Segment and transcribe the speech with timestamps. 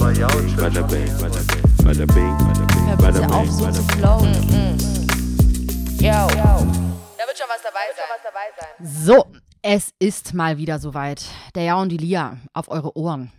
[0.00, 3.52] aber ja und Bada bing, bada bing, bada bing, bada bing, bada bitte auf, bing,
[3.52, 3.98] so zu bing.
[3.98, 4.78] flowen.
[5.98, 6.08] Yo.
[6.08, 8.86] Da wird schon was dabei sein.
[9.04, 9.26] So,
[9.60, 11.26] es ist mal wieder soweit.
[11.54, 13.30] Der Ja und die Lia auf eure Ohren.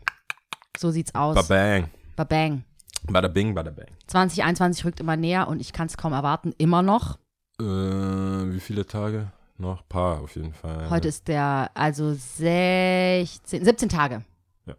[0.77, 1.35] So sieht's aus.
[1.35, 1.89] Babang.
[2.15, 2.63] Babang.
[3.09, 3.87] Bada bing, bada bang.
[4.07, 6.53] 2021 rückt immer näher und ich kann es kaum erwarten.
[6.59, 7.17] Immer noch.
[7.59, 9.31] Äh, wie viele Tage?
[9.57, 10.89] Noch ein paar auf jeden Fall.
[10.91, 14.23] Heute ist der, also 16, 17 Tage.
[14.67, 14.75] Ja.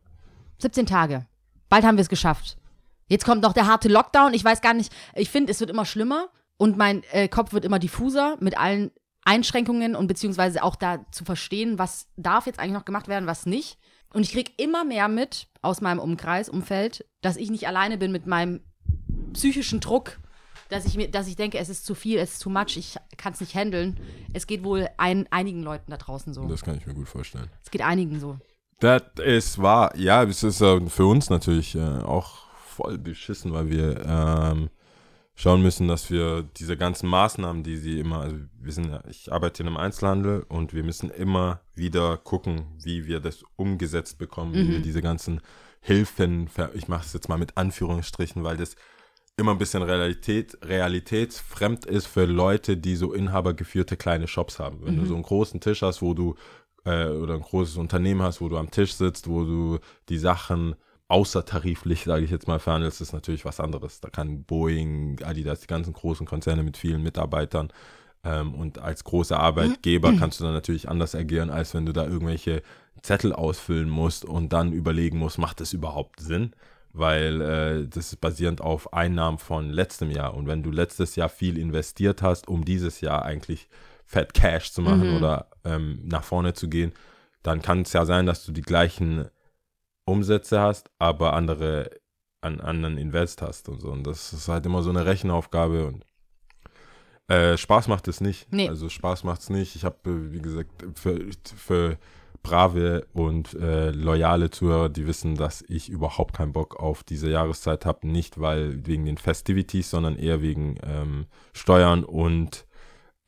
[0.58, 1.26] 17 Tage.
[1.72, 2.58] Bald haben wir es geschafft.
[3.08, 4.34] Jetzt kommt noch der harte Lockdown.
[4.34, 7.64] Ich weiß gar nicht, ich finde, es wird immer schlimmer und mein äh, Kopf wird
[7.64, 8.90] immer diffuser mit allen
[9.24, 13.46] Einschränkungen und beziehungsweise auch da zu verstehen, was darf jetzt eigentlich noch gemacht werden, was
[13.46, 13.78] nicht.
[14.12, 18.12] Und ich kriege immer mehr mit aus meinem Umkreis, Umfeld, dass ich nicht alleine bin
[18.12, 18.60] mit meinem
[19.32, 20.18] psychischen Druck,
[20.68, 22.96] dass ich mir, dass ich denke, es ist zu viel, es ist too much, ich
[23.16, 23.98] kann es nicht handeln.
[24.34, 26.46] Es geht wohl ein, einigen Leuten da draußen so.
[26.48, 27.48] Das kann ich mir gut vorstellen.
[27.64, 28.36] Es geht einigen so.
[28.80, 29.96] Das ist wahr.
[29.96, 34.70] Ja, es ist äh, für uns natürlich äh, auch voll beschissen, weil wir ähm,
[35.34, 39.32] schauen müssen, dass wir diese ganzen Maßnahmen, die sie immer, also wir sind ja, ich
[39.32, 44.54] arbeite in einem Einzelhandel und wir müssen immer wieder gucken, wie wir das umgesetzt bekommen,
[44.54, 45.40] wie wir diese ganzen
[45.80, 48.76] Hilfen, ich mache es jetzt mal mit Anführungsstrichen, weil das
[49.36, 54.80] immer ein bisschen Realität, realitätsfremd ist für Leute, die so inhabergeführte kleine Shops haben.
[54.84, 56.36] Wenn du so einen großen Tisch hast, wo du
[56.84, 60.74] äh, oder ein großes Unternehmen hast, wo du am Tisch sitzt, wo du die Sachen
[61.08, 64.00] außertariflich, sage ich jetzt mal, verhandelst, ist natürlich was anderes.
[64.00, 67.70] Da kann Boeing, Adidas, die ganzen großen Konzerne mit vielen Mitarbeitern
[68.24, 72.04] ähm, und als großer Arbeitgeber kannst du dann natürlich anders agieren, als wenn du da
[72.04, 72.62] irgendwelche
[73.02, 76.52] Zettel ausfüllen musst und dann überlegen musst, macht das überhaupt Sinn?
[76.92, 80.34] Weil äh, das ist basierend auf Einnahmen von letztem Jahr.
[80.34, 83.68] Und wenn du letztes Jahr viel investiert hast, um dieses Jahr eigentlich
[84.12, 86.92] Fat Cash zu machen oder ähm, nach vorne zu gehen,
[87.42, 89.28] dann kann es ja sein, dass du die gleichen
[90.04, 91.90] Umsätze hast, aber andere
[92.42, 93.90] an anderen Invest hast und so.
[93.90, 96.04] Und das ist halt immer so eine Rechenaufgabe und
[97.28, 98.52] äh, Spaß macht es nicht.
[98.52, 98.68] Nee.
[98.68, 99.76] Also Spaß macht es nicht.
[99.76, 101.96] Ich habe, wie gesagt, für, für
[102.42, 107.86] brave und äh, loyale Zuhörer, die wissen, dass ich überhaupt keinen Bock auf diese Jahreszeit
[107.86, 108.06] habe.
[108.08, 112.66] Nicht weil wegen den Festivities, sondern eher wegen ähm, Steuern und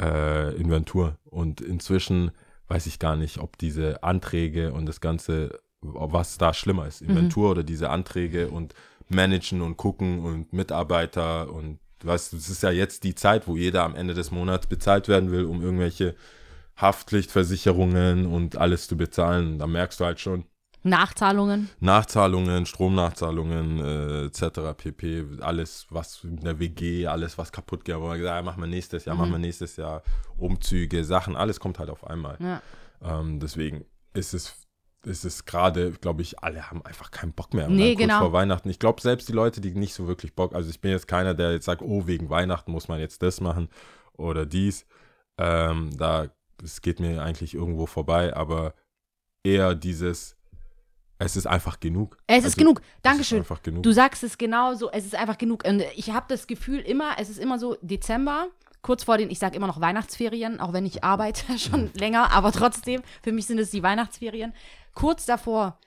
[0.00, 1.18] äh, Inventur.
[1.24, 2.30] Und inzwischen
[2.68, 7.02] weiß ich gar nicht, ob diese Anträge und das Ganze, was da schlimmer ist.
[7.02, 8.74] Inventur oder diese Anträge und
[9.08, 13.56] managen und gucken und Mitarbeiter und du weißt, es ist ja jetzt die Zeit, wo
[13.56, 16.14] jeder am Ende des Monats bezahlt werden will, um irgendwelche
[16.76, 19.58] Haftpflichtversicherungen und alles zu bezahlen.
[19.58, 20.44] Da merkst du halt schon,
[20.84, 21.70] Nachzahlungen.
[21.80, 24.76] Nachzahlungen, Stromnachzahlungen äh, etc.
[24.76, 25.24] pp.
[25.40, 28.66] Alles, was in der WG, alles, was kaputt geht, wo man gesagt, ja, machen wir
[28.66, 30.02] nächstes Jahr, machen wir nächstes Jahr
[30.36, 32.36] Umzüge, Sachen, alles kommt halt auf einmal.
[32.38, 32.62] Ja.
[33.02, 34.66] Ähm, deswegen ist es,
[35.06, 37.68] ist es gerade, glaube ich, alle haben einfach keinen Bock mehr.
[37.68, 38.20] Nee, genau.
[38.20, 38.68] vor Weihnachten.
[38.68, 41.32] Ich glaube, selbst die Leute, die nicht so wirklich Bock, also ich bin jetzt keiner,
[41.32, 43.68] der jetzt sagt, oh, wegen Weihnachten muss man jetzt das machen
[44.12, 44.86] oder dies.
[45.38, 46.28] Ähm, da,
[46.62, 48.74] es geht mir eigentlich irgendwo vorbei, aber
[49.42, 50.36] eher dieses,
[51.18, 52.16] es ist einfach genug.
[52.26, 52.80] Es ist Also, genug.
[52.80, 53.38] Es ist Dankeschön.
[53.38, 53.82] einfach genug.
[53.82, 55.64] Du sagst es genau so, es ist einfach genug.
[55.66, 58.48] Und ich habe das Gefühl immer, es ist immer so Dezember,
[58.82, 62.52] kurz vor den, ich sage immer noch Weihnachtsferien, auch wenn ich arbeite schon länger, aber
[62.52, 64.52] trotzdem, für mich sind es die Weihnachtsferien.
[64.94, 65.78] Kurz davor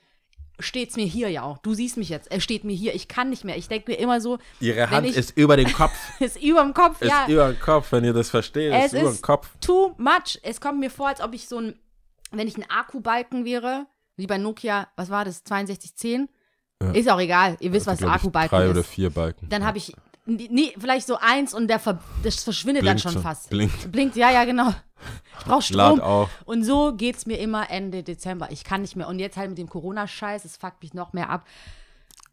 [0.60, 1.58] steht es mir hier ja auch.
[1.58, 3.56] Du siehst mich jetzt, es steht mir hier, ich kann nicht mehr.
[3.56, 5.92] Ich denke mir immer so, Ihre Hand ich- ist über den Kopf.
[6.20, 7.26] ist über dem Kopf, ist ja.
[7.28, 8.72] über den Kopf, wenn ihr das versteht.
[8.72, 9.50] Es ist über ist Kopf.
[9.60, 10.40] too much.
[10.42, 11.78] Es kommt mir vor, als ob ich so ein,
[12.32, 13.86] wenn ich ein Akkubalken wäre,
[14.18, 16.28] wie bei Nokia, was war das, 6210?
[16.82, 16.90] Ja.
[16.92, 18.70] Ist auch egal, ihr wisst, was Glaub ich, Akkubalken Drei ist.
[18.70, 19.48] oder vier Balken.
[19.48, 19.92] Dann habe ich,
[20.26, 23.50] nee, vielleicht so eins und der ver, das verschwindet Blinkt dann schon schon, fast.
[23.50, 23.90] blinkt.
[23.90, 24.68] Blinkt, ja, ja, genau.
[25.38, 26.00] Ich brauche Lad Strom.
[26.00, 26.30] auf.
[26.44, 28.48] Und so geht's mir immer Ende Dezember.
[28.52, 29.08] Ich kann nicht mehr.
[29.08, 31.46] Und jetzt halt mit dem Corona-Scheiß, es fuckt mich noch mehr ab.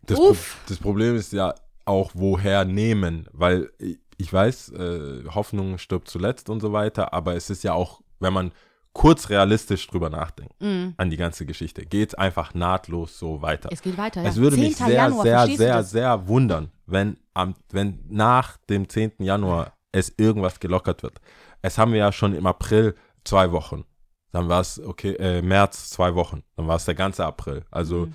[0.06, 0.57] Das, Pro Uff.
[0.67, 6.50] das Problem ist ja auch, woher nehmen, weil ich- ich weiß, äh, Hoffnung stirbt zuletzt
[6.50, 8.52] und so weiter, aber es ist ja auch, wenn man
[8.96, 13.68] kurz realistisch drüber nachdenkt, an die ganze Geschichte, geht es einfach nahtlos so weiter.
[13.70, 13.74] Mm.
[13.74, 14.30] Es geht weiter, ja.
[14.30, 14.88] Es würde mich 10.
[14.88, 19.16] sehr, Januar, sehr, sehr, sehr wundern, wenn, am, wenn nach dem 10.
[19.20, 21.20] Januar es irgendwas gelockert wird.
[21.62, 22.96] Es haben wir ja schon im April
[23.26, 23.84] zwei Wochen.
[24.32, 26.44] Dann war es, okay, äh, März zwei Wochen.
[26.56, 27.66] Dann war es der ganze April.
[27.72, 28.14] Also Mhm.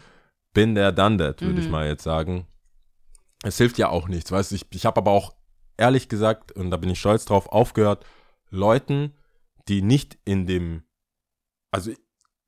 [0.54, 2.46] bin der done that, würde ich mal jetzt sagen.
[3.42, 4.52] Es hilft ja auch nichts, weißt.
[4.52, 5.34] Ich, ich habe aber auch
[5.76, 8.06] ehrlich gesagt, und da bin ich stolz drauf, aufgehört,
[8.50, 9.12] Leuten,
[9.70, 10.82] die nicht in dem,
[11.70, 11.92] also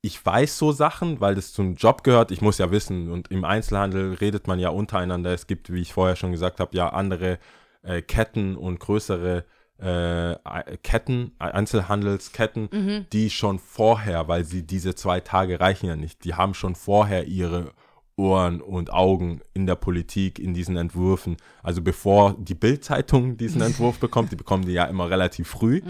[0.01, 2.31] ich weiß so Sachen, weil das zum Job gehört.
[2.31, 5.33] Ich muss ja wissen, und im Einzelhandel redet man ja untereinander.
[5.33, 7.39] Es gibt, wie ich vorher schon gesagt habe, ja andere
[7.83, 9.45] äh, Ketten und größere
[9.77, 10.35] äh,
[10.83, 16.53] Ketten, Einzelhandelsketten, die schon vorher, weil sie diese zwei Tage reichen ja nicht, die haben
[16.53, 17.71] schon vorher ihre
[18.15, 21.37] Ohren und Augen in der Politik, in diesen Entwürfen.
[21.63, 25.81] Also bevor die Bild-Zeitung diesen Entwurf bekommt, die bekommen die ja immer relativ früh,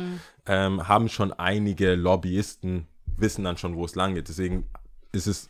[0.46, 2.88] ähm, haben schon einige Lobbyisten,
[3.18, 4.30] wissen dann schon, wo es lang geht.
[4.30, 4.66] Deswegen
[5.12, 5.50] ist es,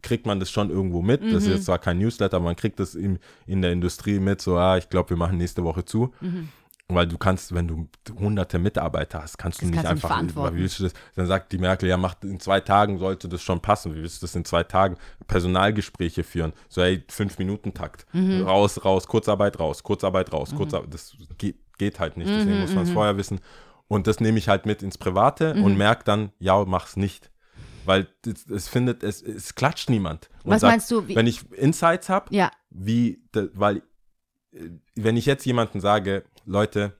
[0.00, 1.22] kriegt man das schon irgendwo mit.
[1.22, 4.40] Das ist jetzt zwar kein Newsletter, aber man kriegt das in, in der Industrie mit,
[4.40, 6.12] so, ah, ich glaube, wir machen nächste Woche zu.
[6.94, 10.08] Weil du kannst, wenn du hunderte Mitarbeiter hast, kannst du Das nicht kannst nicht einfach,
[10.08, 10.56] verantworten.
[10.56, 13.42] wie willst du das, dann sagt die Merkel, ja, macht in zwei Tagen sollte das
[13.42, 13.94] schon passen.
[13.94, 14.96] Wie willst du das in zwei Tagen?
[15.46, 16.52] Personalgespräche führen.
[16.68, 18.06] So, hey, fünf Minuten Takt.
[18.12, 18.42] Mhm.
[18.42, 20.94] Raus, raus, Kurzarbeit raus, Kurzarbeit raus, Kurzarbeit.
[20.94, 22.28] Das geht, geht halt nicht.
[22.30, 23.40] Deswegen Mhm, muss man es vorher wissen.
[23.88, 25.64] Und das nehme ich halt mit ins Private Mhm.
[25.64, 27.30] und merke dann, ja, mach's nicht.
[27.84, 28.06] Weil
[28.48, 30.30] es, findet, es, es klatscht niemand.
[30.44, 32.50] Und Was meinst du, wie- Wenn ich Insights habe, Ja.
[32.70, 33.82] wie, de, weil,
[34.94, 36.94] wenn ich jetzt jemanden sage, Leute,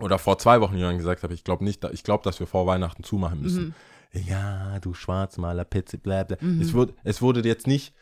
[0.00, 2.66] oder vor zwei Wochen jemand gesagt habe, ich glaube nicht, ich glaube, dass wir vor
[2.66, 3.74] Weihnachten zumachen müssen.
[4.12, 6.36] Ja, du Schwarzmaler, Pizza, bla bla.
[6.60, 7.94] Es, wurde, es wurde jetzt nicht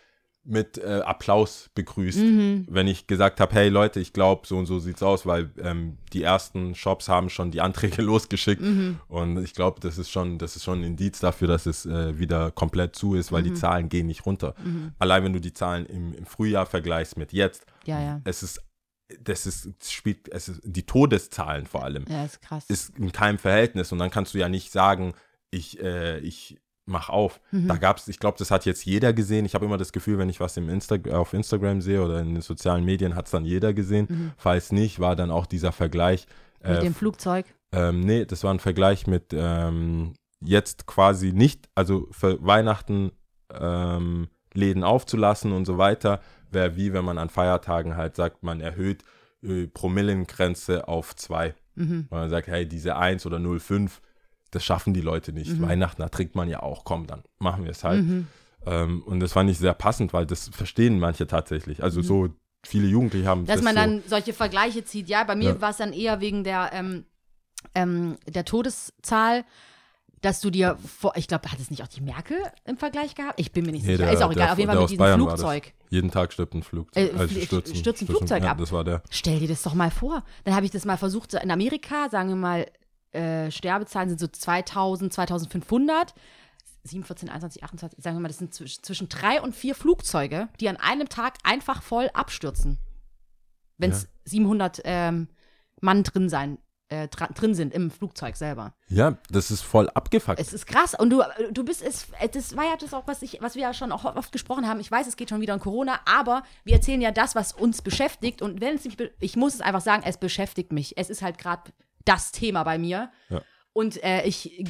[0.51, 4.79] mit äh, Applaus begrüßt, wenn ich gesagt habe, hey Leute, ich glaube, so und so
[4.79, 8.63] sieht's aus, weil ähm, die ersten Shops haben schon die Anträge losgeschickt
[9.09, 12.19] und ich glaube, das ist schon, das ist schon ein Indiz dafür, dass es äh,
[12.19, 14.55] wieder komplett zu ist, weil die Zahlen gehen nicht runter.
[14.99, 18.21] Allein wenn du die Zahlen im, im Frühjahr vergleichst mit jetzt, Ja, ja.
[18.25, 18.61] es ist,
[19.21, 22.65] das ist, spielt, es ist die Todeszahlen vor allem Ja, ist krass.
[22.69, 25.15] ist in keinem Verhältnis und dann kannst du ja nicht sagen,
[25.51, 26.59] ich, äh, ich
[26.91, 27.41] mach auf.
[27.53, 29.47] Da gab es, ich glaube, das hat jetzt jeder gesehen.
[29.47, 32.35] Ich habe immer das Gefühl, wenn ich was im Insta auf Instagram sehe oder in
[32.35, 34.33] den sozialen Medien, hat es dann jeder gesehen.
[34.37, 36.27] Falls nicht, war dann auch dieser Vergleich.
[36.63, 37.47] Mit Äh, dem Flugzeug.
[37.73, 43.13] ähm, nee, das war ein Vergleich mit ähm, jetzt quasi nicht, also für Weihnachten
[43.59, 46.21] ähm, Läden aufzulassen und so weiter,
[46.51, 49.03] wäre wie wenn man an Feiertagen halt sagt, man erhöht
[49.43, 51.55] äh, Promillengrenze auf zwei.
[51.77, 52.07] Mhm.
[52.11, 53.91] Weil man sagt, hey, diese 1 oder 0,5,
[54.51, 55.53] das schaffen die Leute nicht.
[55.53, 55.63] Mhm.
[55.63, 58.05] Weihnachten, da trinkt man ja auch, komm, dann machen wir es halt.
[58.67, 61.83] Ähm, und das fand ich sehr passend, weil das verstehen manche tatsächlich.
[61.83, 62.29] Also so
[62.65, 63.47] viele Jugendliche haben Mhm.
[63.47, 65.09] Dass das man so, dann solche Vergleiche zieht.
[65.09, 65.61] Ja, bei mir Ja.
[65.61, 67.05] war es dann eher wegen der, ähm,
[67.75, 69.45] ähm, der Todeszahl,
[70.23, 72.37] dass du dir vor, ich glaube, hat es nicht auch die Merkel
[72.67, 73.41] im Vergleich gehabt?
[73.41, 74.05] Ich bin mir nicht Nee, sicher.
[74.05, 75.21] der- ist auch egal, der- auf jeden Fall mit diesem Bayern.
[75.21, 75.73] Flugzeug.
[75.89, 77.15] jeden Tag stirbt ein Flugzeug.
[77.15, 78.59] Äh, also stürzt ein Flugzeug ja, ab.
[78.59, 79.03] Das war der.
[79.11, 80.23] Stell dir das doch mal vor.
[80.45, 82.67] Dann habe ich das mal versucht, in Amerika, sagen wir mal,
[83.13, 86.15] äh, Sterbezahlen sind so 2000, 2500.
[86.83, 90.49] 7, 14, 21, 28, sagen wir mal, das sind zwisch- zwischen drei und vier Flugzeuge,
[90.61, 92.79] die an einem Tag einfach voll abstürzen.
[93.77, 95.29] Wenn es 700 ähm,
[95.83, 96.59] Mann drin sein,
[96.89, 98.75] äh, drin sind im Flugzeug selber.
[98.89, 100.41] Ja, das ist voll abgefuckt.
[100.41, 100.95] Es ist krass.
[100.99, 103.75] Und du, du bist es, das war ja das auch, was ich, was wir ja
[103.75, 104.81] schon auch oft gesprochen haben.
[104.81, 107.83] Ich weiß, es geht schon wieder um Corona, aber wir erzählen ja das, was uns
[107.83, 108.43] beschäftigt.
[108.43, 110.97] Und wenn es mich, ich muss es einfach sagen, es beschäftigt mich.
[110.99, 111.71] Es ist halt gerade
[112.05, 113.11] das Thema bei mir.
[113.29, 113.43] Ja.
[113.73, 114.65] Und äh, ich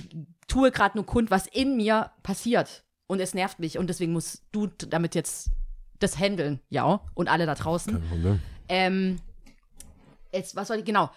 [0.47, 2.85] tue gerade nur kund, was in mir passiert.
[3.06, 3.79] Und es nervt mich.
[3.79, 5.50] Und deswegen musst du damit jetzt
[5.99, 7.00] das handeln, ja.
[7.15, 7.93] Und alle da draußen.
[7.93, 8.43] Kein Problem.
[8.69, 9.21] Ähm,
[10.32, 11.11] jetzt, was soll ich, genau.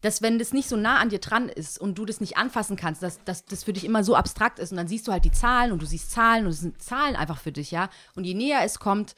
[0.00, 2.76] Dass, wenn das nicht so nah an dir dran ist und du das nicht anfassen
[2.76, 5.24] kannst, dass, dass das für dich immer so abstrakt ist und dann siehst du halt
[5.24, 7.90] die Zahlen und du siehst Zahlen und es sind Zahlen einfach für dich, ja.
[8.14, 9.14] Und je näher es kommt,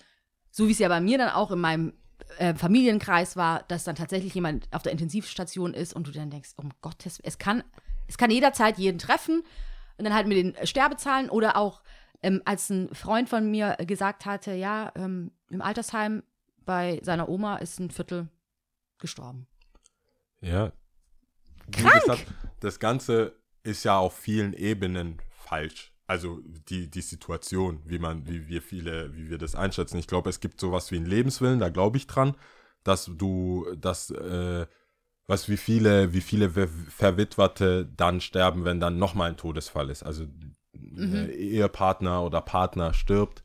[0.51, 1.93] so wie es ja bei mir dann auch in meinem
[2.39, 6.51] äh, Familienkreis war, dass dann tatsächlich jemand auf der Intensivstation ist und du dann denkst,
[6.57, 7.63] um Gottes es kann,
[8.09, 9.43] es kann jederzeit jeden treffen
[9.97, 11.83] und dann halt mit den Sterbezahlen oder auch,
[12.23, 16.23] ähm, als ein Freund von mir gesagt hatte, ja, ähm, im Altersheim
[16.65, 18.29] bei seiner Oma ist ein Viertel
[18.99, 19.47] gestorben.
[20.41, 20.73] Ja.
[21.71, 22.01] Krank!
[22.01, 22.27] gesagt,
[22.61, 25.92] das Ganze ist ja auf vielen Ebenen falsch.
[26.07, 29.99] Also die, die Situation, wie man, wie wir viele, wie wir das einschätzen.
[29.99, 32.37] Ich glaube, es gibt sowas wie einen Lebenswillen, da glaube ich dran,
[32.85, 34.67] dass du, dass, äh,
[35.27, 40.03] was wie viele, wie viele Ver Verwitwerte dann sterben, wenn dann nochmal ein Todesfall ist.
[40.03, 40.27] Also
[40.97, 43.43] äh, Ehepartner oder Partner stirbt.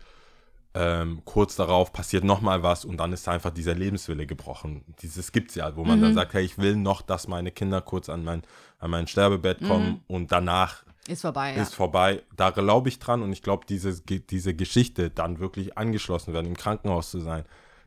[0.74, 4.84] Ähm, kurz darauf passiert nochmal was und dann ist einfach dieser Lebenswille gebrochen.
[5.02, 8.10] Dieses gibt's ja, wo man dann sagt, hey, ich will noch, dass meine Kinder kurz
[8.10, 8.44] an mein,
[8.78, 11.62] an mein Sterbebett kommen und danach Ist vorbei, ja.
[11.62, 12.24] ist vorbei.
[12.36, 16.58] Da glaube ich dran und ich glaube, diese, diese Geschichte dann wirklich angeschlossen werden, im
[16.58, 17.46] Krankenhaus zu sein,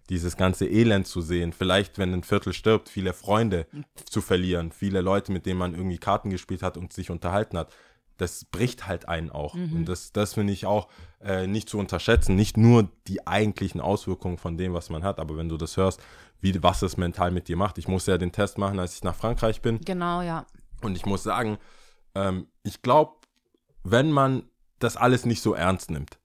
[0.08, 3.66] dieses ganze Elend zu sehen, vielleicht, wenn ein Viertel stirbt, viele Freunde
[4.04, 7.72] zu verlieren, viele Leute, mit denen man irgendwie Karten gespielt hat und sich unterhalten hat.
[8.16, 9.54] Das bricht halt einen auch.
[9.54, 10.88] Und das, das finde ich auch
[11.22, 12.34] äh, nicht zu unterschätzen.
[12.34, 16.02] Nicht nur die eigentlichen Auswirkungen von dem, was man hat, aber wenn du das hörst,
[16.40, 17.78] wie, was es mental mit dir macht.
[17.78, 19.80] Ich musste ja den Test machen, als ich nach Frankreich bin.
[19.80, 20.44] Genau, ja.
[20.82, 21.58] Und ich muss sagen,
[22.14, 23.14] ähm, ich glaube,
[23.82, 24.44] wenn man
[24.78, 26.18] das alles nicht so ernst nimmt,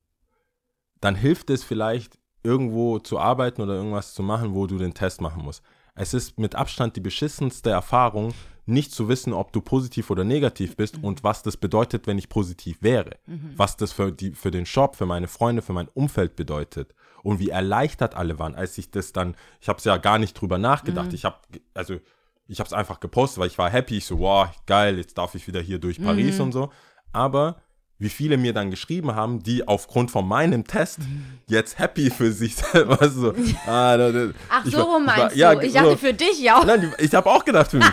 [1.02, 5.20] dann hilft es vielleicht, irgendwo zu arbeiten oder irgendwas zu machen, wo du den Test
[5.20, 5.64] machen musst.
[5.96, 8.34] Es ist mit Abstand die beschissenste Erfahrung,
[8.68, 12.30] nicht zu wissen, ob du positiv oder negativ bist und was das bedeutet, wenn ich
[12.30, 13.18] positiv wäre.
[13.58, 16.96] Was das für, die, für den Shop, für meine Freunde, für mein Umfeld bedeutet.
[17.24, 20.40] Und wie erleichtert alle waren, als ich das dann, ich habe es ja gar nicht
[20.40, 21.14] drüber nachgedacht.
[21.14, 21.38] Ich habe,
[21.74, 22.00] also
[22.48, 23.98] ich habe es einfach gepostet, weil ich war happy.
[23.98, 26.72] Ich so, wow, geil, jetzt darf ich wieder hier durch Paris und so.
[27.12, 27.58] Aber
[27.98, 31.00] wie viele mir dann geschrieben haben, die aufgrund von meinem Test
[31.48, 33.34] jetzt happy für sich selber du, so,
[33.68, 35.62] ah, da, da, Ach, so war- rum ich war- meinst ja, du?
[35.66, 35.80] Ich so.
[35.80, 36.64] dachte für dich ja.
[36.66, 37.88] Nein, die, ich habe auch gedacht für mich.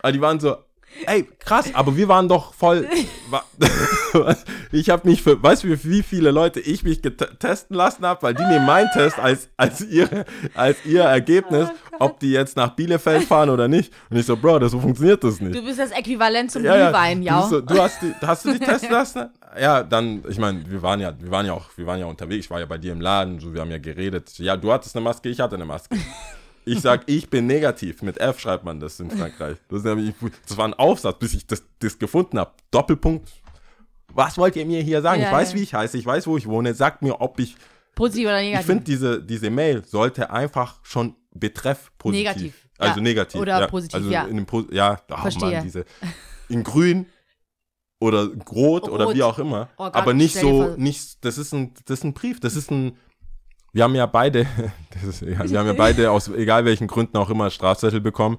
[0.00, 0.56] Aber die waren so,
[1.06, 2.86] ey, krass, aber wir waren doch voll.
[4.72, 7.00] ich habe mich für, weißt du, wie, viele Leute ich mich
[7.38, 12.06] testen lassen habe, weil die nehmen meinen Test als, als, ihre, als ihr Ergebnis, Oh
[12.06, 13.92] ob die jetzt nach Bielefeld fahren oder nicht.
[14.10, 15.54] Und ich so, Bro, das, so funktioniert das nicht.
[15.54, 17.38] Du bist das Äquivalent zum Ja, ja, Glühwein, du, ja.
[17.38, 19.30] bist so, du hast die, hast du dich testen lassen?
[19.60, 22.46] Ja, dann, ich meine, wir waren ja, wir waren ja auch, wir waren ja unterwegs,
[22.46, 24.38] ich war ja bei dir im Laden, so, wir haben ja geredet.
[24.38, 25.96] Ja, du hattest eine Maske, ich hatte eine Maske.
[26.64, 28.02] Ich sag, ich bin negativ.
[28.02, 29.56] Mit F schreibt man das in Frankreich.
[29.68, 30.14] Das, nämlich-
[30.46, 32.52] das war ein Aufsatz, bis ich das, das gefunden habe.
[32.70, 33.30] Doppelpunkt.
[34.14, 35.22] Was wollt ihr mir hier sagen?
[35.22, 35.58] Ja, ich weiß, ja.
[35.58, 36.74] wie ich heiße, ich weiß, wo ich wohne.
[36.74, 37.56] Sagt mir, ob ich.
[37.94, 38.66] Positiv oder Ich negativ?
[38.66, 42.24] finde, diese, diese Mail sollte einfach schon betreff positiv.
[42.26, 43.02] Negativ, Also ja.
[43.02, 43.40] negativ.
[43.40, 44.24] Oder positiv, also ja.
[44.24, 45.50] In dem Po- ja, oh Verstehe.
[45.52, 45.84] Mann, diese.
[46.48, 47.06] In grün
[48.00, 49.14] oder rot, oder Rot.
[49.14, 49.68] wie auch immer.
[49.76, 52.70] Oh Gott, aber nicht so, nicht, das ist ein, das ist ein Brief, das ist
[52.70, 52.96] ein,
[53.72, 54.46] wir haben ja beide,
[55.08, 58.38] ist, ja, wir haben ja beide aus egal welchen Gründen auch immer Strafzettel bekommen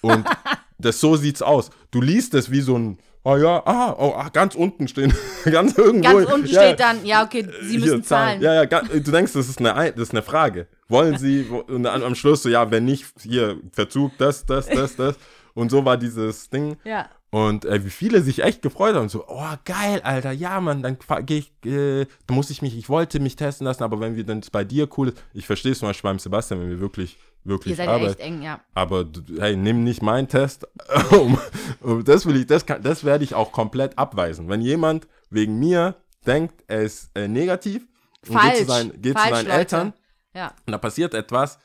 [0.00, 0.24] und
[0.78, 1.70] das so sieht's aus.
[1.90, 5.12] Du liest es wie so ein, oh ja, ah, oh, ah, ganz unten stehen,
[5.44, 6.18] ganz irgendwo.
[6.18, 8.40] Ganz unten ja, steht dann, ja, okay, Sie müssen zahlen.
[8.40, 10.68] Ja, ja, ga- du denkst, das ist eine, Ein- das ist eine Frage.
[10.88, 14.96] Wollen Sie, und dann am Schluss so, ja, wenn nicht, hier, Verzug, das, das, das,
[14.96, 15.16] das.
[15.54, 16.76] Und so war dieses Ding.
[16.84, 17.08] Ja.
[17.30, 20.96] Und äh, wie viele sich echt gefreut haben, so, oh, geil, Alter, ja, Mann, dann
[21.26, 24.24] gehe ich, äh, da muss ich mich, ich wollte mich testen lassen, aber wenn wir
[24.24, 27.18] dann bei dir cool ist, ich verstehe es zum Beispiel beim Sebastian, wenn wir wirklich,
[27.44, 28.10] Ihr wirklich seid ja arbeiten.
[28.12, 28.60] echt eng, ja.
[28.74, 29.04] Aber
[29.38, 30.66] hey, nimm nicht meinen Test.
[32.04, 34.48] das will ich, das kann, das werde ich auch komplett abweisen.
[34.48, 37.86] Wenn jemand wegen mir denkt, er ist äh, negativ
[38.26, 38.58] und geht Falsch.
[38.60, 39.58] zu seinen, geht Falsch, zu seinen Leute.
[39.58, 39.92] Eltern
[40.34, 40.52] Ja.
[40.66, 41.58] und da passiert etwas,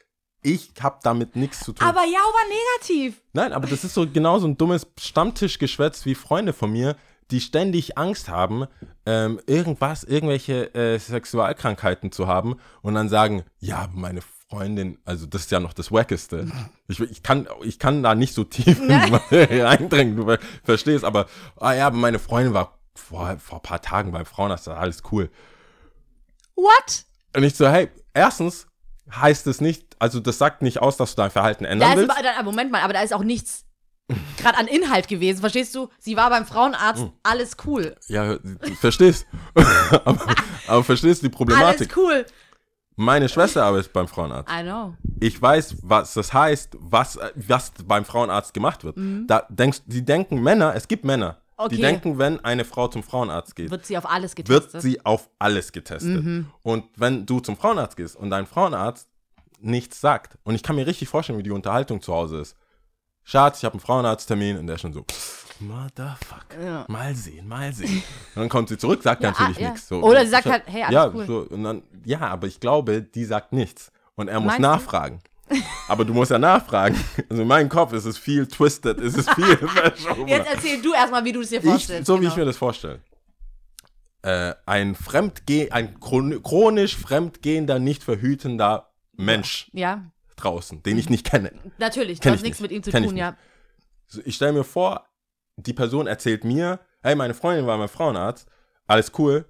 [0.43, 1.87] ich habe damit nichts zu tun.
[1.87, 3.21] Aber ja, aber negativ.
[3.33, 6.95] Nein, aber das ist so genau so ein dummes Stammtischgeschwätz wie Freunde von mir,
[7.31, 8.65] die ständig Angst haben,
[9.05, 15.43] ähm, irgendwas, irgendwelche äh, Sexualkrankheiten zu haben und dann sagen, ja, meine Freundin, also das
[15.43, 16.47] ist ja noch das Wackeste.
[16.87, 21.25] Ich, ich, kann, ich kann da nicht so tief eindringen, du ver- verstehst, aber,
[21.57, 25.31] ah ja, aber meine Freundin war vor, vor ein paar Tagen beim Frauenarzt, alles cool.
[26.55, 27.05] What?
[27.35, 28.67] Und ich so, hey, erstens
[29.11, 31.99] heißt es nicht, also das sagt nicht aus, dass du dein Verhalten ändern Da ist,
[32.07, 32.11] willst.
[32.17, 33.65] aber- da- Moment mal, aber da ist auch nichts
[34.37, 35.39] gerade an Inhalt gewesen.
[35.39, 35.89] Verstehst du?
[35.99, 37.11] Sie war beim Frauenarzt, Hm.
[37.23, 37.95] alles cool.
[38.07, 39.25] Ja, du verstehst.
[40.05, 40.35] aber,
[40.67, 41.97] aber verstehst du die Alles Problematik?
[41.97, 42.25] cool.
[42.95, 44.51] Meine Schwester arbeitet beim Frauenarzt.
[44.51, 44.93] I know.
[45.19, 48.97] Ich weiß, was das heißt, was, was beim Frauenarzt gemacht wird.
[49.27, 51.42] Da denkst, die denken Männer, es gibt Männer, Mhm.
[51.55, 51.75] Okay.
[51.75, 54.81] die denken, wenn eine Frau zum Frauenarzt geht, Wird sie auf alles wird getestet?
[54.81, 56.23] sie auf alles getestet.
[56.23, 56.47] Mhm.
[56.63, 59.07] Und wenn du zum Frauenarzt gehst und dein Frauenarzt
[59.59, 62.55] nichts sagt, und ich kann mir richtig vorstellen, wie die Unterhaltung zu Hause ist.
[63.23, 65.05] Schatz, ich habe einen Frauenarzttermin und der schon so,
[65.59, 66.85] Motherfucker, Ja.
[66.89, 68.03] mal sehen, mal sehen.
[68.35, 69.69] Und dann kommt sie zurück, sagt Ja, natürlich ah, ja.
[69.71, 69.87] nichts.
[69.87, 71.25] So, Oder sie sagt halt, hey, alles ja, cool.
[71.25, 73.91] So, und dann, ja, aber ich glaube, die sagt nichts.
[74.15, 74.63] Und er muss Meinst du?
[75.87, 76.95] Aber du musst ja nachfragen.
[77.29, 80.27] Also in meinem Kopf ist es viel twisted, ist es viel verschoben.
[80.27, 82.07] Jetzt erzähl du erstmal, wie du es dir Ich, vorstellst.
[82.07, 82.39] so wie ich genau.
[82.41, 83.01] mir das vorstelle.
[84.21, 90.05] Äh, ein Fremdge ein chron- chronisch fremdgehender, nicht verhütender Mensch Ja,
[90.37, 91.51] draußen, den ich nicht kenne.
[91.77, 92.19] natürlich.
[92.19, 92.71] Du Kenn hast ich nichts nicht.
[92.71, 93.35] mit ihm zu Kenn ich tun, ja.
[94.23, 95.05] Ich stelle mir vor,
[95.57, 98.47] die Person erzählt mir, hey, meine Freundin war beim Frauenarzt,
[98.87, 99.45] alles cool.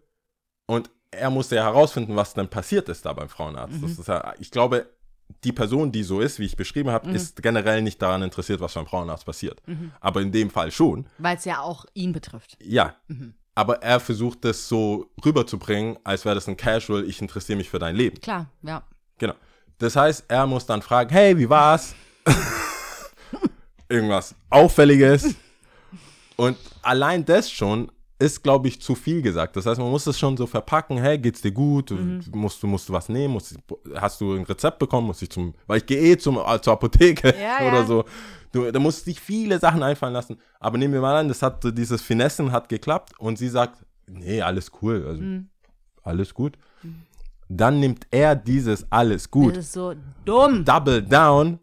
[0.65, 3.75] Und er musste ja herausfinden, was dann passiert ist da beim Frauenarzt.
[3.75, 3.81] Mhm.
[3.83, 4.87] Das ist ja, ich glaube,
[5.43, 7.15] die Person, die so ist, wie ich beschrieben habe, Mhm.
[7.15, 9.61] ist generell nicht daran interessiert, was beim Frauenarzt passiert.
[9.99, 11.05] Aber in dem Fall schon.
[11.17, 12.57] Weil es ja auch ihn betrifft.
[12.61, 12.95] Ja.
[13.07, 13.33] Mhm.
[13.55, 17.77] Aber er versucht das so rüberzubringen, als wäre das ein Casual, ich interessiere mich für
[17.79, 18.19] dein Leben.
[18.19, 18.83] Klar, ja.
[19.19, 19.35] Genau.
[19.77, 21.93] Das heißt, er muss dann fragen, hey, wie war's?
[23.89, 25.35] Irgendwas Auffälliges.
[26.35, 27.91] Und allein das schon
[28.23, 29.55] ist, glaube ich, zu viel gesagt.
[29.55, 31.91] Das heißt, man muss es schon so verpacken, hey, geht's dir gut?
[32.33, 33.33] Musst, du, musst du was nehmen?
[33.33, 33.55] Musst,
[33.95, 35.07] hast du ein Rezept bekommen?
[35.07, 37.85] Muss ich zum, weil ich gehe eh zum, äh, zur Apotheke Ja, oder ja.
[37.85, 38.05] so.
[38.51, 40.37] Du, da musst du dich viele Sachen einfallen lassen.
[40.59, 44.41] Aber nehmen wir mal an, das hat dieses Finessen hat geklappt und sie sagt, nee,
[44.41, 45.49] alles cool, also Mhm.
[46.03, 46.57] alles gut.
[47.49, 49.93] Dann nimmt er dieses alles gut, Das ist so
[50.25, 50.63] dumm.
[50.65, 51.59] double down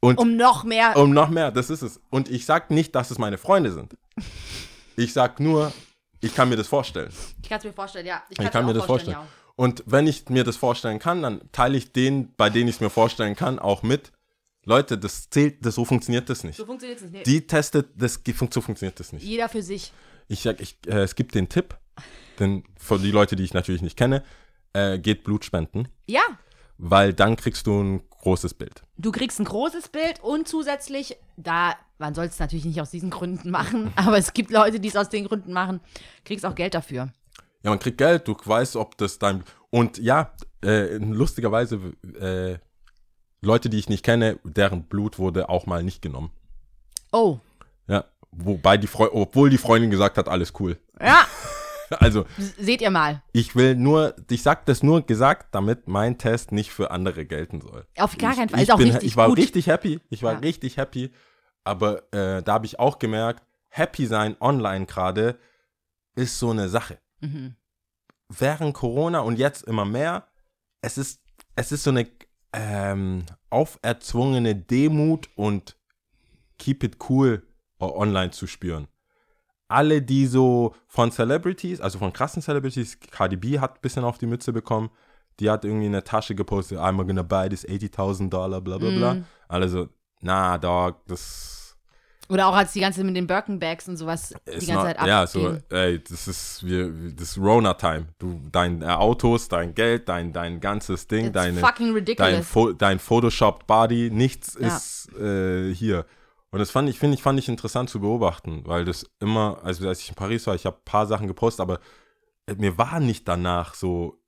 [0.00, 0.96] und Um noch mehr.
[0.96, 2.00] um noch mehr, das ist es.
[2.10, 3.96] Und ich sag nicht, dass es meine Freunde sind.
[4.96, 5.72] Ich sag nur,
[6.20, 7.12] ich kann mir das vorstellen.
[7.42, 8.22] Ich kann es mir vorstellen, ja.
[8.28, 9.16] Ich kann's kann mir das vorstellen.
[9.16, 9.26] Ja.
[9.56, 12.80] Und wenn ich mir das vorstellen kann, dann teile ich den, bei denen ich es
[12.80, 14.12] mir vorstellen kann, auch mit.
[14.64, 16.56] Leute, das zählt, das, so funktioniert das nicht.
[16.56, 17.26] So funktioniert es nicht.
[17.26, 18.20] Die testet, das,
[18.50, 19.24] so funktioniert das nicht.
[19.24, 19.92] Jeder für sich.
[20.28, 21.76] Ich sag, ich, äh, es gibt den Tipp,
[22.38, 24.22] denn für die Leute, die ich natürlich nicht kenne,
[24.72, 26.22] äh, geht Blut spenden, Ja,
[26.78, 28.82] weil dann kriegst du ein großes Bild.
[28.96, 33.10] du kriegst ein großes Bild und zusätzlich, da, man soll es natürlich nicht aus diesen
[33.10, 35.80] Gründen machen, aber es gibt Leute, die es aus den Gründen machen,
[36.24, 37.12] kriegst auch Geld dafür.
[37.62, 39.44] Ja, man kriegt Geld, du weißt, ob das dein.
[39.70, 40.32] Und ja,
[40.64, 41.78] äh, lustigerweise,
[42.18, 42.58] äh,
[43.40, 46.30] Leute, die ich nicht kenne, deren Blut wurde auch mal nicht genommen.
[47.12, 47.38] Oh,
[47.86, 50.78] Ja, wobei die Freu obwohl die Freundin gesagt hat, alles cool.
[51.00, 51.26] ja,
[52.00, 52.24] Also,
[52.58, 53.22] seht ihr mal.
[53.32, 57.60] ich will nur, ich sag das nur gesagt, damit mein Test nicht für andere gelten
[57.60, 57.86] soll.
[57.98, 58.62] Auf gar ich, keinen Fall.
[58.62, 59.38] Ich, auch bin, richtig ich war gut.
[59.38, 60.00] richtig happy.
[60.10, 60.38] Ich war Ja.
[60.38, 61.12] richtig happy.
[61.64, 65.38] Aber äh, da habe ich auch gemerkt, happy sein online gerade
[66.14, 66.98] ist so eine Sache.
[67.20, 67.54] Mhm.
[68.28, 70.26] Während Corona und jetzt immer mehr,
[70.80, 71.20] es ist,
[71.54, 72.08] es ist so eine
[72.52, 75.76] ähm, auferzwungene Demut und
[76.58, 77.42] keep it cool
[77.80, 78.88] online zu spüren.
[79.72, 84.18] Alle, die so von Celebrities, also von krassen Celebrities, Cardi B hat ein bisschen auf
[84.18, 84.90] die Mütze bekommen,
[85.40, 88.90] die hat irgendwie in der Tasche gepostet, I'm gonna buy this 80.000 Dollar, bla bla
[88.90, 89.14] bla.
[89.14, 89.24] Mhm.
[89.48, 89.88] Alle so,
[90.20, 91.76] na, Dog, das
[92.28, 95.08] Oder auch als die ganze mit den Birkenbags und sowas die ganze not, Zeit abgehen.
[95.08, 98.06] ja, so, ey, das ist, wir, das ist Rona-Time.
[98.18, 102.46] Du, dein äh, Autos, dein Geld, dein, dein ganzes Ding, It's deine, fucking dein, ridiculous.
[102.46, 104.76] Fo dein Photoshopped Body, nichts Ja.
[104.76, 106.04] ist äh, hier.
[106.52, 109.88] Und das fand ich, finde ich, fand ich interessant zu beobachten, weil das immer, also
[109.88, 111.80] als ich in Paris war, ich habe ein paar Sachen gepostet, aber
[112.46, 114.22] äh, mir war nicht danach so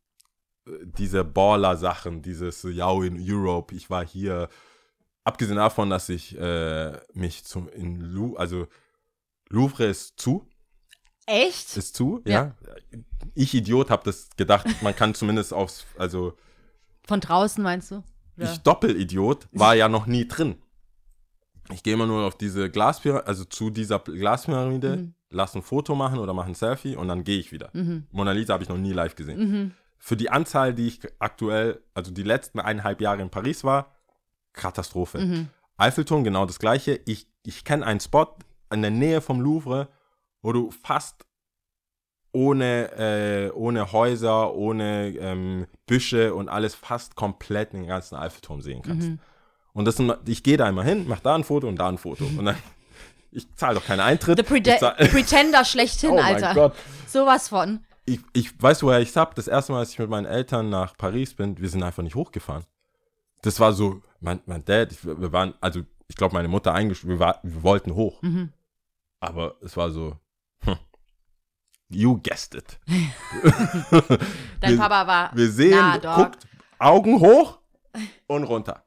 [0.67, 4.49] äh, diese Baller-Sachen, dieses ja, in Europe, ich war hier.
[5.23, 8.69] Abgesehen davon, dass ich äh, mich zum, in Lou, also
[9.51, 10.49] Louvre ist zu,
[11.27, 11.77] Echt?
[11.77, 12.55] ist zu, ja.
[13.35, 16.35] Ich Idiot habe das gedacht, man kann zumindest aufs, also
[17.07, 18.03] Von draußen meinst du?
[18.37, 18.53] Ja.
[18.53, 20.57] ich Doppelidiot war ja noch nie drin.
[21.73, 25.15] Ich gehe immer nur auf diese Glaspyramide, also zu dieser Glaspyramide, Mhm.
[25.31, 27.71] lass ein Foto machen oder mache ein Selfie und dann gehe ich wieder.
[27.73, 28.07] Mhm.
[28.11, 29.39] Mona Lisa habe ich noch nie live gesehen.
[29.39, 29.71] Mhm.
[29.99, 33.95] Für die Anzahl, die ich aktuell, also die letzten eineinhalb Jahre in Paris war,
[34.53, 35.19] Katastrophe.
[35.19, 35.49] Mhm.
[35.79, 37.01] Eiffelturm, genau das gleiche.
[37.07, 38.37] Ich, ich kenne einen Spot
[38.71, 39.89] in der Nähe vom Louvre,
[40.43, 41.25] wo du fast
[42.33, 48.83] ohne, äh, ohne Häuser, ohne ähm, Büsche und alles fast komplett den ganzen Eiffelturm sehen
[48.83, 49.09] kannst.
[49.75, 52.25] Und das ich gehe da immer hin, mach da ein Foto und da ein Foto.
[52.25, 52.57] Und dann,
[53.33, 54.39] ich zahle doch keinen Eintritt.
[54.49, 56.55] The zahl- Pretender schlechthin, oh mein Alter.
[56.55, 56.75] Gott.
[57.07, 57.81] Sowas von.
[58.07, 59.35] Ich, ich weiß, woher ich es hab.
[59.35, 62.15] Das erste Mal, als ich mit meinen Eltern nach Paris bin, wir sind einfach nicht
[62.15, 62.65] hochgefahren.
[63.43, 67.17] Das war so, mein, mein Dad, ich, wir waren, also ich glaube, meine Mutter eingeschrieben,
[67.19, 68.23] wir, war- wir wollten hoch.
[68.23, 68.53] Mhm.
[69.21, 70.17] Aber es war so,
[70.61, 70.77] hm,
[71.89, 72.79] you guessed it.
[74.61, 75.31] Dein Wir- Papa war.
[75.35, 76.17] Wir sehen, Na, Dog.
[76.17, 76.47] guckt,
[76.79, 77.59] Augen hoch
[78.27, 78.84] und runter.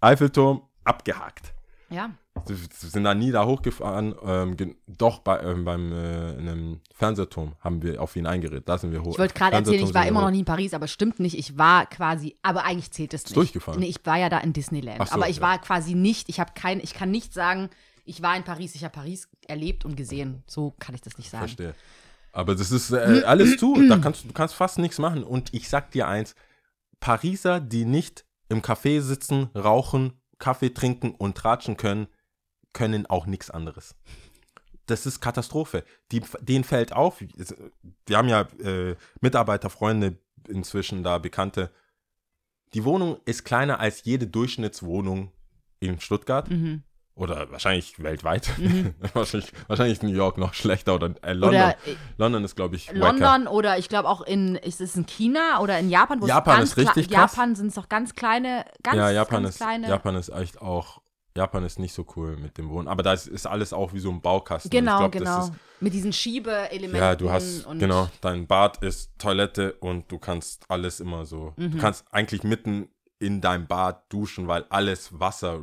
[0.00, 1.54] Eiffelturm abgehakt.
[1.90, 2.10] Ja.
[2.46, 4.14] Wir sind da nie da hochgefahren.
[4.22, 8.68] Ähm, doch bei, ähm, beim äh, in einem Fernsehturm haben wir auf ihn eingeredet.
[8.68, 9.12] Da sind wir hoch.
[9.12, 11.36] Ich wollte gerade erzählen, ich war immer noch nie in Paris, aber stimmt nicht.
[11.36, 13.36] Ich war quasi, aber eigentlich zählt es nicht.
[13.36, 13.80] durchgefahren?
[13.80, 15.06] Nee, ich war ja da in Disneyland.
[15.08, 15.42] So, aber ich ja.
[15.42, 17.70] war quasi nicht, ich habe kein, ich kann nicht sagen,
[18.04, 20.42] ich war in Paris, ich habe Paris erlebt und gesehen.
[20.46, 21.46] So kann ich das nicht sagen.
[21.46, 21.74] Verstehe.
[22.32, 23.74] Aber das ist äh, alles zu.
[23.88, 25.24] Da kannst du du kannst fast nichts machen.
[25.24, 26.34] Und ich sag dir eins:
[27.00, 32.08] Pariser, die nicht im Café sitzen, rauchen, Kaffee trinken und tratschen können,
[32.72, 33.96] können auch nichts anderes.
[34.86, 35.84] Das ist Katastrophe.
[36.12, 41.70] Die, denen fällt auf, wir haben ja äh, Mitarbeiterfreunde inzwischen da, Bekannte.
[42.74, 45.32] Die Wohnung ist kleiner als jede Durchschnittswohnung
[45.80, 46.82] in Stuttgart Mhm.
[47.18, 48.48] Oder wahrscheinlich weltweit.
[49.12, 51.60] wahrscheinlich, wahrscheinlich New York noch schlechter oder äh, London.
[51.60, 52.98] Oder äh, London ist, glaube ich, wacker.
[53.12, 56.20] London oder ich glaube auch in, ist es in China oder in Japan?
[56.20, 57.32] wo es Japan ganz ist richtig krass.
[57.36, 59.88] Japan sind es doch ganz kleine, ganz, ja, Japan ganz ist, kleine.
[59.88, 61.02] Japan ist echt auch,
[61.36, 62.88] Japan ist nicht so cool mit dem Wohnen.
[62.88, 64.70] Aber da ist, ist alles auch wie so ein Baukasten.
[64.70, 65.40] Genau, glaub, genau.
[65.40, 66.96] Ist, Mit diesen Schiebeelementen.
[67.00, 71.72] ja, du hast, genau, dein Bad ist Toilette und du kannst alles immer so, Mhm.
[71.72, 72.88] du kannst eigentlich mitten
[73.20, 75.60] in deinem Bad duschen, weil alles Wasser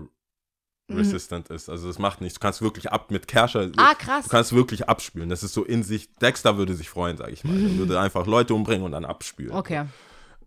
[0.89, 1.69] resistant ist.
[1.69, 2.39] Also das macht nichts.
[2.39, 3.67] Du kannst wirklich ab mit Kerscher.
[3.67, 3.73] Mhm.
[3.77, 4.25] Ah, krass.
[4.25, 5.29] Du kannst wirklich abspülen.
[5.29, 6.13] Das ist so in sich.
[6.15, 7.55] Dexter würde sich freuen, sage ich mal.
[7.55, 9.51] Er würde einfach Leute umbringen und dann abspülen.
[9.53, 9.85] Okay.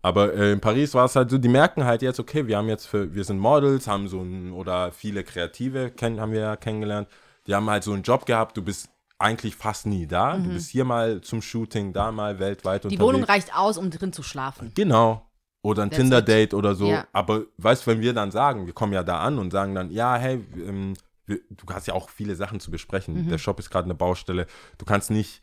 [0.01, 2.69] Aber äh, in Paris war es halt so, die merken halt jetzt, okay, wir haben
[2.69, 6.55] jetzt für, wir sind Models, haben so ein, oder viele Kreative kennen, haben wir ja
[6.55, 7.09] kennengelernt,
[7.47, 10.37] die haben halt so einen Job gehabt, du bist eigentlich fast nie da.
[10.37, 12.89] Du bist hier mal zum Shooting, da mal weltweit Mhm.
[12.89, 13.13] Die unterwegs.
[13.15, 14.71] Wohnung reicht aus, um drin zu schlafen.
[14.73, 15.25] Genau.
[15.61, 16.87] Oder ein Tinder-Date oder so.
[16.89, 17.07] Ja.
[17.11, 19.91] Aber weißt du, wenn wir dann sagen, wir kommen ja da an und sagen dann,
[19.91, 20.93] ja, hey, ähm,
[21.25, 23.25] wir, du hast ja auch viele Sachen zu besprechen.
[23.25, 23.29] Mhm.
[23.29, 24.47] Der Shop ist gerade eine Baustelle.
[24.77, 25.41] Du kannst nicht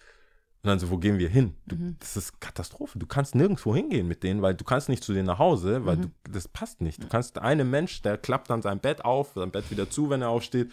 [0.62, 1.54] Und dann so, wo gehen wir hin?
[1.66, 2.98] Du, Das ist Katastrophe.
[2.98, 5.96] Du kannst nirgendwo hingehen mit denen, weil du kannst nicht zu denen nach Hause, weil
[5.98, 7.02] du, das passt nicht.
[7.02, 10.22] Du kannst einen Mensch, der klappt dann sein Bett auf, sein Bett wieder zu, wenn
[10.22, 10.72] er aufsteht.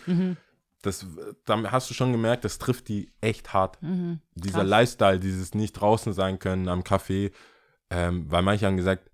[0.81, 1.05] Das,
[1.45, 3.77] dann hast du schon gemerkt, das trifft die echt hart.
[4.35, 4.67] Dieser Krass.
[4.69, 7.31] Lifestyle, dieses nicht draußen sein können am Café,
[7.89, 9.09] ähm, weil manche haben gesagt,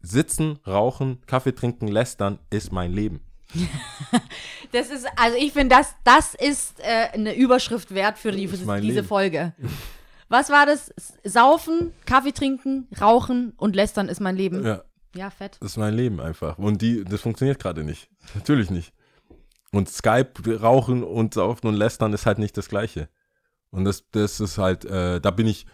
[0.00, 3.20] sitzen, rauchen, Kaffee trinken, lästern ist mein Leben.
[4.72, 8.70] Das ist, also ich finde, das, das ist äh, eine Überschrift wert für, die, diese
[8.76, 9.06] Leben.
[9.06, 9.54] Folge.
[10.28, 10.92] Was war das?
[11.24, 14.62] Saufen, Kaffee trinken, rauchen und lästern ist mein Leben.
[14.66, 14.82] Ja,
[15.14, 15.56] Ja, fett.
[15.60, 16.58] das ist mein Leben einfach.
[16.58, 18.10] Und die, das funktioniert gerade nicht.
[18.34, 18.92] Natürlich nicht.
[19.72, 23.08] Und Skype, rauchen und saufen und lästern ist halt nicht das Gleiche.
[23.70, 25.64] Und das, das ist halt, äh, da bin ich,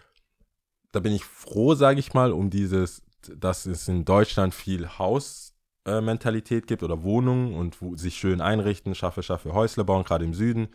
[0.93, 3.03] da bin ich froh, sage ich mal, um dieses,
[3.35, 9.23] dass es in Deutschland viel Hausmentalität gibt oder Wohnungen und wo sich schön einrichten, schaffe,
[9.23, 10.69] schaffe, Häusle bauen, gerade im Süden.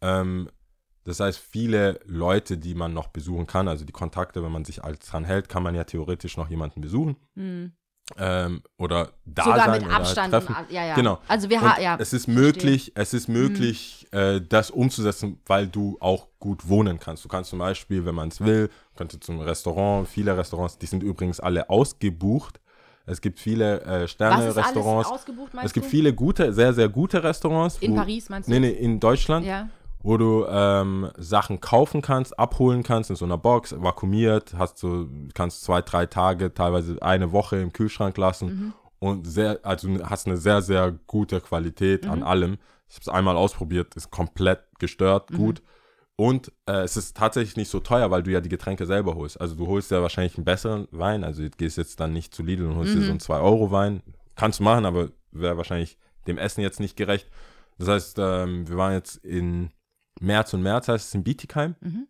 [0.00, 0.48] Ähm,
[1.04, 4.84] das heißt, viele Leute, die man noch besuchen kann, also die Kontakte, wenn man sich
[4.84, 7.16] als dran hält, kann man ja theoretisch noch jemanden besuchen.
[7.36, 7.72] Hm.
[8.18, 10.30] Ähm, oder da Sogar sein mit oder Abstand.
[10.32, 10.48] treffen.
[10.48, 10.94] und, a- ja, ja.
[10.94, 11.18] Genau.
[11.28, 11.96] Also wir haben, ja.
[11.98, 12.44] es ist verstehe.
[12.44, 17.24] möglich, es ist möglich, äh, das umzusetzen, weil du auch gut wohnen kannst.
[17.24, 21.02] Du kannst zum Beispiel, wenn man es will, könnte zum Restaurant, viele Restaurants, die sind
[21.02, 22.60] übrigens alle ausgebucht.
[23.06, 25.10] Es gibt viele äh, Sterne-Restaurants.
[25.64, 25.90] Es gibt du?
[25.90, 27.78] viele gute, sehr, sehr gute Restaurants.
[27.78, 28.52] In wo, Paris, meinst du?
[28.52, 29.68] Nee, nee, in Deutschland Ja.
[30.02, 35.06] Wo du ähm, Sachen kaufen kannst, abholen kannst in so einer Box, vakuumiert, hast so,
[35.34, 38.72] kannst zwei, drei Tage, teilweise eine Woche im Kühlschrank lassen Mhm.
[38.98, 42.10] und sehr, also hast eine sehr, sehr gute Qualität Mhm.
[42.10, 42.52] an allem.
[42.88, 44.76] Ich habe es einmal ausprobiert, ist komplett Mhm.
[44.78, 45.62] gestört, gut.
[46.16, 49.40] Und äh, es ist tatsächlich nicht so teuer, weil du ja die Getränke selber holst.
[49.40, 51.24] Also du holst ja wahrscheinlich einen besseren Wein.
[51.24, 53.04] Also du gehst jetzt dann nicht zu Lidl und holst dir Mhm.
[53.04, 54.02] so einen 2-Euro-Wein.
[54.34, 57.28] Kannst du machen, aber wäre wahrscheinlich dem Essen jetzt nicht gerecht.
[57.78, 59.70] Das heißt, ähm, wir waren jetzt in
[60.20, 61.74] März und März, heißt es in Bietigheim.
[61.80, 62.06] Mhm.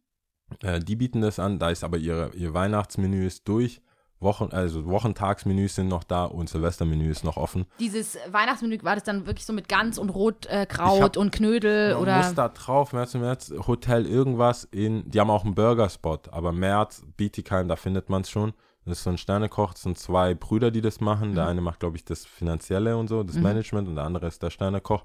[0.63, 1.59] Äh, die bieten das an.
[1.59, 3.81] Da ist aber ihre, ihr Weihnachtsmenü ist durch.
[4.21, 7.65] Wochen, also Wochentagsmenüs sind noch da und Silvestermenü ist noch offen.
[7.79, 12.19] Dieses Weihnachtsmenü war das dann wirklich so mit Gans und Rotkraut äh, und Knödel oder
[12.19, 16.53] muss da drauf, März und März, Hotel irgendwas in, die haben auch einen Burgerspot, aber
[16.53, 18.53] März, Bietigheim, da findet man es schon.
[18.85, 21.35] Das ist so ein Sternekoch, das sind zwei Brüder, die das machen.
[21.35, 24.43] Der eine macht, glaube ich, das Finanzielle und so, das Management und der andere ist
[24.43, 25.05] der Sternekoch.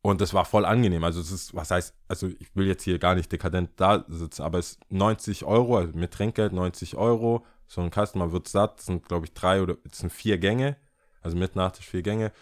[0.00, 1.02] Und das war voll angenehm.
[1.04, 4.42] Also es ist, was heißt, also ich will jetzt hier gar nicht dekadent da sitzen,
[4.42, 7.44] aber es ist 90 Euro, also mit Trinkgeld 90 Euro.
[7.66, 10.38] So ein Kasten, man wird satt, das sind, glaube ich, drei oder es sind vier
[10.38, 10.76] Gänge,
[11.20, 12.32] also mit Nachtisch vier Gänge.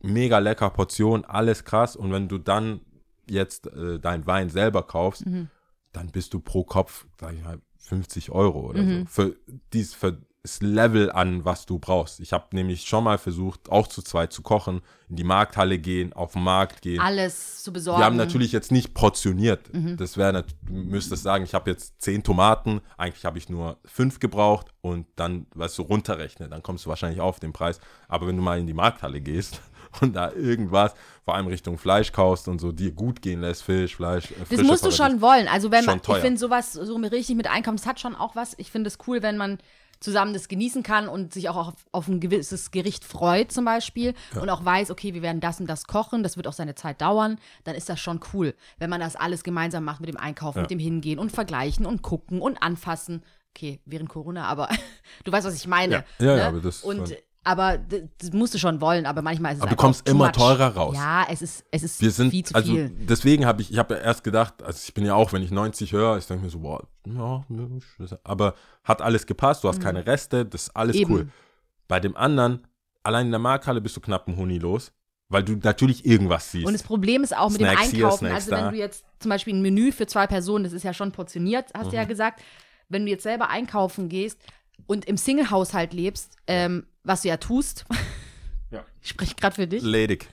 [0.00, 1.94] Mega lecker Portion, alles krass.
[1.94, 2.80] Und wenn du dann
[3.28, 5.24] jetzt äh, dein Wein selber kaufst,
[5.92, 9.06] dann bist du pro Kopf, sag ich mal, 50 Euro oder so.
[9.06, 9.36] Für
[9.72, 12.20] dies, für das Level an, was du brauchst.
[12.20, 16.12] Ich habe nämlich schon mal versucht, auch zu zweit zu kochen, in die Markthalle gehen,
[16.12, 17.00] auf den Markt gehen.
[17.00, 18.00] alles zu besorgen.
[18.00, 19.72] Wir haben natürlich jetzt nicht portioniert.
[19.72, 19.96] Mhm.
[19.96, 24.66] Das wäre, müsstest sagen, ich habe jetzt zehn Tomaten, eigentlich habe ich nur fünf gebraucht
[24.82, 27.80] und dann, weißt du, runterrechnen, dann kommst du wahrscheinlich auf den Preis.
[28.06, 29.62] Aber wenn du mal in die Markthalle gehst
[30.02, 30.92] und da irgendwas,
[31.24, 34.62] vor allem Richtung Fleisch kaufst und so dir gut gehen lässt, Fisch, Fleisch, äh, Das
[34.62, 35.48] musst du schon wollen.
[35.48, 38.54] Also wenn man, ich finde sowas so richtig mit Einkommen, das hat schon auch was.
[38.58, 39.56] Ich finde es cool, wenn man
[40.04, 44.14] zusammen das genießen kann und sich auch auf, auf ein gewisses Gericht freut zum Beispiel
[44.38, 47.00] und auch weiß, okay, wir werden das und das kochen, das wird auch seine Zeit
[47.00, 50.60] dauern, dann ist das schon cool, wenn man das alles gemeinsam macht mit dem Einkaufen,
[50.60, 53.24] mit dem Hingehen und vergleichen und gucken und anfassen.
[53.56, 54.68] Okay, während Corona, aber
[55.24, 55.94] du weißt, was ich meine.
[55.94, 56.38] Ja, ja, ne?
[56.38, 57.16] ja, aber das und.
[57.44, 60.32] Aber das musst du schon wollen, aber manchmal ist es Aber du kommst immer much.
[60.32, 60.96] teurer raus.
[60.96, 62.88] Ja, es ist es ist Wir sind, viel zu also viel.
[62.90, 65.50] deswegen habe ich, ich habe ja erst gedacht, also ich bin ja auch, wenn ich
[65.50, 67.44] 90 höre, ich denke mir so, boah, ja,
[68.24, 71.02] aber hat alles gepasst, du hast keine Reste, das ist alles Mhm.
[71.02, 71.12] Eben.
[71.14, 71.28] cool.
[71.86, 72.66] Bei dem anderen,
[73.02, 74.92] allein in der Markthalle bist du knapp ein Huni los,
[75.28, 76.66] weil du natürlich irgendwas siehst.
[76.66, 78.26] Und das Problem ist auch mit dem Snacks hier, Einkaufen.
[78.28, 80.94] Snacks also wenn du jetzt zum Beispiel ein Menü für zwei Personen, das ist ja
[80.94, 81.90] schon portioniert, hast Mhm.
[81.90, 82.40] du ja gesagt.
[82.88, 84.38] Wenn du jetzt selber einkaufen gehst
[84.86, 87.84] und im Single-Haushalt lebst, ähm, was du ja tust,
[88.70, 88.84] Ja.
[89.02, 90.28] ich spreche gerade für dich, Ledig.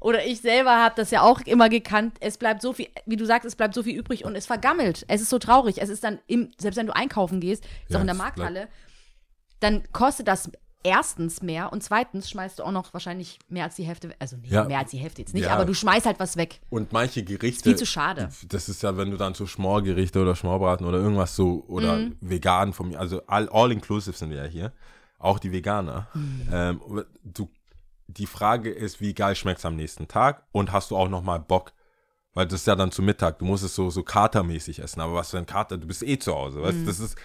[0.00, 3.24] oder ich selber habe das ja auch immer gekannt, es bleibt so viel, wie du
[3.24, 5.04] sagst, es bleibt so viel übrig und es vergammelt.
[5.08, 5.80] Es ist so traurig.
[5.80, 8.68] Es ist dann, im, selbst wenn du einkaufen gehst, ist Ja, auch in der Markthalle,
[9.60, 10.50] dann kostet das
[10.82, 14.52] erstens mehr und zweitens schmeißt du auch noch wahrscheinlich mehr als die Hälfte, also nicht
[14.52, 14.64] Ja.
[14.64, 15.54] mehr als die Hälfte jetzt nicht, Ja.
[15.54, 16.60] aber du schmeißt halt was weg.
[16.68, 17.70] Und manche Gerichte.
[17.70, 18.28] Viel zu schade.
[18.48, 22.16] Das ist ja, wenn du dann so Schmorgerichte oder Schmorbraten oder irgendwas so oder Mhm.
[22.20, 24.72] vegan von mir, also all, all inclusive sind wir ja hier,
[25.18, 26.08] auch die Veganer.
[26.14, 26.48] Mhm.
[26.52, 27.48] Ähm, du,
[28.08, 31.22] die Frage ist, wie geil schmeckt es am nächsten Tag und hast du auch noch
[31.22, 31.72] mal Bock?
[32.34, 35.14] Weil das ist ja dann zu Mittag, du musst es so, so katermäßig essen, aber
[35.14, 36.86] was für ein Kater, du bist eh zu Hause, weißt Mhm.
[36.86, 37.16] das ist,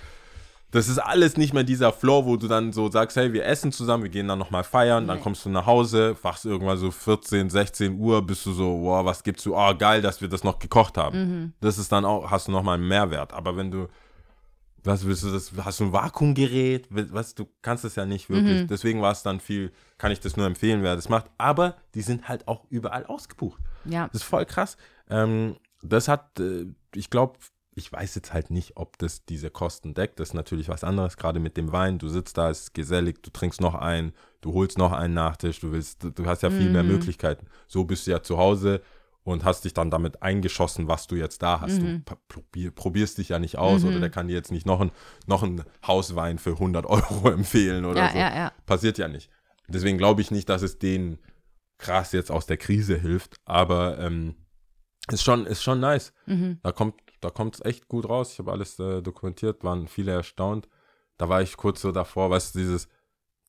[0.74, 3.74] Das ist alles nicht mehr dieser Flow, wo du dann so sagst, hey, wir essen
[3.74, 7.50] zusammen, wir gehen dann nochmal feiern, dann kommst du nach Hause, wachst irgendwann so 14,
[7.50, 9.54] 16 Uhr, bist du so, wow, was gibt's du?
[9.54, 11.18] Oh, geil, dass wir das noch gekocht haben.
[11.20, 11.54] Mhm.
[11.60, 13.34] Das ist dann auch, hast du nochmal einen Mehrwert.
[13.34, 13.90] Aber wenn du,
[14.84, 16.88] was willst du das, hast du ein Vakuumgerät?
[16.90, 18.34] Was, du kannst es ja nicht Mhm.
[18.36, 18.68] wirklich.
[18.68, 21.26] Deswegen war es dann viel, kann ich das nur empfehlen, wer das macht.
[21.38, 23.62] Aber die sind halt auch überall ausgebucht.
[23.86, 24.08] Ja.
[24.08, 24.78] Das ist voll krass.
[25.10, 26.66] Ähm, das hat, äh,
[26.96, 27.38] ich glaube,
[27.74, 30.20] ich weiß jetzt halt nicht, ob das diese Kosten deckt.
[30.20, 32.00] Das ist natürlich was anderes, gerade mit dem Wein.
[32.00, 35.60] Du sitzt da, es ist gesellig, du trinkst noch einen, du holst noch einen Nachtisch,
[35.62, 37.48] du willst, du hast ja viel mehr Möglichkeiten.
[37.68, 38.82] So bist du ja zu Hause
[39.24, 41.80] und hast dich dann damit eingeschossen, was du jetzt da hast.
[41.82, 44.82] Du pa- probier, probierst dich ja nicht aus oder der kann dir jetzt nicht noch
[44.82, 44.92] ein,
[45.28, 48.18] noch einen Hauswein für 100 Euro empfehlen oder Ja, so.
[48.18, 48.52] ja, ja.
[48.66, 49.30] Passiert ja nicht.
[49.68, 51.20] Deswegen glaube ich nicht, dass es denen
[51.78, 54.36] krass jetzt aus der Krise hilft, aber ähm,
[55.12, 56.14] ist schon, ist schon nice.
[56.26, 56.60] Mhm.
[56.64, 58.34] Da kommt, da kommt es echt gut raus.
[58.34, 60.68] Ich habe alles äh, dokumentiert, waren viele erstaunt.
[61.18, 62.88] Da war ich kurz so davor, weißt du, dieses,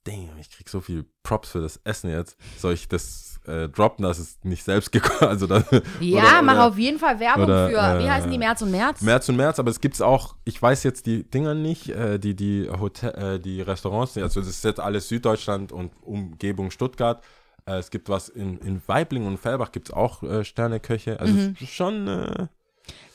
[0.05, 2.37] Damn, ich krieg so viel Props für das Essen jetzt.
[2.59, 5.63] Soll ich das äh, droppen, dass es nicht selbst gekocht also da,
[6.01, 8.63] Ja, oder- mach oder- auf jeden Fall Werbung oder, für, wie äh, heißen die, März
[8.63, 9.01] und März?
[9.01, 12.35] März und März, aber es gibt's auch, ich weiß jetzt die Dinger nicht, äh, die,
[12.35, 17.23] die Hotel, äh, die Restaurants, also das ist jetzt alles Süddeutschland und Umgebung Stuttgart.
[17.67, 21.21] Äh, es gibt was in, in Weibling und Fellbach gibt's auch äh, Sterneköche.
[21.21, 21.55] Also Mhm.
[21.57, 22.47] es ist schon, äh,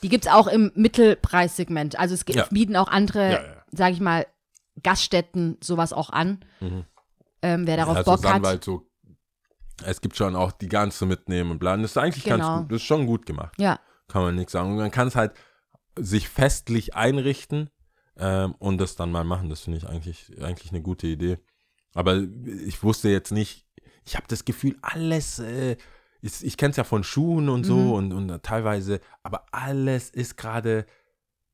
[0.02, 1.98] Die gibt es auch im Mittelpreissegment.
[1.98, 2.46] Also es gibt, Ja.
[2.50, 3.42] bieten auch andere, Ja, ja.
[3.72, 4.26] sage ich mal,
[4.82, 6.44] Gaststätten sowas auch an.
[6.60, 6.84] Mhm.
[7.42, 8.64] Ähm, wer darauf ja, Bock hat.
[8.64, 8.86] So,
[9.84, 11.82] es gibt schon auch die ganze mitnehmen und bleiben.
[11.82, 12.36] Das ist eigentlich Genau.
[12.38, 13.54] ganz gut, das ist schon gut gemacht.
[13.58, 14.70] Ja, kann man nichts sagen.
[14.72, 15.32] Und man kann es halt
[15.96, 17.70] sich festlich einrichten
[18.16, 19.48] ähm, und das dann mal machen.
[19.50, 21.38] Das finde ich eigentlich, eigentlich eine gute Idee.
[21.94, 23.66] Aber ich wusste jetzt nicht,
[24.04, 25.76] ich habe das Gefühl, alles, äh,
[26.20, 27.92] ist, ich kenne es ja von Schuhen und so Mhm.
[27.92, 30.86] und, und teilweise, aber alles ist gerade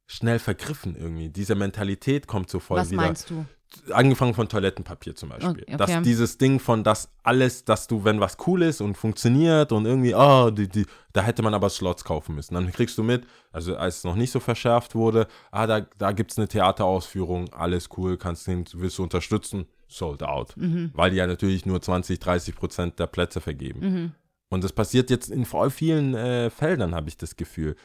[0.06, 1.30] schnell vergriffen irgendwie.
[1.30, 3.46] Diese Mentalität kommt so voll was wieder meinst du?
[3.90, 5.50] angefangen von Toilettenpapier zum Beispiel.
[5.50, 5.76] Okay, okay.
[5.76, 9.86] Dass dieses Ding von das alles, dass du, wenn was cool ist und funktioniert und
[9.86, 12.54] irgendwie, oh, die, die, da hätte man aber Slots kaufen müssen.
[12.54, 16.12] Dann kriegst du mit, also als es noch nicht so verschärft wurde, ah, da, da
[16.12, 20.56] gibt es eine Theaterausführung, alles cool, kannst den, willst du unterstützen, sold out.
[20.56, 20.90] Mhm.
[20.94, 23.80] Weil die ja natürlich nur 20, 30 Prozent der Plätze vergeben.
[23.80, 24.12] Mhm.
[24.50, 27.76] Und das passiert jetzt in voll vielen äh, Feldern, habe ich das Gefühl.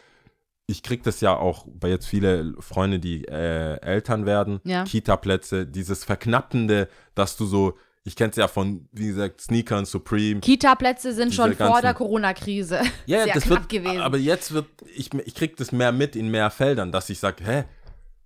[0.69, 4.84] Ich kriege das ja auch bei jetzt viele Freunde, die äh, Eltern werden, Ja.
[4.84, 10.41] Kita-Plätze, dieses Verknappende, dass du so, ich kenne es ja von, wie gesagt, Sneakern, Supreme.
[10.41, 14.01] Kita-Plätze sind schon vor ganzen- der Corona-Krise Ja, sehr das knapp wird, gewesen.
[14.01, 17.43] aber jetzt wird, ich, ich kriege das mehr mit in mehr Feldern, dass ich sage,
[17.43, 17.63] hä,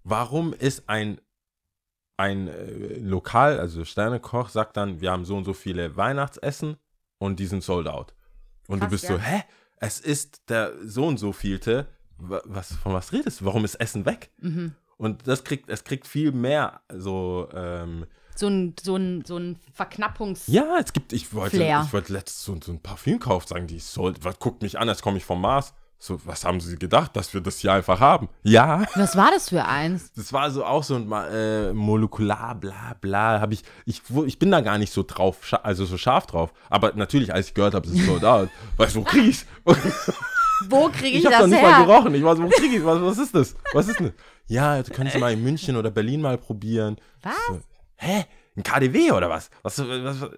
[0.04, 1.22] warum ist ein,
[2.18, 6.76] ein äh, Lokal, also Sternekoch, sagt dann, wir haben so und so viele Weihnachtsessen
[7.20, 8.14] und die sind sold out.
[8.68, 9.12] Und Krass, du bist ja.
[9.12, 9.44] so, hä,
[9.78, 11.88] es ist der so und so vielte,
[12.28, 13.46] was, von was redest du?
[13.46, 14.32] Warum ist Essen weg?
[14.40, 14.74] Mhm.
[14.98, 18.06] Und das kriegt, es kriegt viel mehr so, ähm,
[18.36, 20.48] so ein, so ein, so ein Verknappungs...
[20.48, 21.84] ja, es gibt, ich wollte, Flair.
[21.86, 24.88] ich wollte letztens so, so ein Parfüm kaufen, sagen die, soll, was guckt mich an,
[24.90, 25.74] als komme ich vom Mars.
[26.00, 28.28] So, was haben sie gedacht, dass wir das hier einfach haben?
[28.42, 30.12] Ja, Was war das für eins?
[30.12, 34.38] das war so auch so ein äh, molekular, bla bla, habe ich, ich, wo- ich
[34.38, 36.52] bin da gar nicht so drauf, also so scharf drauf.
[36.70, 39.46] Aber natürlich, als ich gehört habe, es ist sold out, weißt du, wo krieg ich's?
[40.70, 41.86] Wo kriege ich, Ich habe doch das nicht mal her?
[41.86, 42.16] gerochen.
[42.16, 43.02] Ich war so, wo krieg ich was?
[43.02, 43.56] Was ist das?
[43.74, 44.14] Was ist denn?
[44.48, 46.98] Ja, du könntest mal in München oder Berlin mal probieren.
[47.22, 47.34] Was?
[47.48, 47.60] So,
[47.98, 48.26] hä?
[48.56, 49.50] Ein KDW oder was?
[49.64, 50.30] Was, was, was?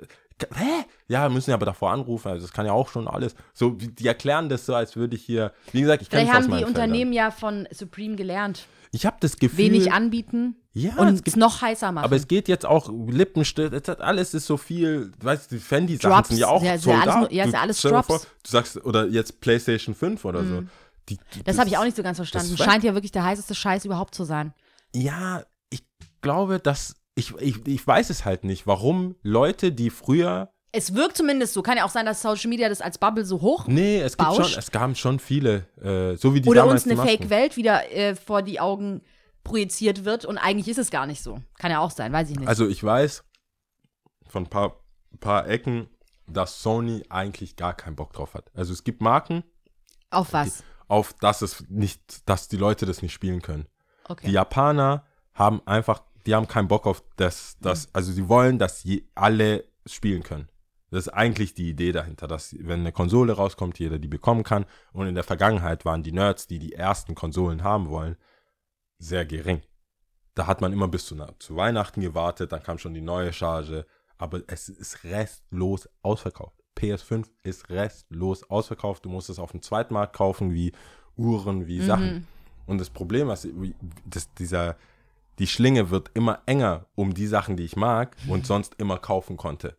[0.55, 0.85] Hä?
[1.07, 2.27] Ja, müssen ja aber davor anrufen.
[2.29, 3.35] Also das kann ja auch schon alles.
[3.53, 5.53] So, die erklären das so, als würde ich hier.
[5.71, 6.83] Wie gesagt, ich kenne Vielleicht es aus haben die Feldern.
[6.83, 8.65] Unternehmen ja von Supreme gelernt.
[8.91, 9.57] Ich habe das Gefühl.
[9.57, 12.03] Wenig anbieten Ja, und es gibt- noch heißer machen.
[12.03, 16.37] aber es geht jetzt auch Lippenstift, alles ist so viel, du weißt, die Fendi-Sachen sind
[16.37, 17.31] ja auch ja, sold alles out.
[17.31, 18.07] ja, ist ja Du- alles dir Drops.
[18.07, 20.63] vor, Du sagst, oder jetzt PlayStation 5 oder so.
[21.07, 22.57] Die, die, das habe ich auch nicht so ganz verstanden.
[22.57, 24.53] Scheint ja wirklich der heißeste Scheiß überhaupt zu sein.
[24.93, 25.83] Ja, ich
[26.21, 31.15] glaube, dass, ich, ich, ich weiß es halt nicht, warum Leute, die früher, Es wirkt
[31.15, 31.61] zumindest so.
[31.61, 34.27] Kann ja auch sein, dass Social Media das als Bubble so hoch nee, es gibt
[34.29, 34.49] Bauscht.
[34.51, 36.97] schon, es gab schon viele, äh, so wie die oder uns eine.
[36.97, 39.01] Fake-Welt wieder äh, vor die Augen
[39.45, 41.39] projiziert wird und eigentlich ist es gar nicht so.
[41.57, 42.49] Kann ja auch sein, weiß ich nicht.
[42.49, 43.23] Also ich weiß
[44.27, 44.81] von ein paar,
[45.21, 45.87] paar Ecken,
[46.27, 48.51] dass Sony eigentlich gar keinen Bock drauf hat.
[48.53, 49.43] Also es gibt Marken,
[50.09, 50.63] Auf was?
[50.87, 53.67] auf dass es nicht, dass die Leute das nicht spielen können.
[54.09, 54.27] Okay.
[54.27, 58.83] Die Japaner haben einfach, die haben keinen Bock auf das, das also sie wollen, dass
[58.83, 60.49] je, alle spielen können.
[60.91, 64.65] Das ist eigentlich die Idee dahinter, dass wenn eine Konsole rauskommt, jeder die bekommen kann.
[64.93, 68.17] Und in der Vergangenheit waren die Nerds, die die ersten Konsolen haben wollen,
[68.97, 69.61] sehr gering.
[70.33, 73.85] Da hat man immer bis zu, zu Weihnachten gewartet, dann kam schon die neue Charge,
[74.17, 76.61] aber es ist restlos ausverkauft.
[76.77, 79.05] PS5 ist restlos ausverkauft.
[79.05, 80.73] Du musst es auf dem Zweitmarkt kaufen, wie
[81.15, 82.27] Uhren, wie Sachen.
[82.65, 83.47] Und das Problem, was
[84.05, 84.75] das, dieser,
[85.39, 89.37] die Schlinge wird immer enger um die Sachen, die ich mag und sonst immer kaufen
[89.37, 89.77] konnte.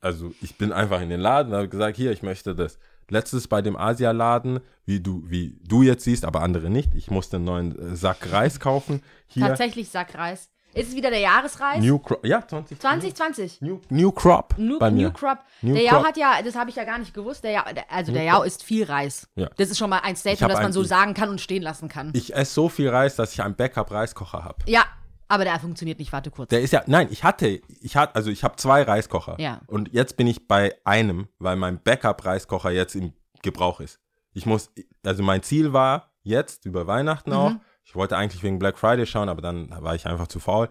[0.00, 2.78] Also ich bin einfach in den Laden und habe gesagt, hier, ich möchte das.
[3.10, 6.94] Letztes bei dem Asialaden, wie du, wie du jetzt siehst, aber andere nicht.
[6.94, 9.02] Ich musste einen neuen äh, Sack Reis kaufen.
[9.26, 10.50] Hier Tatsächlich Sackreis.
[10.76, 11.80] Ist es wieder der Jahresreis?
[11.84, 12.26] New Crop.
[12.26, 12.80] Ja, 20.
[12.80, 13.60] 2020.
[13.60, 14.54] New, New Crop.
[14.58, 15.06] New, bei mir.
[15.06, 15.38] New Crop.
[15.62, 16.04] New der Crop.
[16.04, 18.36] hat ja, das habe ich ja gar nicht gewusst, der der- also der New Yao
[18.38, 18.46] Crop.
[18.48, 19.28] isst viel Reis.
[19.36, 19.48] Ja.
[19.56, 22.10] Das ist schon mal ein Statement, das man so sagen kann und stehen lassen kann.
[22.14, 24.56] Ich esse so viel Reis, dass ich einen Backup-Reiskocher habe.
[24.66, 24.82] ja,
[25.28, 26.50] aber der funktioniert nicht, warte kurz.
[26.50, 29.36] Der ist ja, nein, ich hatte, ich hatte, also ich habe zwei Reiskocher.
[29.40, 29.60] Ja.
[29.66, 34.00] Und jetzt bin ich bei einem, weil mein Backup-Reiskocher jetzt im Gebrauch ist.
[34.32, 34.70] Ich muss,
[35.04, 37.36] also mein Ziel war jetzt über Weihnachten Mhm.
[37.36, 37.52] auch.
[37.84, 40.70] Ich wollte eigentlich wegen Black Friday schauen, aber dann war ich einfach zu faul.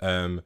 [0.00, 0.42] Ähm,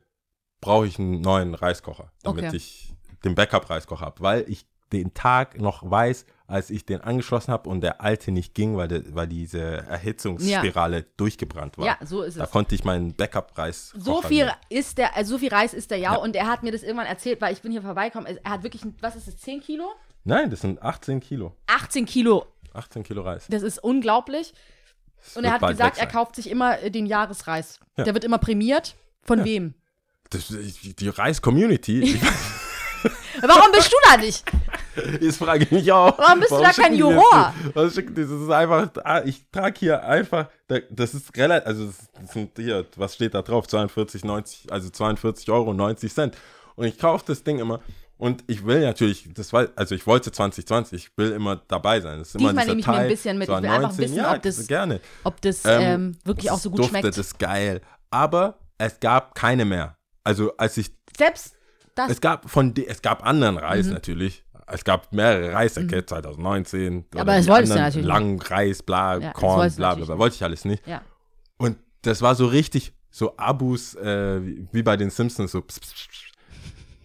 [0.60, 2.56] brauche ich einen neuen Reiskocher, damit Okay.
[2.56, 7.68] ich den Backup-Reiskocher habe, weil ich den Tag noch weiß, als ich den angeschlossen habe
[7.68, 11.87] und der alte nicht ging, weil, der, weil diese Erhitzungsspirale durchgebrannt war.
[11.87, 12.50] ja, so ist Da es.
[12.50, 14.57] konnte ich meinen Backup-Reiskocher So viel nehmen.
[14.68, 16.20] ist der, also so viel Reis ist der Yao Ja.
[16.20, 18.38] und er hat mir das irgendwann erzählt, weil ich bin hier vorbeigekommen.
[18.42, 19.85] Er hat wirklich, was ist das, 10 Kilo?
[20.24, 21.54] Nein, das sind 18 Kilo.
[21.66, 22.46] 18 Kilo.
[22.72, 23.46] 18 Kilo Reis.
[23.48, 24.52] Das ist unglaublich.
[25.22, 27.80] Das Und er hat gesagt, er kauft sich immer äh, den Jahresreis.
[27.96, 28.04] Ja.
[28.04, 28.96] Der wird immer prämiert.
[29.22, 29.44] Von Ja.
[29.46, 29.74] wem?
[30.30, 32.20] Das, die Reis-Community,
[33.42, 34.44] Warum bist du da nicht?
[35.20, 36.16] das frage ich mich auch.
[36.18, 37.22] Warum bist du da kein Juror?
[37.22, 37.94] Warum das?
[37.94, 42.50] Das ist einfach, ah, ich trage hier einfach, da- das ist relativ, also das sind
[42.56, 43.66] hier, was steht da drauf?
[43.66, 46.36] 42,90, also 42 Euro 90 Cent.
[46.76, 47.80] Und ich kaufe das Ding immer.
[48.16, 52.18] Und ich will natürlich, das war, also ich wollte 2020, ich will immer dabei sein.
[52.20, 53.48] Das ist immer Diesmal nehme ich mir ein Teil, bisschen mit.
[53.48, 55.00] so Ich will an einfach wissen, ja, ob das- gerne.
[55.24, 57.08] Ob das Ähm, ähm, wirklich auch so gut duftet, schmeckt.
[57.08, 57.80] Das ist geil.
[58.10, 59.96] Aber es gab keine mehr.
[60.22, 61.56] Also als ich Selbst
[61.94, 62.11] das.
[62.12, 63.92] es gab von es gab anderen Reis Mhm.
[63.94, 64.44] natürlich.
[64.66, 67.04] Es gab mehrere Reissäcke 2019.
[67.14, 70.18] Aber das wolltest du anderen natürlich Langen Reis, bla, Ja, Korn, bla, bla, bla.
[70.18, 70.87] Wollte ich alles nicht.
[70.87, 71.02] ja.
[71.59, 75.80] Und das war so richtig, so Abus, äh, wie, wie bei den Simpsons, so pss,
[75.80, 76.09] pss, pss.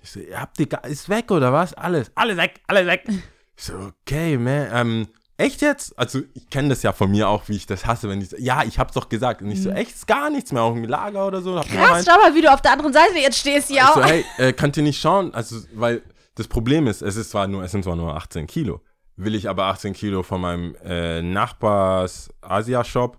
[0.01, 1.73] Ich so, ihr habt die, ga- ist weg oder was?
[1.73, 3.03] Alles, alles weg, alles weg.
[3.57, 3.73] Ich so,
[4.03, 5.07] okay, man, ähm,
[5.39, 5.97] echt jetzt?
[5.97, 8.37] Also ich kenne das ja von mir auch, wie ich das hasse, wenn ich so,
[8.37, 9.41] ja, ich hab's doch gesagt.
[9.41, 11.53] Und ich so, echt, ist gar nichts mehr, auch im Lager oder so.
[11.53, 11.61] Mhm.
[11.61, 13.87] Krass, schau mal, wie du auf der anderen Seite jetzt stehst, ja.
[13.89, 15.33] ich so, hey, äh, könnt ihr nicht schauen?
[15.33, 16.03] Also, weil
[16.35, 18.81] das Problem ist, es ist zwar nur, es sind zwar nur 18 Kilo.
[19.15, 23.17] Will ich aber 18 Kilo von meinem äh, Nachbars Asia-Shop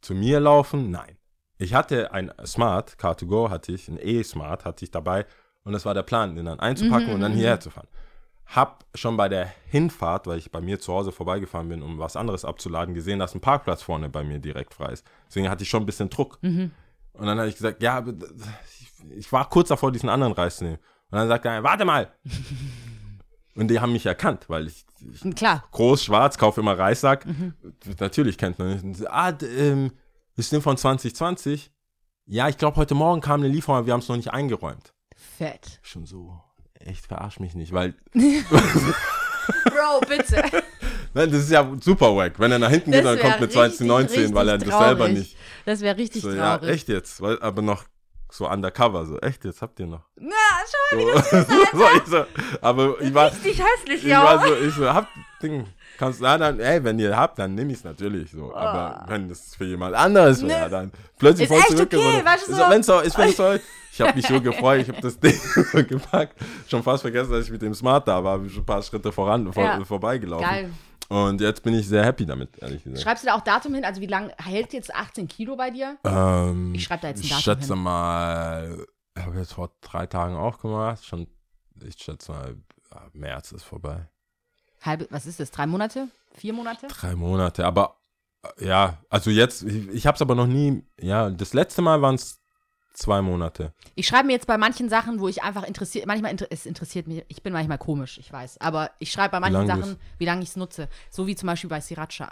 [0.00, 0.90] zu mir laufen?
[0.90, 1.18] Nein.
[1.58, 5.26] Ich hatte ein Smart, Car2Go hatte ich, ein E-Smart hatte ich dabei
[5.64, 7.88] und das war der Plan, den dann einzupacken und dann hierher zu fahren.
[8.48, 12.16] Hab schon bei der Hinfahrt, weil ich bei mir zu Hause vorbeigefahren bin, um was
[12.16, 15.06] anderes abzuladen, gesehen, dass ein Parkplatz vorne bei mir direkt frei ist.
[15.28, 16.38] Deswegen hatte ich schon ein bisschen Druck.
[16.42, 18.02] Und dann habe ich gesagt, ja,
[19.16, 20.78] ich, war kurz davor, diesen anderen Reis zu nehmen.
[21.10, 22.12] Und dann sagt er, warte mal.
[23.54, 25.64] Und die haben mich erkannt, weil ich, ich Klar.
[25.72, 27.26] groß, schwarz, kaufe immer Reissack.
[27.98, 29.10] Natürlich kennt man mich.
[29.10, 29.92] Ah, ähm,
[30.36, 31.72] ist denn von 2020?
[32.26, 34.94] Ja, ich glaube, heute Morgen kam eine Lieferung, aber wir haben es noch nicht eingeräumt.
[35.16, 35.80] Fett.
[35.82, 36.40] Schon so,
[36.84, 37.94] echt verarsch mich nicht, weil
[39.64, 40.42] Bro, bitte.
[41.14, 42.38] nein, das ist ja super wack.
[42.38, 45.36] Wenn er nach hinten geht, dann kommt mit 2019, weil er das selber nicht.
[45.64, 46.74] Das wäre richtig So, ja, traurig.
[46.74, 47.84] echt jetzt, weil, aber noch
[48.30, 50.02] so undercover, so echt jetzt habt ihr noch.
[50.16, 50.34] Na,
[50.66, 51.18] schau So,
[51.78, 52.24] so, ich so,
[52.60, 54.22] aber ich war, richtig hässlich, ich ja.
[54.24, 55.08] war so, ich so, habt
[55.42, 55.66] Ding,
[55.98, 58.54] kannst na, dann, ey, wenn ihr habt, dann nehme ich es natürlich so.
[58.54, 60.70] Aber wenn das für jemand anderes wäre, Ne.
[60.70, 62.20] dann plötzlich Ist voll zurückgewonnen.
[62.22, 63.54] okay, du, so- so, wenn's so ist, es so
[63.92, 65.34] Ich habe mich so gefreut, ich habe das Ding
[65.72, 66.34] so gepackt.
[66.68, 69.12] Schon fast vergessen, dass ich mit dem Smart da war, bin schon ein paar Schritte
[69.12, 69.84] voran, vor, Ja.
[69.84, 70.46] vorbeigelaufen.
[70.48, 70.70] Geil.
[71.08, 73.02] Und jetzt bin ich sehr happy damit, ehrlich gesagt.
[73.02, 73.84] Schreibst du da auch Datum hin?
[73.84, 75.96] Also wie lange hält jetzt 18 Kilo bei dir?
[76.04, 77.82] Ähm, Ich schreib da jetzt ein Ich Datum schätze hin.
[77.82, 81.04] mal, ich habe jetzt vor drei Tagen auch gemacht.
[81.04, 81.26] Schon,
[81.82, 82.56] ich schätze mal,
[82.92, 84.08] ja, März ist vorbei.
[84.82, 85.50] Halbe, was ist das?
[85.50, 86.08] Drei Monate?
[86.34, 86.86] Vier Monate?
[86.88, 87.96] Drei Monate, aber
[88.58, 92.02] äh, ja, also jetzt, ich, ich habe es aber noch nie, ja, das letzte Mal
[92.02, 92.38] waren es
[92.98, 93.72] zwei Monate.
[93.94, 97.06] Ich schreibe mir jetzt bei manchen Sachen, wo ich einfach interessiert, manchmal inter es interessiert
[97.06, 100.24] mich, ich bin manchmal komisch, ich weiß, aber ich schreibe bei manchen du Sachen, wie
[100.24, 100.88] lange ich es nutze.
[101.10, 102.28] So wie zum Beispiel bei Sriracha.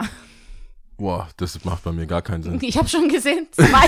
[0.97, 2.59] Boah, das macht bei mir gar keinen Sinn.
[2.61, 3.85] Ich habe schon gesehen, zwei.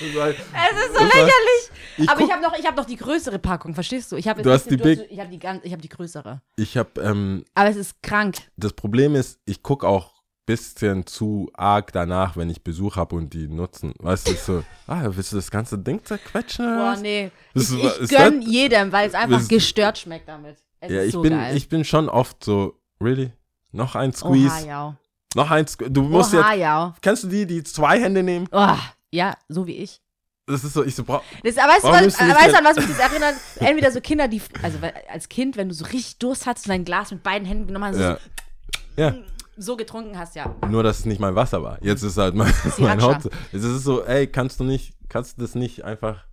[0.00, 1.70] Es ist so lächerlich.
[1.96, 4.16] Ich aber guck- ich habe noch, ich habe noch die größere Packung, verstehst du?
[4.16, 6.42] Ich habe hast die Big- ich habe die ich habe die größere.
[6.56, 8.36] Ich habe, ähm, Aber es ist krank.
[8.56, 10.13] das Problem ist, ich gucke auch
[10.46, 13.94] bisschen zu arg danach, wenn ich Besuch habe und die nutzen.
[13.98, 16.66] Weißt du, ist so, ah, willst du das ganze Ding zerquetschen?
[16.66, 17.30] oder Boah, nee.
[17.54, 20.56] Das ich ist- ich ist gönn das- jedem, weil es einfach das- gestört schmeckt damit.
[20.80, 21.56] Es Ja, ist ich so bin, geil.
[21.56, 23.32] ich bin schon oft so, really?
[23.72, 24.46] Noch ein Squeeze?
[24.54, 24.96] Oha, ja.
[25.34, 25.90] Noch ein Squeeze?
[25.90, 26.94] Du musst Oha, jetzt, ja.
[27.00, 28.46] kennst du die, die zwei Hände nehmen?
[28.52, 28.76] Oh,
[29.10, 30.00] ja, so wie ich.
[30.46, 32.64] Das ist so, ich so, bra- Das, aber weißt du, Warum was, weißt du, an
[32.66, 33.34] was mich das erinnert?
[33.60, 34.76] Entweder so Kinder, die, also
[35.10, 37.86] als Kind, wenn du so richtig Durst hattest und dein Glas mit beiden Händen genommen
[37.86, 38.16] hast, ja.
[38.16, 39.14] so, Ja.
[39.56, 40.54] So getrunken hast, ja.
[40.68, 41.78] Nur, dass es nicht mein Wasser war.
[41.82, 43.02] Jetzt ist halt mein, mein.
[43.02, 43.28] Haupt.
[43.52, 46.24] Es ist so, ey, kannst du nicht, kannst du das nicht einfach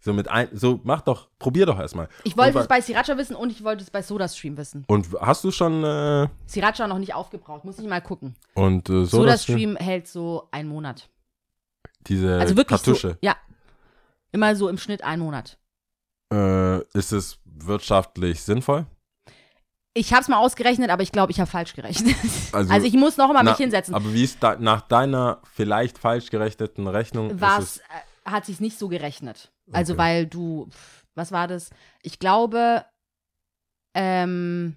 [0.00, 2.08] so mit ein, so mach doch, probier doch erstmal.
[2.24, 4.84] Ich wollte und, es bei Sriracha wissen und ich wollte es bei SodaStream wissen.
[4.86, 8.36] Und hast du schon, äh, Sriracha noch nicht aufgebraucht, muss ich mal gucken.
[8.54, 11.08] und äh, so dass SodaStream hält so einen Monat.
[12.06, 13.36] diese Also wirklich Kartusche, so, ja.
[14.30, 15.58] Immer so im Schnitt einen Monat.
[16.32, 18.86] äh, ist es wirtschaftlich sinnvoll?
[19.98, 22.14] Ich habe es mal ausgerechnet, aber ich glaube, ich habe falsch gerechnet.
[22.52, 23.94] Also, Also, ich muss noch mal Na, mich hinsetzen.
[23.94, 27.30] Aber wie ist da, nach deiner vielleicht falsch gerechneten Rechnung?
[27.30, 29.52] ist Was es- äh, hat sich nicht so gerechnet?
[29.72, 30.02] Also Okay.
[30.02, 30.68] weil du,
[31.14, 31.70] was war das?
[32.02, 32.84] Ich glaube,
[33.94, 34.76] ähm,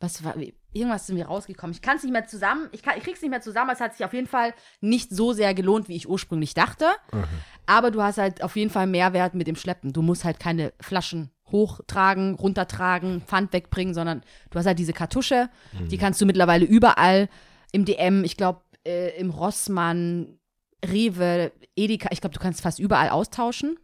[0.00, 0.34] was war,
[0.72, 1.74] irgendwas sind wir rausgekommen.
[1.74, 3.70] Ich kann es nicht mehr zusammen, ich, kann, ich krieg's nicht mehr zusammen.
[3.70, 6.86] Es hat sich auf jeden Fall nicht so sehr gelohnt, wie ich ursprünglich dachte.
[7.12, 7.24] Mhm.
[7.66, 9.92] Aber du hast halt auf jeden Fall Mehrwert mit dem Schleppen.
[9.92, 15.48] Du musst halt keine Flaschen hochtragen, runtertragen, Pfand wegbringen, sondern du hast halt diese Kartusche.
[15.72, 15.88] Mhm.
[15.88, 17.28] Die kannst du mittlerweile überall
[17.72, 20.38] im DM, ich glaube, äh, im Rossmann,
[20.84, 23.78] Rewe, Edeka, ich glaube, du kannst fast überall austauschen.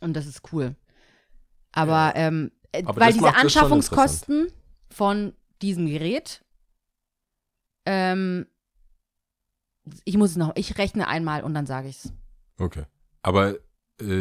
[0.00, 0.74] Und das ist cool.
[1.72, 4.52] Aber, ähm, äh, Aber weil diese es Anschaffungskosten
[4.90, 5.32] von
[5.62, 6.42] diesem Gerät,
[7.86, 8.46] ähm,
[10.04, 12.12] ich muss es noch, ich rechne einmal und dann sage ich's.
[12.58, 12.84] Okay.
[13.22, 13.56] Aber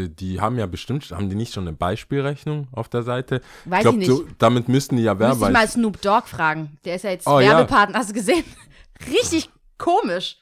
[0.10, 3.42] die haben ja bestimmt, haben die nicht schon eine Beispielrechnung auf der Seite?
[3.66, 4.18] Weiß ich glaube, ich nicht.
[4.18, 5.68] so, damit müssten die ja Müsste ich mal.
[5.68, 6.78] Snoop Dogg fragen.
[6.86, 7.50] Der ist ja jetzt Oh, ja.
[7.52, 8.44] Werbepartner, hast du gesehen?
[9.08, 10.38] Richtig komisch.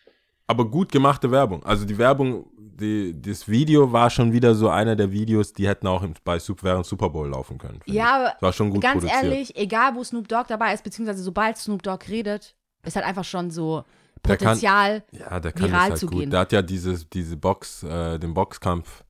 [0.47, 1.63] Aber gut gemachte Werbung.
[1.65, 5.87] Also die Werbung, die, das Video war schon wieder so einer der Videos, die hätten
[5.87, 7.79] auch im, bei während Super Bowl laufen können.
[7.85, 9.23] Ja, aber war schon gut ganz produziert.
[9.23, 13.23] ehrlich, egal wo Snoop Dogg dabei ist, beziehungsweise sobald Snoop Dogg redet, ist halt einfach
[13.23, 13.83] schon so
[14.25, 15.03] Der kann- Potenzial.
[15.11, 16.19] Ja, der kann viral halt zu gut.
[16.19, 16.29] gehen.
[16.29, 19.03] Der hat ja dieses, diese Box, äh, den Boxkampf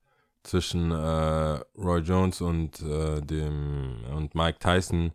[0.45, 0.95] zwischen äh,
[1.77, 5.11] Roy Jones und äh, dem und Mike Tyson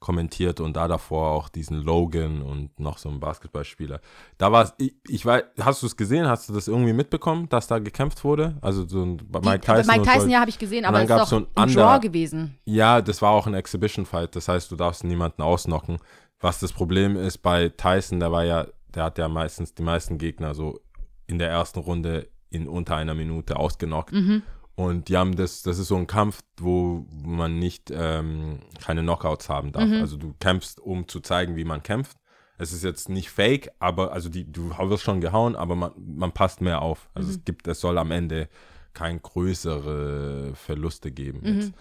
[0.00, 4.00] kommentiert und da davor auch diesen Logan und noch so ein Basketballspieler.
[4.36, 6.28] Da war es, ich, ich weiß, hast du es gesehen?
[6.28, 8.58] Hast du das irgendwie mitbekommen, dass da gekämpft wurde?
[8.60, 9.86] Also so ein bei Mike Tyson.
[9.86, 11.68] Mike und Tyson, Roy- ja, habe ich gesehen, aber es ist doch so ein ein
[11.70, 12.58] Under- Draw gewesen.
[12.66, 14.36] Ja, das war auch ein Exhibition-Fight.
[14.36, 15.96] Das heißt, du darfst niemanden ausnocken.
[16.38, 20.18] Was das Problem ist bei Tyson, der war ja, der hat ja meistens die meisten
[20.18, 20.80] Gegner so
[21.26, 24.12] in der ersten Runde in unter einer Minute ausgenockt.
[24.12, 24.42] Mhm.
[24.76, 29.48] Und die haben das, das ist so ein Kampf, wo man nicht ähm, keine Knockouts
[29.48, 29.88] haben darf.
[29.88, 30.00] Mhm.
[30.00, 32.16] Also du kämpfst, um zu zeigen, wie man kämpft.
[32.58, 36.32] Es ist jetzt nicht fake, aber also die, du wirst schon gehauen, aber man, man
[36.32, 37.08] passt mehr auf.
[37.14, 37.34] Also Mhm.
[37.34, 38.48] es gibt, es soll am Ende
[38.94, 41.40] kein größere Verluste geben.
[41.42, 41.74] Mhm.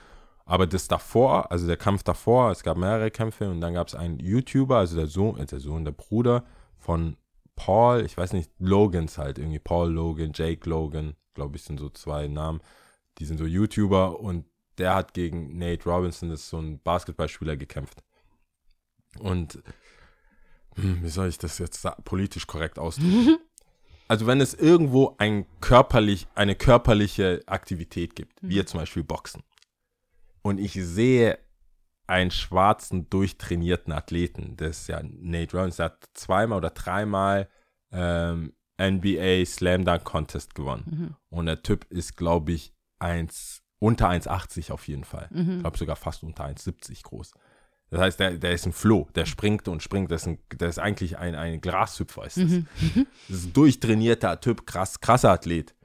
[0.45, 3.95] Aber das davor, also der Kampf davor, es gab mehrere Kämpfe und dann gab es
[3.95, 6.43] einen YouTuber, also der Sohn, äh, der Sohn, der Bruder
[6.77, 7.15] von
[7.55, 11.89] Paul, ich weiß nicht, Logans halt irgendwie, Paul Logan, Jake Logan, glaube ich, sind so
[11.89, 12.61] zwei Namen.
[13.19, 14.45] Die sind so YouTuber und
[14.77, 18.03] der hat gegen Nate Robinson, das ist so ein Basketballspieler, gekämpft.
[19.19, 19.61] Und
[20.75, 23.37] hm, wie soll ich das jetzt politisch korrekt ausdrücken?
[24.07, 29.43] also wenn es irgendwo ein körperlich, eine körperliche Aktivität gibt, wie jetzt zum Beispiel Boxen,
[30.41, 31.39] und ich sehe
[32.07, 37.47] einen schwarzen, durchtrainierten Athleten, das ist ja Nate Robinson, der hat zweimal oder dreimal
[37.91, 40.83] ähm, NBA Slam Dunk Contest gewonnen.
[40.85, 41.15] Mhm.
[41.29, 45.27] Und der Typ ist, glaube ich, 1, unter 1,80 auf jeden Fall.
[45.31, 45.55] Mhm.
[45.55, 47.31] Ich glaube sogar fast unter 1,70 groß.
[47.89, 50.09] Das heißt, der, der ist ein Floh, der springt und springt.
[50.09, 52.25] Das ist, ein, der ist eigentlich ein, ein Grashüpfer.
[52.25, 52.49] Ist das.
[52.49, 52.65] Mhm.
[53.27, 55.75] das ist ein durchtrainierter Typ, krass, krasser Athlet.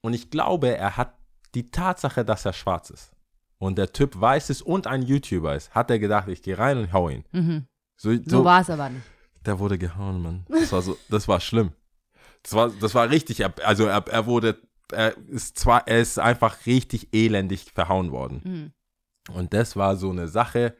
[0.00, 1.14] Und ich glaube, er hat
[1.54, 3.12] die Tatsache, dass er schwarz ist
[3.58, 6.78] und der Typ weiß es und ein YouTuber ist, hat er gedacht, ich gehe rein
[6.78, 7.24] und hau ihn.
[7.32, 7.66] Mhm.
[7.96, 9.04] So, So, so, war es aber nicht.
[9.44, 10.46] der wurde gehauen, Mann.
[10.48, 11.72] Das war so, das war schlimm.
[12.42, 14.56] Das war, das war richtig, also er, er wurde,
[14.92, 18.40] er ist zwar, er ist einfach richtig elendig verhauen worden.
[18.44, 19.34] Mhm.
[19.34, 20.74] Und das war so eine Sache,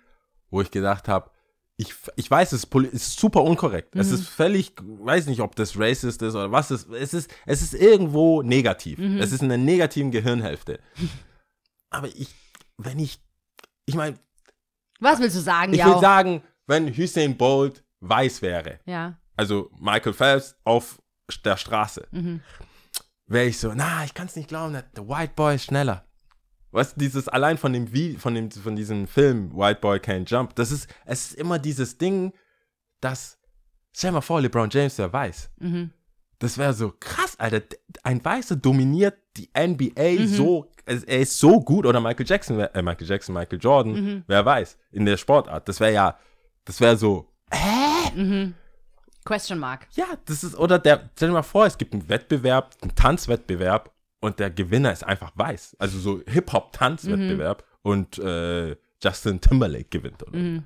[0.51, 1.31] wo ich gedacht habe,
[1.77, 3.97] ich, ich weiß, es ist, super unkorrekt.
[3.97, 6.93] Es ist völlig, weiß nicht, ob das racist ist oder was es ist.
[6.93, 8.99] Es ist, es ist irgendwo negativ.
[8.99, 10.79] Es ist in der negativen Gehirnhälfte.
[11.91, 12.35] Aber ich,
[12.77, 13.19] wenn ich,
[13.87, 14.19] ich meine,
[15.01, 15.87] Was willst du sagen, ich ja?
[15.87, 19.19] will sagen, wenn Hussein Bolt weiß wäre, ja.
[19.35, 21.01] also Michael Phelps auf
[21.45, 22.43] der Straße, Mhm.
[23.31, 26.05] Wäre ich so, na, ich kann es nicht glauben, der White Boy ist schneller.
[26.72, 30.28] Weißt du, dieses allein von dem Vi- von dem von diesem Film White Boy Can't
[30.31, 32.33] Jump, das ist es ist immer dieses Ding,
[33.01, 33.39] dass
[33.93, 35.51] stell dir mal vor, LeBron James wäre weiß.
[35.59, 35.91] Mhm.
[36.39, 37.61] Das wäre so krass, Alter.
[38.03, 40.26] Ein Weißer dominiert die NBA Mhm.
[40.28, 43.93] so, er er ist so gut oder Michael Jackson, wär, äh, Michael Jackson, Michael Jordan,
[43.93, 44.24] Mhm.
[44.26, 45.68] wer weiß, in der Sportart.
[45.68, 46.18] Das wäre ja,
[46.64, 47.26] das wäre so,
[48.14, 48.55] Mhm.
[49.31, 49.87] Question mark.
[49.93, 53.93] ja, das ist, oder der, stell dir mal vor, es gibt einen Wettbewerb, einen Tanzwettbewerb
[54.20, 55.76] und der Gewinner ist einfach weiß.
[55.78, 60.37] Also so Hip-Hop-Tanzwettbewerb und äh, Justin Timberlake gewinnt, oder?
[60.37, 60.64] Mhm.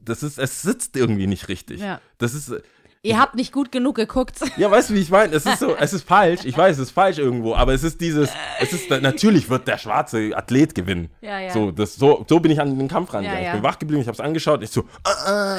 [0.00, 1.80] das ist, es sitzt irgendwie nicht richtig.
[1.80, 2.00] Ja.
[2.16, 2.62] Das ist, äh,
[3.02, 4.40] Ihr habt nicht gut genug geguckt.
[4.56, 5.34] ja, weißt du, wie ich meine?
[5.34, 6.44] Es ist so, es ist falsch.
[6.44, 9.78] Ich weiß, es ist falsch irgendwo, aber es ist dieses, es ist, natürlich wird der
[9.78, 11.10] schwarze Athlet gewinnen.
[11.20, 11.52] Ja, ja.
[11.52, 13.42] So, das, so, so bin ich an den Kampf rangegangen.
[13.42, 13.54] Ja, ja.
[13.54, 15.58] Ich bin wach geblieben, ich habe es angeschaut, ich so, ah,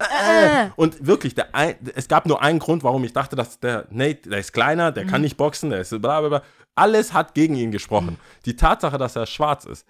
[0.00, 0.70] Ah.
[0.76, 4.30] Und wirklich, der ein, es gab nur einen Grund, warum ich dachte, dass der Nate,
[4.30, 5.08] der ist kleiner, der Mhm.
[5.08, 6.42] kann nicht boxen, der ist bla bla bla.
[6.74, 8.16] Alles hat gegen ihn gesprochen.
[8.46, 9.86] Die Tatsache, dass er schwarz ist,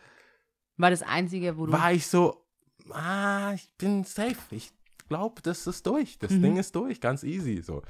[0.76, 1.72] War das Einzige, wo du.
[1.72, 2.44] war ich so,
[2.90, 4.36] ah, ich bin safe.
[4.50, 4.72] Ich
[5.08, 6.18] glaube, das ist durch.
[6.18, 6.42] Das Mhm.
[6.42, 7.62] Ding ist durch, ganz easy.
[7.62, 7.82] So.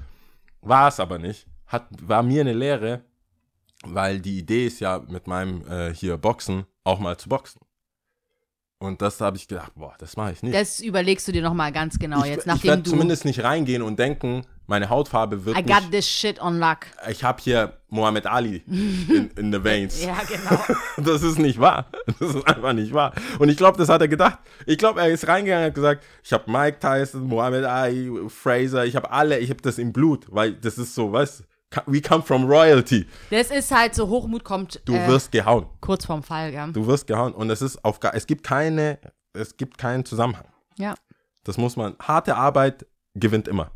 [0.61, 1.47] War es aber nicht.
[1.67, 3.03] Hat, war mir eine Lehre,
[3.85, 7.61] weil die Idee ist ja mit meinem äh, hier Boxen auch mal zu boxen.
[8.83, 10.55] Und das habe ich gedacht, boah, das mache ich nicht.
[10.55, 12.91] Das überlegst du dir nochmal ganz genau ich jetzt, ich nachdem werde du.
[12.91, 16.79] zumindest nicht reingehen und denken, meine Hautfarbe wird I got nicht, this shit on luck.
[17.11, 20.03] ich habe hier Muhammad Ali in, in the veins.
[20.07, 20.63] Ja, genau.
[20.97, 21.91] Das ist nicht wahr.
[22.19, 23.13] Das ist einfach nicht wahr.
[23.39, 24.39] Und ich glaube, das hat er gedacht.
[24.65, 28.87] Ich glaube, er ist reingegangen und hat gesagt, ich habe Mike Tyson, Muhammad Ali, Fraser,
[28.87, 31.45] ich habe alle, ich habe das im Blut, weil das ist so, weißt
[31.87, 33.07] we come from royalty.
[33.31, 35.67] Das ist halt so, Hochmut kommt Du äh, wirst gehauen.
[35.81, 36.67] kurz vorm Fall, ja.
[36.67, 37.33] Du wirst gehauen.
[37.33, 38.99] Und es ist auf es gibt keine,
[39.33, 40.47] es gibt keinen Zusammenhang.
[40.77, 40.95] Ja.
[41.45, 43.71] Das muss man, harte Arbeit gewinnt immer.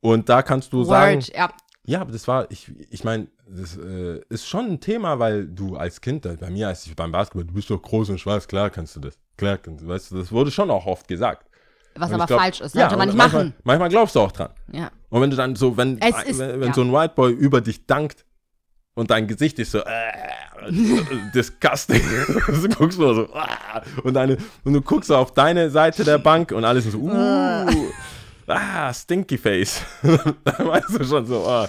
[0.00, 1.50] Und da kannst du sagen, Word, ja.
[1.84, 5.76] Ja, aber das war, ich, ich meine, das äh, ist schon ein Thema, weil du
[5.76, 8.46] als Kind, äh, bei mir, als ich beim Basketball, du bist doch groß und schwarz,
[8.46, 9.18] klar kannst du das.
[9.38, 11.48] Klar, kannst du, weißt du, das wurde schon auch oft gesagt.
[11.98, 13.54] Was aber glaub- falsch ist, ja, sollte man und nicht manchmal, machen.
[13.64, 14.50] Manchmal glaubst du auch dran.
[14.72, 14.90] Ja.
[15.08, 16.74] Und wenn du dann so, wenn, ist- wenn, wenn ja.
[16.74, 18.24] so ein White Boy über dich dankt
[18.94, 20.70] und dein Gesicht ist so, äh,
[21.34, 22.02] disgusting,
[22.46, 26.18] du guckst nur so, ah, und, deine, und du guckst so auf deine Seite der
[26.18, 27.10] Bank und alles ist so, uh,
[28.46, 29.82] ah, stinky face.
[30.02, 31.68] dann weißt du schon so, ah,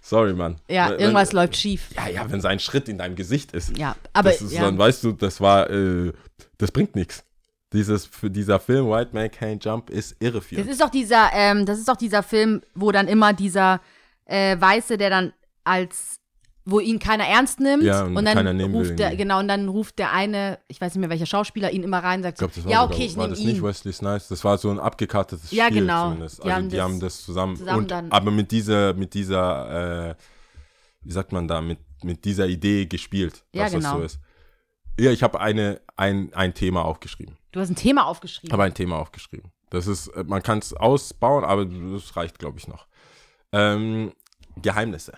[0.00, 0.56] sorry, Mann.
[0.68, 1.88] Ja, Wenn- irgendwas läuft schief.
[1.96, 3.76] ja, ja, wenn sein Schritt in deinem Gesicht ist.
[3.76, 4.62] Ja, aber ist, ja.
[4.62, 6.12] dann weißt du, das war, äh,
[6.58, 7.24] das bringt nichts.
[7.72, 10.68] Dieses, für dieser Film White Man Can't Jump ist Das irreführend.
[10.68, 13.80] ist doch dieser, ähm, das ist doch dieser Film, wo dann immer dieser
[14.24, 16.18] äh, Weiße, der dann als,
[16.64, 19.98] wo ihn keiner ernst nimmt Ja, und und dann ruft der, genau, und dann ruft
[20.00, 22.54] der eine, ich weiß nicht mehr welcher Schauspieler, ihn immer rein und sagt, Ich glaube,
[22.56, 23.62] das war ja, sogar- okay, ich war nehme das nicht ihn.
[23.62, 26.04] Wesley Snipes, das war so ein abgekartetes Ja, Spiel genau.
[26.10, 26.38] zumindest.
[26.38, 29.14] Die Also haben die das haben das zusammen, zusammen und, dann- aber mit dieser, mit
[29.14, 30.14] dieser, äh,
[31.02, 34.00] wie sagt man da, mit, mit dieser Idee gespielt, Ja, dass genau.
[34.00, 34.20] das so ist.
[34.98, 37.36] Ja, ich habe eine, ein, ein Thema aufgeschrieben.
[37.52, 38.52] Du hast ein Thema aufgeschrieben.
[38.52, 39.50] habe ein Thema aufgeschrieben.
[39.70, 42.86] Das ist, äh, man kann es ausbauen, aber das reicht, glaube ich, noch.
[43.52, 44.12] Ähm,
[44.56, 45.12] Geheimnisse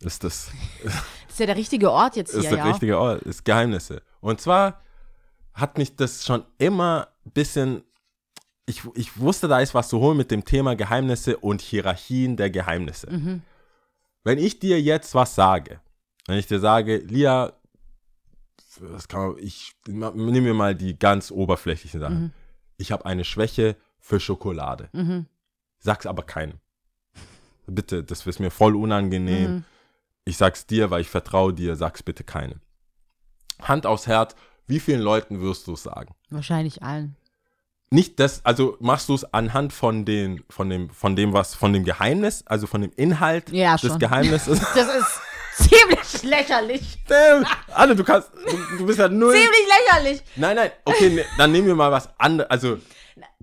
[0.00, 0.50] ist das,
[0.84, 0.94] das
[1.28, 2.70] ist ja der richtige Ort jetzt ist hier, der ja.
[2.70, 4.02] richtige Ort, ist Geheimnisse.
[4.20, 4.82] Und zwar
[5.54, 7.82] hat mich das schon immer ein bisschen,
[8.66, 12.50] ich, ich wusste, da ist was zu holen mit dem Thema Geheimnisse und Hierarchien der
[12.50, 13.10] Geheimnisse.
[13.10, 13.42] Mhm.
[14.24, 15.80] Wenn ich dir jetzt was sage,
[16.26, 17.52] wenn ich dir sage, Lia,
[18.80, 22.20] das kann man, ich nehme mir mal die ganz oberflächlichen Sachen.
[22.20, 22.32] Mhm.
[22.76, 24.88] Ich habe eine Schwäche für Schokolade.
[24.92, 25.26] Mhm.
[25.78, 26.58] Sag's aber keinem.
[27.66, 29.50] Bitte, das ist mir voll unangenehm.
[29.56, 29.64] Mhm.
[30.24, 32.60] Ich sag's dir, weil ich vertraue dir, sag's bitte keinem.
[33.62, 34.34] Hand aufs Herz,
[34.66, 36.14] wie vielen Leuten wirst du es sagen?
[36.30, 37.16] Wahrscheinlich allen.
[37.90, 41.72] Nicht das, also machst du es anhand von den, von dem, von dem, was, von
[41.72, 43.98] dem Geheimnis, also von dem Inhalt Ja, des schon.
[43.98, 44.60] Geheimnisses.
[44.74, 45.20] Das ist
[45.70, 46.98] ziemlich lächerlich.
[47.06, 49.34] Damn, Anne, du kannst, du, du bist ja null.
[49.34, 50.22] Ziemlich lächerlich.
[50.36, 52.50] Nein, nein, okay, ne, dann nehmen wir mal was anderes.
[52.50, 52.78] Also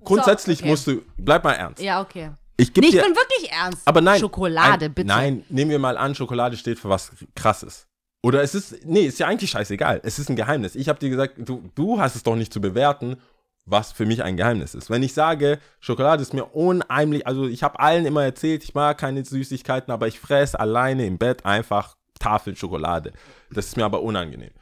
[0.02, 0.68] grundsätzlich okay.
[0.68, 1.82] musst du, bleib mal ernst.
[1.82, 2.30] Ja, okay.
[2.56, 3.82] Ich Nee, ich dir, bin wirklich ernst.
[3.84, 4.18] aber nein.
[4.18, 5.08] Schokolade, ein, bitte.
[5.08, 7.86] Nein, nehmen wir mal an, Schokolade steht für was krasses.
[8.22, 10.00] Oder es ist, nee, ist ja eigentlich scheißegal.
[10.02, 10.74] Es ist ein Geheimnis.
[10.74, 13.18] Ich habe dir gesagt, du, du hast es doch nicht zu bewerten,
[13.66, 14.90] was für mich ein Geheimnis ist.
[14.90, 18.96] Wenn ich sage, Schokolade ist mir unheimlich, also ich habe allen immer erzählt, ich mag
[18.96, 23.12] keine Süßigkeiten, aber ich fresse alleine im Bett einfach Tafeln Schokolade.
[23.50, 24.52] Das ist mir aber unangenehm.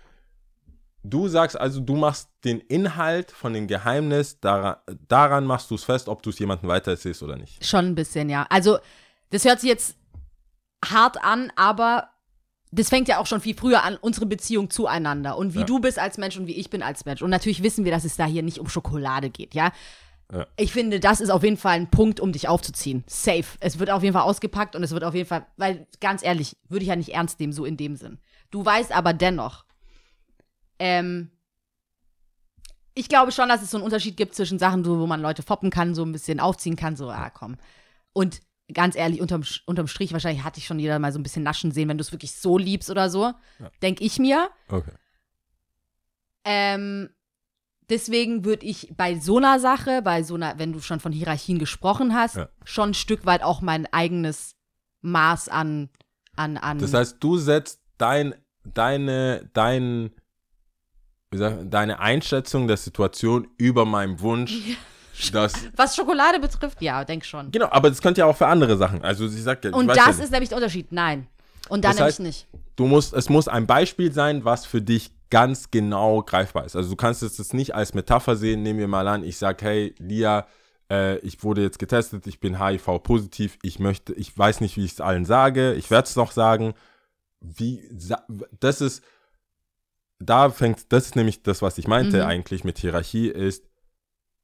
[1.03, 4.77] Du sagst also, du machst den Inhalt von dem Geheimnis, daran,
[5.07, 7.65] daran machst du es fest, ob du es jemandem weitererzählst oder nicht.
[7.65, 8.47] Schon ein bisschen, ja.
[8.49, 8.79] Also,
[9.31, 9.97] das hört sich jetzt
[10.83, 12.09] hart an, aber
[12.71, 15.65] das fängt ja auch schon viel früher an, unsere Beziehung zueinander und wie Ja.
[15.65, 17.21] du bist als Mensch und wie ich bin als Mensch.
[17.23, 19.73] Und natürlich wissen wir, dass es da hier nicht um Schokolade geht, ja.
[20.35, 20.47] Ja.
[20.57, 23.05] Ich finde, das ist auf jeden Fall ein Punkt, um dich aufzuziehen.
[23.07, 23.45] Safe.
[23.61, 26.57] Es wird auf jeden Fall ausgepackt und es wird auf jeden Fall, weil ganz ehrlich,
[26.69, 28.19] würde ich ja nicht ernst nehmen, so in dem Sinn.
[28.51, 29.65] Du weißt aber dennoch,
[30.81, 31.31] ähm,
[32.95, 35.71] ich glaube schon, dass es so einen Unterschied gibt zwischen Sachen, wo man Leute foppen
[35.71, 37.57] kann, so ein bisschen aufziehen kann, so, ah, komm.
[38.13, 38.41] Und
[38.73, 41.71] ganz ehrlich, unterm, unterm Strich, wahrscheinlich hatte ich schon jeder mal so ein bisschen Naschen
[41.71, 43.71] sehen, wenn du es wirklich so liebst oder so, Ja.
[43.83, 44.49] denk ich mir.
[44.69, 44.93] Okay.
[46.45, 47.11] Ähm,
[47.91, 51.59] deswegen würde ich bei so einer Sache, bei so einer, wenn du schon von Hierarchien
[51.59, 52.49] gesprochen hast, Ja.
[52.65, 54.55] schon ein Stück weit auch mein eigenes
[55.03, 55.89] Maß an,
[56.37, 56.79] an, an.
[56.79, 60.11] Das heißt, du setzt dein, deine, dein
[61.33, 64.77] sagt, deine Einschätzung der Situation über meinen Wunsch,
[65.33, 67.51] dass Was Schokolade betrifft, ja, denk schon.
[67.51, 69.03] Genau, aber das könnte ja auch für andere Sachen.
[69.03, 70.93] Also sie sagt ja, Und das ja ist nämlich der Unterschied.
[70.93, 71.27] Nein.
[71.69, 72.67] Und dann Das nämlich heißt- nicht.
[72.77, 76.77] du musst, es muss ein Beispiel sein, was für dich ganz genau greifbar ist.
[76.77, 78.63] Also du kannst es jetzt nicht als Metapher sehen.
[78.63, 80.47] Nehmen wir mal an, ich sage, hey, Lia,
[80.89, 84.93] äh, ich wurde jetzt getestet, ich bin HIV-positiv, ich möchte, ich weiß nicht, wie ich
[84.93, 86.75] es allen sage, ich werde es noch sagen.
[87.41, 87.83] Wie,
[88.61, 89.03] das ist,
[90.21, 92.29] da fängt, das ist nämlich das, was ich meinte Mhm.
[92.29, 93.65] eigentlich mit Hierarchie, ist,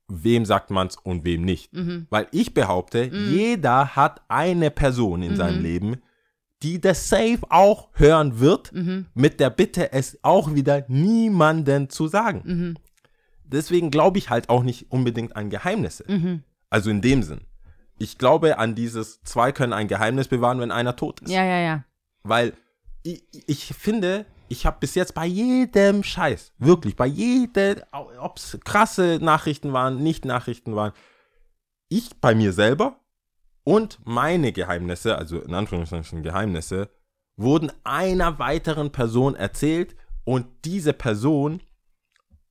[0.09, 1.73] wem sagt man es und wem nicht.
[1.73, 2.09] Mhm.
[2.11, 6.03] Weil ich behaupte, jeder hat eine Person in seinem Leben,
[6.63, 9.07] die das Safe auch hören wird, Mhm.
[9.15, 12.43] mit der Bitte, es auch wieder niemanden zu sagen.
[12.45, 12.77] Mhm.
[13.45, 16.05] Deswegen glaube ich halt auch nicht unbedingt an Geheimnisse.
[16.07, 16.43] Mhm.
[16.69, 17.41] Also in dem Sinn.
[17.99, 21.31] Ich glaube an dieses, zwei können ein Geheimnis bewahren, wenn einer tot ist.
[21.31, 21.85] Ja, ja, ja.
[22.23, 22.53] Weil
[23.03, 27.83] ich, ich finde, ich habe bis jetzt bei jedem Scheiß, wirklich, bei jedem,
[28.21, 30.93] ob es krasse Nachrichten waren, nicht Nachrichten waren,
[31.89, 33.00] ich bei mir selber
[33.71, 36.89] und meine Geheimnisse, also in Anführungszeichen Geheimnisse,
[37.37, 39.95] wurden einer weiteren Person erzählt
[40.25, 41.61] und diese Person,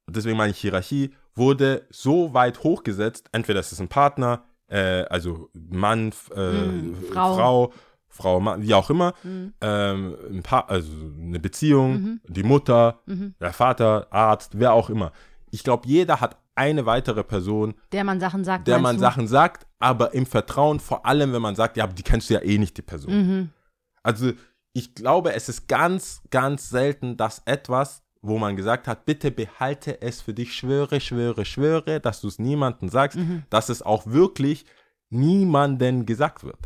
[0.08, 5.50] deswegen meine ich Hierarchie, wurde so weit hochgesetzt, entweder es ist ein Partner, äh, also
[5.54, 7.36] Mann, äh, Hm, Frau.
[7.36, 7.74] Frau,
[8.08, 9.54] Frau, Mann, wie auch immer, Mhm.
[9.62, 12.22] ähm, ein paar, also eine Beziehung, Mhm.
[12.28, 13.36] die Mutter, Mhm.
[13.40, 15.12] der Vater, Arzt, wer auch immer.
[15.52, 18.68] Ich glaube, jeder hat eine weitere Person, Der man Sachen sagt.
[18.68, 19.02] der man du?
[19.02, 22.34] Sachen sagt, aber im Vertrauen, vor allem, wenn man sagt, ja, aber die kennst du
[22.36, 23.14] ja eh nicht, die Person.
[23.14, 23.50] Mhm.
[24.04, 24.32] Also
[24.74, 30.02] ich glaube, es ist ganz, ganz selten, dass etwas, wo man gesagt hat, bitte behalte
[30.02, 33.44] es für dich, schwöre, schwöre, schwöre, dass du es niemandem sagst, Mhm.
[33.50, 34.66] dass es auch wirklich
[35.10, 36.60] niemanden gesagt wird.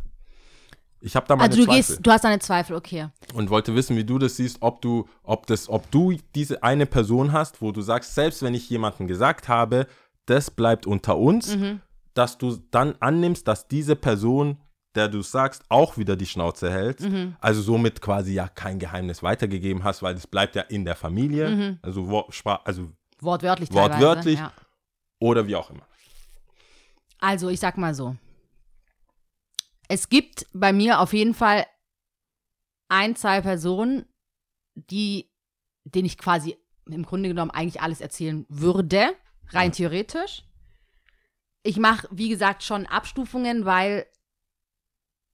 [1.06, 3.08] Ich habe da meine Also du Zweifel gehst, du hast deine Zweifel, okay.
[3.34, 6.86] und wollte wissen, wie du das siehst, ob du, ob das, ob du diese eine
[6.86, 9.86] Person hast, wo du sagst, selbst wenn ich jemandem gesagt habe,
[10.26, 11.82] das bleibt unter uns, Mhm.
[12.14, 14.58] dass du dann annimmst, dass diese Person,
[14.96, 17.36] der du sagst, auch wieder die Schnauze hält, Mhm.
[17.42, 21.50] also somit quasi ja kein Geheimnis weitergegeben hast, weil es bleibt ja in der Familie,
[21.50, 21.80] Mhm.
[21.82, 22.90] also, Spra- also
[23.20, 23.74] Wortwörtlich.
[23.74, 24.40] Wortwörtlich.
[24.40, 24.54] Ja.
[25.20, 25.84] oder wie auch immer.
[27.20, 28.16] Also, ich sag mal so.
[29.88, 31.66] Es gibt bei mir auf jeden Fall
[32.88, 34.06] ein, zwei Personen,
[34.76, 35.30] die,
[35.84, 39.16] denen ich quasi im Grunde genommen eigentlich alles erzählen würde,
[39.50, 40.44] rein theoretisch.
[41.64, 44.06] Ich mache, wie gesagt, schon Abstufungen, weil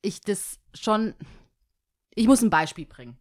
[0.01, 1.15] ich das schon.
[2.13, 3.17] Ich muss ein Beispiel bringen.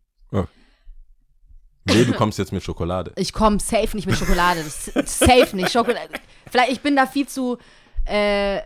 [1.88, 3.12] Nee, du kommst jetzt mit Schokolade.
[3.16, 4.62] Ich komme safe nicht mit Schokolade.
[4.62, 5.72] Das, safe nicht.
[5.72, 6.12] Schokolade.
[6.50, 7.58] Vielleicht, ich bin da viel zu
[8.04, 8.60] äh,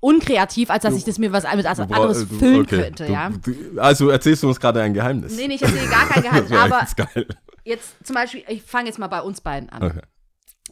[0.00, 3.12] unkreativ, als dass ich das mir was mit was anderes du- füllen okay, könnte, du,
[3.12, 3.30] ja.
[3.30, 5.36] Du, also erzählst du uns gerade ein Geheimnis.
[5.36, 6.52] Nee, nee, ich erzähle gar kein Geheimnis.
[6.52, 6.86] aber
[7.64, 9.82] jetzt zum Beispiel, ich fange jetzt mal bei uns beiden an.
[9.82, 10.00] Okay.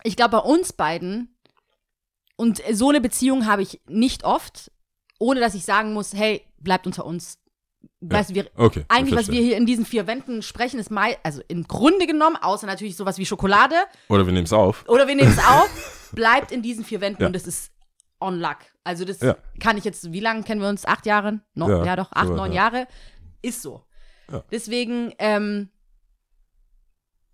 [0.04, 1.36] Ich glaube, bei uns beiden,
[2.36, 4.70] und so eine Beziehung habe ich nicht oft,
[5.18, 7.38] ohne dass ich sagen muss, hey, bleibt unter uns.
[8.00, 8.84] Weißt du, wir, Okay.
[8.88, 12.36] eigentlich, was wir hier in diesen vier Wänden sprechen, ist mei also im Grunde genommen,
[12.36, 13.74] außer natürlich sowas wie Schokolade,
[14.08, 14.84] Oder wir nehmen es auf.
[14.88, 17.26] oder wir nehmen es auf, bleibt in diesen vier Wänden Ja.
[17.28, 17.72] und das ist
[18.20, 18.58] on luck.
[18.84, 19.36] Also das Ja.
[19.60, 20.84] kann ich jetzt, wie lange kennen wir uns?
[20.84, 21.40] Acht Jahre?
[21.54, 22.62] No, Ja, ja, doch, acht, sowas, neun ja.
[22.70, 22.88] Jahre.
[23.42, 23.84] Ist so.
[24.50, 25.70] Deswegen ähm,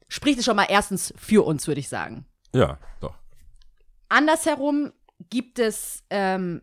[0.09, 2.27] spricht es schon mal erstens für uns, würde ich sagen.
[2.55, 3.15] Ja, doch.
[4.11, 4.93] Andersherum
[5.31, 6.61] gibt es, ähm,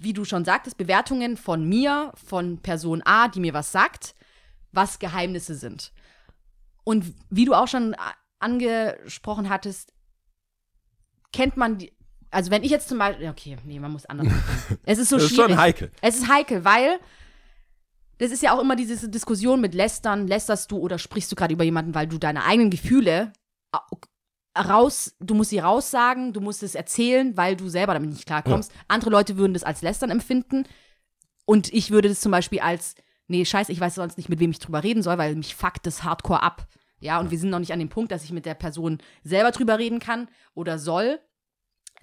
[0.00, 4.16] wie du schon sagtest, Bewertungen von mir, von Person A, die mir was sagt,
[4.72, 5.92] was Geheimnisse sind.
[6.82, 7.94] Und wie du auch schon
[8.40, 9.92] angesprochen hattest,
[11.32, 11.92] kennt man die,
[12.34, 14.78] also wenn ich jetzt zum Beispiel, okay, nee, man muss anders machen.
[14.84, 15.50] Es ist so das ist schwierig.
[15.52, 15.90] schon heikel.
[16.00, 16.98] Es ist heikel, weil
[18.18, 20.26] das ist ja auch immer diese Diskussion mit Lästern.
[20.28, 23.32] Lästerst du oder sprichst du gerade über jemanden, weil du deine eigenen Gefühle
[23.72, 23.98] au-
[24.56, 28.72] raus, du musst sie raussagen, du musst es erzählen, weil du selber damit nicht klarkommst.
[28.86, 30.64] Andere Leute würden das als Lästern empfinden
[31.44, 32.94] und ich würde das zum Beispiel als,
[33.26, 35.86] nee, scheiße, ich weiß sonst nicht, mit wem ich drüber reden soll, weil mich fuckt
[35.86, 36.68] das hardcore ab.
[37.00, 39.50] Ja, und wir sind noch nicht an dem Punkt, dass ich mit der Person selber
[39.50, 41.18] drüber reden kann oder soll,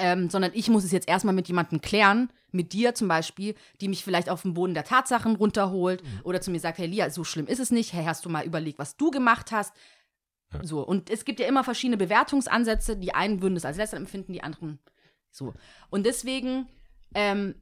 [0.01, 3.87] ähm, sondern ich muss es jetzt erstmal mit jemandem klären, mit dir zum Beispiel, die
[3.87, 7.23] mich vielleicht auf den Boden der Tatsachen runterholt oder zu mir sagt, hey Lia, so
[7.23, 9.73] schlimm ist es nicht, hey, hast du mal überlegt, was du gemacht hast?
[10.63, 14.33] So, und es gibt ja immer verschiedene Bewertungsansätze, die einen würden das als Lästern empfinden,
[14.33, 14.79] die anderen
[15.29, 15.53] so.
[15.91, 16.67] Und deswegen
[17.13, 17.55] ähm,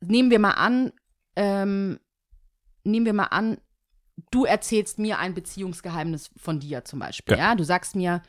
[0.00, 0.92] nehmen wir mal an,
[1.34, 1.98] ähm,
[2.84, 3.58] nehmen wir mal an,
[4.30, 7.50] du erzählst mir ein Beziehungsgeheimnis von dir zum Beispiel, ja?
[7.50, 7.54] Ja.
[7.54, 8.22] Du sagst mir,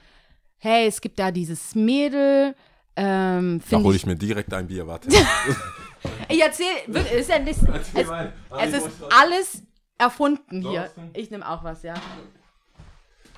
[0.57, 2.55] hey, es gibt da dieses Mädel,
[3.01, 5.07] ähm, Da hole ich, ich mir direkt ein Bier, warte.
[6.29, 7.59] ich erzähle, ist ja nicht,
[7.93, 9.63] es, es ist alles
[9.97, 10.91] erfunden hier.
[11.13, 11.93] Ich nehme auch was, ja.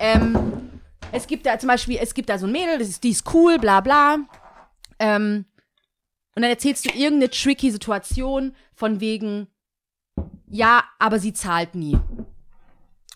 [0.00, 0.70] ähm,
[1.12, 3.32] es gibt da zum Beispiel, es gibt da so ein Mädel, das ist, die ist
[3.34, 4.18] cool, bla bla.
[4.98, 5.44] Ähm,
[6.34, 9.46] und dann erzählst du irgendeine tricky Situation von wegen,
[10.48, 11.96] ja, aber sie zahlt nie.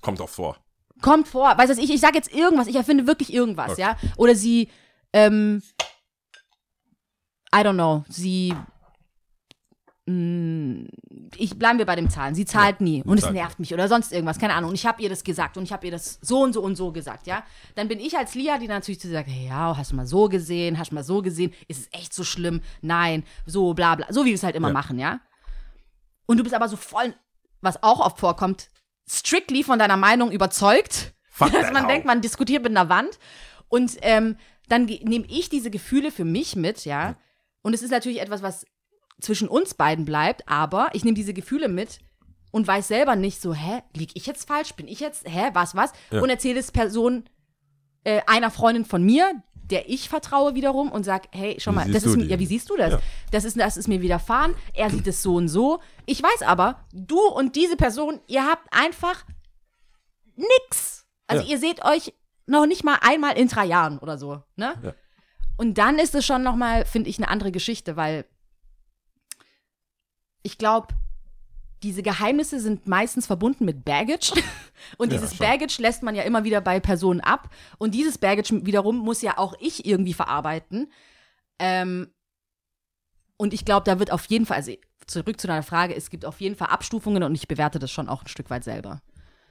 [0.00, 0.58] Kommt auch vor.
[1.02, 3.80] Kommt vor, weißt du, ich, ich sag jetzt irgendwas, ich erfinde wirklich irgendwas, Okay.
[3.80, 3.96] ja.
[4.16, 4.70] Oder sie,
[5.12, 5.62] ähm,
[7.56, 8.52] I don't know, sie,
[10.06, 10.88] mh,
[11.36, 14.12] ich bleiben wir bei dem Zahlen, sie zahlt nie und es nervt mich oder sonst
[14.12, 14.70] irgendwas, keine Ahnung.
[14.70, 16.76] Und ich habe ihr das gesagt und ich habe ihr das so und so und
[16.76, 17.42] so gesagt, ja.
[17.74, 20.28] Dann bin ich als Lia, die natürlich zu sagt, hey, ja, hast du mal so
[20.28, 22.60] gesehen, hast du mal so gesehen, ist es echt so schlimm?
[22.82, 24.74] Nein, so bla bla, so wie wir es halt immer Ja.
[24.74, 25.20] machen, ja.
[26.26, 27.14] Und du bist aber so voll,
[27.60, 28.68] was auch oft vorkommt,
[29.08, 33.18] strictly von deiner Meinung überzeugt, Fuck dass man denkt, man diskutiert mit einer Wand.
[33.68, 34.36] Und ähm,
[34.68, 37.16] dann nehme ich diese Gefühle für mich mit, ja.
[37.66, 38.64] Und es ist natürlich etwas, was
[39.20, 41.98] zwischen uns beiden bleibt, aber ich nehme diese Gefühle mit
[42.52, 44.74] und weiß selber nicht so, hä, lieg ich jetzt falsch?
[44.74, 45.90] Bin ich jetzt, hä, was, was?
[46.12, 46.20] Ja.
[46.22, 47.24] Und erzähle es Person
[48.04, 52.04] äh, einer Freundin von mir, der ich vertraue wiederum und sag, hey, schau mal, das
[52.04, 52.92] ist, mir- ja, wie siehst du das?
[52.92, 53.00] Ja.
[53.32, 54.54] Das ist, das ist mir widerfahren.
[54.74, 55.80] Er sieht es so und so.
[56.06, 59.24] Ich weiß aber, du und diese Person, ihr habt einfach
[60.36, 61.04] nix.
[61.26, 61.50] Also Ja.
[61.50, 62.14] ihr seht euch
[62.46, 64.74] noch nicht mal einmal in drei Jahren oder so, ne?
[64.84, 64.94] Ja.
[65.56, 68.24] Und dann ist es schon noch mal, finde ich, eine andere Geschichte, weil
[70.42, 70.88] ich glaube,
[71.82, 74.32] diese Geheimnisse sind meistens verbunden mit Baggage.
[74.98, 75.46] Und Ja, dieses schon.
[75.46, 77.50] Baggage lässt man ja immer wieder bei Personen ab.
[77.78, 80.90] Und dieses Baggage wiederum muss ja auch ich irgendwie verarbeiten.
[81.58, 82.12] Ähm,
[83.36, 84.72] und ich glaube, da wird auf jeden Fall, also
[85.06, 88.08] zurück zu deiner Frage, es gibt auf jeden Fall Abstufungen und ich bewerte das schon
[88.08, 89.02] auch ein Stück weit selber.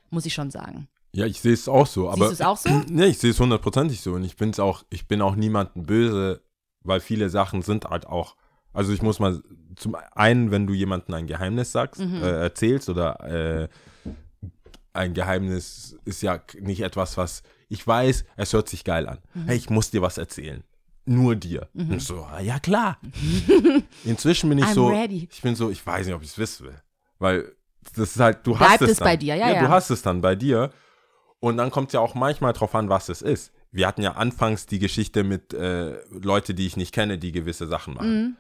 [0.10, 0.88] Muss ich schon sagen.
[1.16, 2.10] Ja, ich sehe es auch so.
[2.10, 2.70] Aber, du es auch so?
[2.90, 4.14] Nee, ich sehe es hundertprozentig so.
[4.14, 6.42] Und ich bin's auch, ich bin auch niemandem böse,
[6.82, 8.36] weil viele Sachen sind halt auch.
[8.74, 9.42] Also ich muss mal
[9.78, 12.22] zum einen, wenn du jemandem ein Geheimnis sagst, Mhm.
[12.22, 13.20] äh, erzählst oder
[13.64, 13.68] äh,
[14.94, 19.20] ein Geheimnis ist ja nicht etwas, was ich weiß, es hört sich geil an.
[19.34, 19.46] Mhm.
[19.48, 20.64] Hey, ich muss dir was erzählen.
[21.06, 21.70] Nur dir.
[21.74, 22.98] Und ich so, ah, ja klar.
[24.04, 25.28] Inzwischen bin ich I'm so, ready.
[25.32, 26.82] ich bin so, ich weiß nicht, ob ich es wissen will.
[27.20, 27.52] Weil
[27.96, 29.06] das ist halt, du Bleibt hast es, es dann.
[29.06, 29.62] bei dir, ja, ja.
[29.62, 30.72] Du hast es dann bei dir.
[31.40, 33.52] Und dann kommt es ja auch manchmal drauf an, was es ist.
[33.72, 37.68] Wir hatten ja anfangs die Geschichte mit äh, Leute, die ich nicht kenne, die gewisse
[37.68, 38.22] Sachen machen.
[38.22, 38.36] Mhm.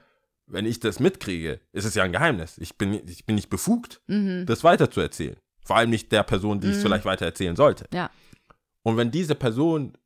[0.47, 2.57] Wenn ich das mitkriege, ist es ja ein Geheimnis.
[2.57, 4.45] Ich bin, ich bin nicht befugt, Mhm.
[4.45, 5.37] das weiterzuerzählen.
[5.63, 7.87] Vor allem nicht der Person, die es vielleicht weitererzählen sollte.
[7.93, 8.09] Ja.
[8.83, 9.97] Und wenn diese Person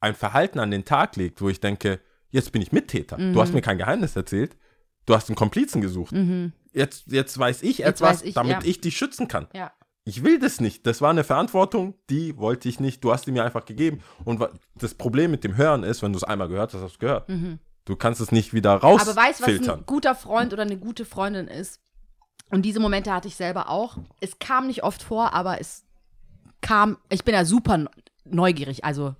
[0.00, 2.00] ein Verhalten an den Tag legt, wo ich denke,
[2.30, 4.56] jetzt bin ich Mittäter, du hast mir kein Geheimnis erzählt,
[5.06, 6.52] du hast einen Komplizen gesucht, Mhm.
[6.72, 8.68] jetzt, jetzt weiß ich Jetzt etwas, weiß ich, damit ja.
[8.68, 9.48] ich dich schützen kann.
[9.54, 9.72] Ja.
[10.08, 10.86] Ich will das nicht.
[10.86, 13.02] Das war eine Verantwortung, die wollte ich nicht.
[13.02, 14.00] Du hast die mir einfach gegeben.
[14.24, 14.40] Und
[14.76, 16.98] das Problem mit dem Hören ist, wenn du es einmal gehört hast, hast du es
[17.00, 17.28] gehört.
[17.84, 18.84] Du kannst es nicht wieder Mhm.
[18.84, 19.80] Aber weißt du, was rausfiltern.
[19.80, 21.80] ein guter Freund oder eine gute Freundin ist?
[22.50, 23.98] Und diese Momente hatte ich selber auch.
[24.20, 25.84] Es kam nicht oft vor, aber es
[26.60, 27.86] kam, ich bin ja super
[28.24, 28.84] neugierig.
[28.84, 29.16] Also,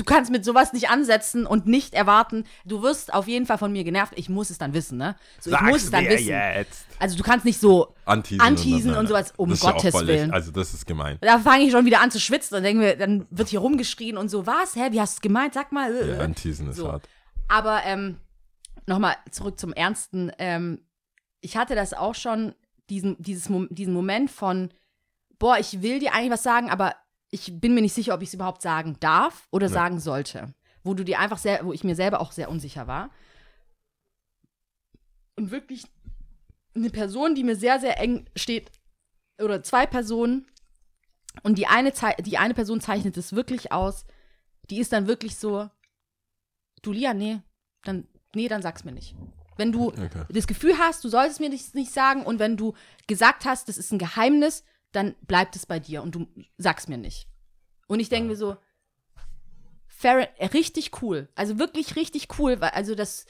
[0.00, 3.70] du kannst mit sowas nicht ansetzen und nicht erwarten, du wirst auf jeden Fall von
[3.70, 4.14] mir genervt.
[4.16, 5.14] Ich muss es dann wissen, ne?
[5.40, 6.28] So, ich muss es dann wissen.
[6.28, 6.86] jetzt.
[6.98, 9.90] Also, du kannst nicht so, Anteasen, Anteasen und nein, sowas, um das ist ja Gottes
[9.92, 10.30] voll Willen.
[10.32, 11.18] Also das ist gemein.
[11.20, 14.16] da fange ich schon wieder an zu schwitzen und denke mir, dann wird hier rumgeschrien
[14.16, 14.74] und so, was?
[14.74, 15.54] Hä, wie hast du es gemeint?
[15.54, 15.94] Sag mal.
[15.94, 16.20] äh, Ja, äh.
[16.24, 16.90] Anteasen ist So.
[16.90, 17.06] hart.
[17.48, 18.16] Aber ähm,
[18.86, 20.32] nochmal zurück zum Ernsten.
[20.38, 20.80] Ähm,
[21.40, 22.54] ich hatte das auch schon,
[22.88, 24.70] diesen, dieses, diesen Moment von,
[25.38, 26.94] boah, ich will dir eigentlich was sagen, aber
[27.30, 30.54] ich bin mir nicht sicher, ob ich es überhaupt sagen darf oder sagen sollte.
[30.82, 33.10] Wo du dir einfach sehr, wo ich mir selber auch sehr unsicher war.
[35.36, 35.84] Und wirklich
[36.74, 38.70] eine Person, die mir sehr, sehr eng steht,
[39.40, 40.46] oder zwei Personen,
[41.42, 44.04] und die eine, die eine Person zeichnet es wirklich aus,
[44.68, 45.70] die ist dann wirklich so,
[46.82, 47.40] du Lia, nee,
[47.84, 49.14] dann, nee, dann sag's mir nicht.
[49.56, 50.24] Wenn du Okay.
[50.28, 52.74] das Gefühl hast, du solltest mir nicht, nicht sagen und wenn du
[53.06, 56.26] gesagt hast, das ist ein Geheimnis, dann bleibt es bei dir und du
[56.58, 57.28] sagst mir nicht.
[57.86, 58.56] Und ich denke mir so,
[59.86, 61.28] fair, äh, richtig cool.
[61.34, 63.26] Also wirklich richtig cool, weil also das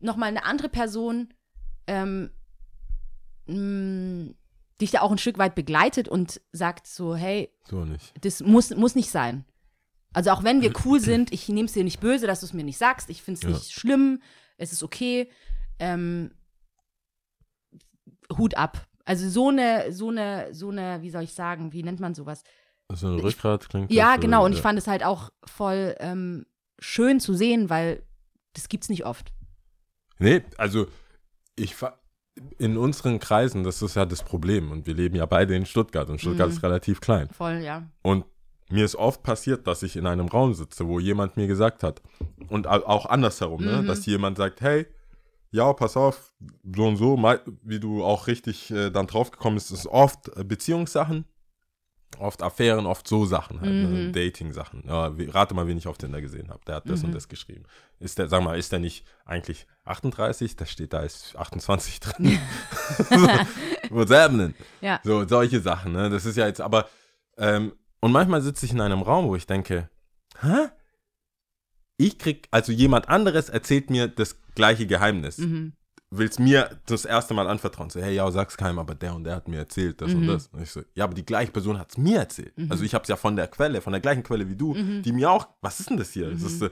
[0.00, 1.32] nochmal eine andere Person
[1.86, 2.30] ähm,
[3.46, 4.34] mh,
[4.80, 7.86] dich da auch ein Stück weit begleitet und sagt so, hey, So
[8.20, 9.44] das muss, muss nicht sein.
[10.12, 12.52] Also auch wenn wir cool sind, ich nehme es dir nicht böse, dass du es
[12.52, 13.08] mir nicht sagst.
[13.10, 13.50] Ich finde es Ja.
[13.50, 14.20] nicht schlimm.
[14.56, 15.30] Es ist okay.
[15.78, 16.32] Ähm,
[18.36, 18.86] Hut ab.
[19.04, 22.42] Also so eine, so eine, so eine, wie soll ich sagen, wie nennt man sowas?
[22.92, 24.44] So ein Ich- Rückgrat klingt Ja, das, genau.
[24.44, 26.46] Und ich fand es halt auch voll ähm,
[26.78, 28.02] schön zu sehen, weil
[28.54, 29.32] das gibt's nicht oft.
[30.18, 30.86] Nee, also
[31.56, 31.74] ich
[32.58, 34.70] in unseren Kreisen, das ist ja das Problem.
[34.70, 36.54] Und wir leben ja beide in Stuttgart und Stuttgart Mhm.
[36.56, 37.28] ist relativ klein.
[37.30, 37.82] Voll, ja.
[38.02, 38.24] Und
[38.70, 42.00] mir ist oft passiert, dass ich in einem Raum sitze, wo jemand mir gesagt hat,
[42.48, 43.86] und au- auch andersherum, ne, Mhm.
[43.86, 44.86] dass jemand sagt, hey,
[45.52, 46.32] ja, pass auf,
[46.74, 47.16] so und so,
[47.62, 51.24] wie du auch richtig äh, dann draufgekommen bist, ist oft äh, Beziehungssachen.
[52.18, 53.92] oft Affären, oft so Sachen, halt, Mhm.
[54.06, 54.12] ne?
[54.12, 54.84] Dating-Sachen.
[54.86, 56.60] Ja, rate mal, wen ich auf Tinder gesehen habe.
[56.66, 57.06] Der hat das Mhm.
[57.06, 57.64] und das geschrieben.
[58.00, 60.54] Ist der, sag mal, ist der nicht eigentlich 38?
[60.56, 62.38] Da steht, da ist 28 drin.
[63.08, 63.28] so,
[63.90, 64.54] what's happening?
[64.82, 65.00] Ja.
[65.04, 66.10] So, solche Sachen, ne?
[66.10, 66.86] Das ist ja jetzt, aber,
[67.38, 69.88] ähm, und manchmal sitze ich in einem Raum, wo ich denke,
[70.40, 70.68] hä?
[72.02, 75.38] Ich krieg, also jemand anderes erzählt mir das gleiche Geheimnis.
[75.38, 75.72] Mhm.
[76.14, 77.88] Willst mir das erste Mal anvertrauen.
[77.88, 80.26] So, hey, ja, sag's keinem, aber der und der hat mir erzählt, das und Mhm.
[80.26, 80.48] das.
[80.48, 82.52] Und ich so, ja, aber die gleiche Person hat's mir erzählt.
[82.68, 85.02] Also ich hab's ja von der Quelle, von der gleichen Quelle wie du, Mhm.
[85.02, 86.28] die mir auch, was ist denn das hier?
[86.28, 86.70] Es, ist, äh,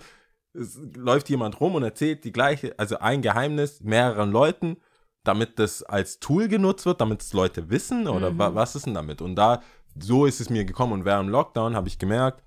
[0.53, 4.77] es läuft jemand rum und erzählt die gleiche, also ein Geheimnis mehreren Leuten,
[5.25, 8.39] damit das als Tool genutzt wird, damit es Leute wissen oder Mhm.
[8.39, 9.23] wa was ist denn damit?
[9.23, 9.63] Und da,
[9.99, 12.43] so ist es mir gekommen und während dem Lockdown habe ich gemerkt,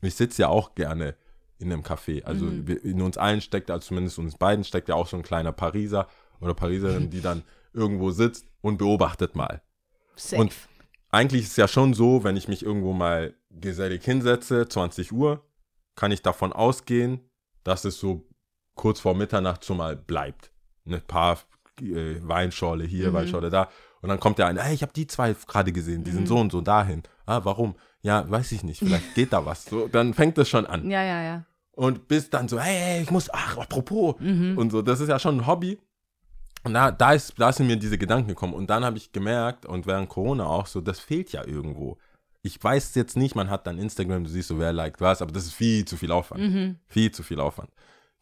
[0.00, 1.16] ich sitze ja auch gerne
[1.58, 2.22] in einem Café.
[2.24, 2.66] Also Mhm.
[2.66, 5.52] wir, in uns allen steckt, also zumindest uns beiden steckt ja auch so ein kleiner
[5.52, 6.06] Pariser
[6.40, 7.42] oder Pariserin, die dann
[7.72, 9.62] irgendwo sitzt und beobachtet mal.
[10.16, 10.40] Safe.
[10.42, 10.52] Und
[11.10, 15.42] eigentlich ist es ja schon so, wenn ich mich irgendwo mal gesellig hinsetze, 20 Uhr,
[15.94, 17.20] kann ich davon ausgehen,
[17.64, 18.26] dass es so
[18.74, 20.50] kurz vor Mitternacht schon mal bleibt.
[20.86, 21.38] Ein paar
[21.80, 23.14] äh, Weinschorle hier, Mhm.
[23.14, 23.70] Weinschorle da.
[24.02, 26.14] Und dann kommt der eine, hey, ich habe die zwei gerade gesehen, die Mhm.
[26.16, 27.02] sind so und so dahin.
[27.26, 27.74] Ah, warum?
[28.02, 29.64] Ja, weiß ich nicht, vielleicht geht da was.
[29.64, 30.88] So, dann fängt es schon an.
[30.90, 31.44] ja, ja, ja.
[31.72, 34.14] Und bis dann so, hey, hey, ich muss, ach, apropos.
[34.18, 34.56] Mhm.
[34.56, 35.78] Und so, das ist ja schon ein Hobby.
[36.64, 38.54] Und da, da, ist, da sind mir diese Gedanken gekommen.
[38.54, 41.98] Und dann habe ich gemerkt, und während Corona auch so, das fehlt ja irgendwo.
[42.42, 45.32] Ich weiß jetzt nicht, man hat dann Instagram, du siehst so, wer liked was, aber
[45.32, 46.42] das ist viel zu viel Aufwand.
[46.44, 46.76] Mhm.
[46.86, 47.68] Viel zu viel Aufwand.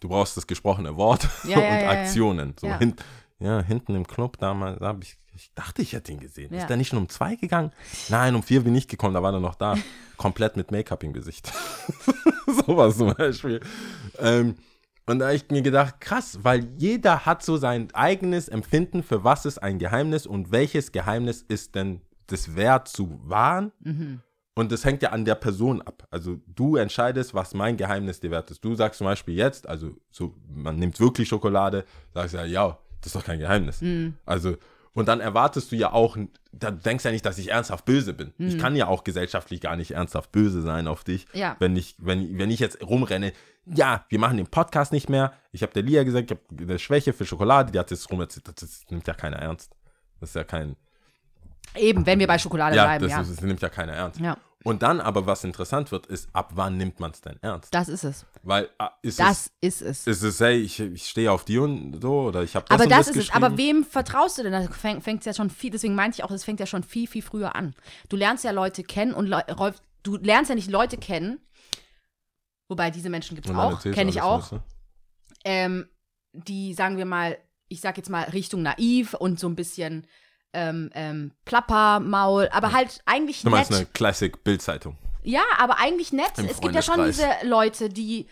[0.01, 1.91] Du brauchst das gesprochene Wort Ja, und ja.
[1.91, 2.55] Aktionen.
[2.61, 2.79] So Ja.
[2.79, 2.95] hin,
[3.39, 6.53] ja, hinten im Club damals, da habe ich, ich dachte, ich hätte ihn gesehen.
[6.53, 6.61] Ja.
[6.61, 7.73] Ist der nicht schon um zwei gegangen?
[8.09, 9.77] Nein, um vier bin ich gekommen, da war er noch da.
[10.17, 11.53] Komplett mit Make-up im Gesicht.
[12.67, 13.61] Sowas zum Beispiel.
[14.19, 14.55] Ähm,
[15.07, 19.25] und da habe ich mir gedacht, krass, weil jeder hat so sein eigenes Empfinden, für
[19.25, 23.73] was ist ein Geheimnis und welches Geheimnis ist denn das wert zu wahren.
[23.81, 24.21] Mhm.
[24.55, 26.07] Und das hängt ja an der Person ab.
[26.11, 28.65] Also du entscheidest, was mein Geheimnis dir wert ist.
[28.65, 33.09] Du sagst zum Beispiel jetzt, also so, man nimmt wirklich Schokolade, sagst ja, ja, das
[33.09, 33.83] ist doch kein Geheimnis.
[33.83, 34.15] Mhm.
[34.25, 34.57] Also,
[34.95, 36.17] und dann erwartest du ja auch,
[36.53, 38.33] da denkst ja nicht, dass ich ernsthaft böse bin.
[38.39, 41.27] Ich kann ja auch gesellschaftlich gar nicht ernsthaft böse sein auf dich.
[41.33, 41.41] Mhm.
[41.41, 41.57] Ja.
[41.59, 43.33] Wenn ich, wenn, wenn ich jetzt rumrenne,
[43.67, 45.33] ja, wir machen den Podcast nicht mehr.
[45.53, 48.21] Ich habe der Lia gesagt, ich habe eine Schwäche für Schokolade, die hat jetzt rum,
[48.21, 49.75] das, das nimmt ja keiner ernst.
[50.21, 50.77] Das ist ja kein,
[51.77, 53.21] Eben, wenn wir bei Schokolade ja, bleiben, das, ja.
[53.21, 54.21] Ist, das nimmt ja keiner ernst.
[54.21, 54.37] ja,
[54.67, 57.73] Und dann aber, was interessant wird, ist, ab wann nimmt man es denn ernst?
[57.75, 58.25] das ist es.
[58.43, 60.07] Weil ah, ist Das ist es.
[60.07, 62.75] es, ist es, hey, ich, ich stehe auf die und so, oder ich habe das
[62.75, 63.35] aber und das das ist es.
[63.35, 64.53] Aber wem vertraust du denn?
[64.53, 67.07] Da fängt es ja schon viel, deswegen meinte ich auch, das fängt ja schon viel,
[67.07, 67.75] viel früher an.
[68.09, 71.41] Du lernst ja Leute kennen und Rolf, du lernst ja nicht Leute kennen,
[72.69, 74.61] wobei diese Menschen gibt es auch, kenne ich auch,
[75.45, 75.91] ähm,
[76.33, 77.37] die, sagen wir mal,
[77.69, 80.07] ich sag jetzt mal Richtung naiv und so ein bisschen
[80.55, 83.81] ähm, ähm, Plappermaul, aber halt eigentlich Du meinst nett.
[83.81, 84.97] eine Classic-Bildzeitung.
[85.23, 86.33] Ja, aber eigentlich nett.
[86.39, 87.29] Im es gibt ja schon diese.
[87.43, 88.27] Leute, die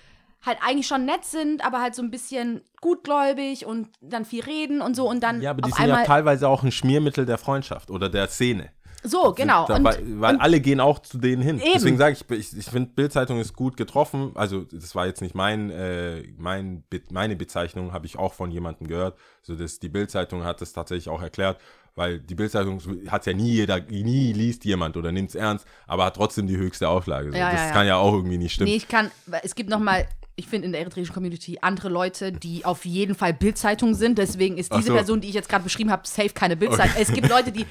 [0.44, 4.82] halt eigentlich schon nett sind, aber halt so ein bisschen gutgläubig und dann viel reden
[4.82, 7.38] und so und dann Ja, aber die auf sind ja teilweise auch ein Schmiermittel der
[7.38, 8.70] Freundschaft oder der Szene.
[9.03, 11.59] So genau Da, und, weil weil und alle gehen auch zu denen hin.
[11.59, 11.70] Eben.
[11.74, 14.32] Deswegen sage ich, ich, ich finde, Bildzeitung ist gut getroffen.
[14.34, 18.86] Also, das war jetzt nicht mein, äh, mein, meine Bezeichnung, habe ich auch von jemandem
[18.86, 19.18] gehört.
[19.40, 21.61] Also, das, die Bildzeitung hat das tatsächlich auch erklärt,
[21.94, 26.05] weil die Bildzeitung hat ja nie jeder, nie liest jemand oder nimmt es ernst, aber
[26.05, 27.32] hat trotzdem die höchste Auflage.
[27.32, 27.38] So.
[27.38, 27.72] Ja, das ja, ja.
[27.72, 28.70] kann ja auch irgendwie nicht stimmen.
[28.70, 29.11] nee, ich kann
[29.42, 33.14] es gibt noch mal ich finde in der eritreischen Community andere Leute, die auf jeden
[33.14, 34.16] Fall Bildzeitung sind.
[34.16, 34.94] Deswegen ist diese so.
[34.94, 36.96] Person, die ich jetzt gerade beschrieben habe, safe keine Bildzeitung.
[36.98, 37.66] Es gibt Leute, die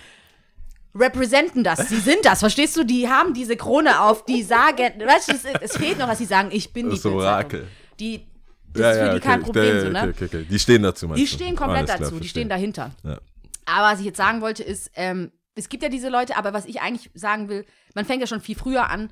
[0.93, 1.89] representen das.
[1.89, 2.83] Sie sind das, verstehst du?
[2.83, 6.25] Die haben diese Krone auf, die sagen, weißt du, es, es fehlt noch, dass sie
[6.25, 7.05] sagen, ich bin die Das.
[7.05, 7.67] Orakel.
[7.99, 8.27] Die
[8.73, 9.99] das ist für die kein Problem, okay, so, ne?
[9.99, 10.45] okay, okay, okay.
[10.49, 12.29] Die stehen dazu, meinst Die stehen komplett dazu, die verstehe.
[12.29, 12.91] stehen dahinter.
[13.03, 13.19] Ja.
[13.65, 16.65] Aber was ich jetzt sagen wollte, ist, ähm, es gibt ja diese Leute, aber was
[16.65, 17.65] ich eigentlich sagen will,
[17.95, 19.11] man fängt ja schon viel früher an.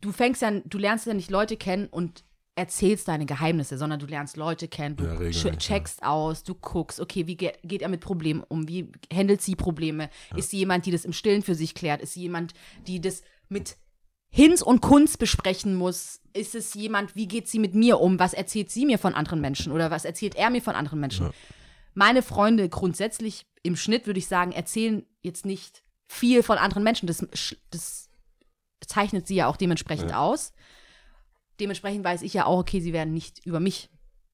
[0.00, 2.24] Du fängst ja, du lernst ja nicht Leute kennen und
[2.54, 7.26] erzählst deine Geheimnisse, sondern du lernst Leute kennen, du Ja, checkst aus, du guckst, okay,
[7.26, 10.10] wie geht, geht er mit Problemen um, wie handelt sie Probleme?
[10.36, 12.02] Ist sie jemand, die das im Stillen für sich klärt?
[12.02, 12.52] Ist sie jemand,
[12.86, 13.76] die das mit
[14.28, 16.20] Hinz und Kunst besprechen muss?
[16.34, 18.18] Ist es jemand, wie geht sie mit mir um?
[18.18, 21.30] Was erzählt sie mir von anderen Menschen oder was erzählt er mir von anderen Menschen?
[21.94, 27.06] Meine Freunde grundsätzlich im Schnitt würde ich sagen, erzählen jetzt nicht viel von anderen Menschen.
[27.06, 27.26] Das,
[27.70, 28.08] das
[28.86, 30.52] zeichnet sie ja auch dementsprechend aus.
[31.60, 33.90] Dementsprechend weiß ich ja auch, okay, sie werden nicht über mich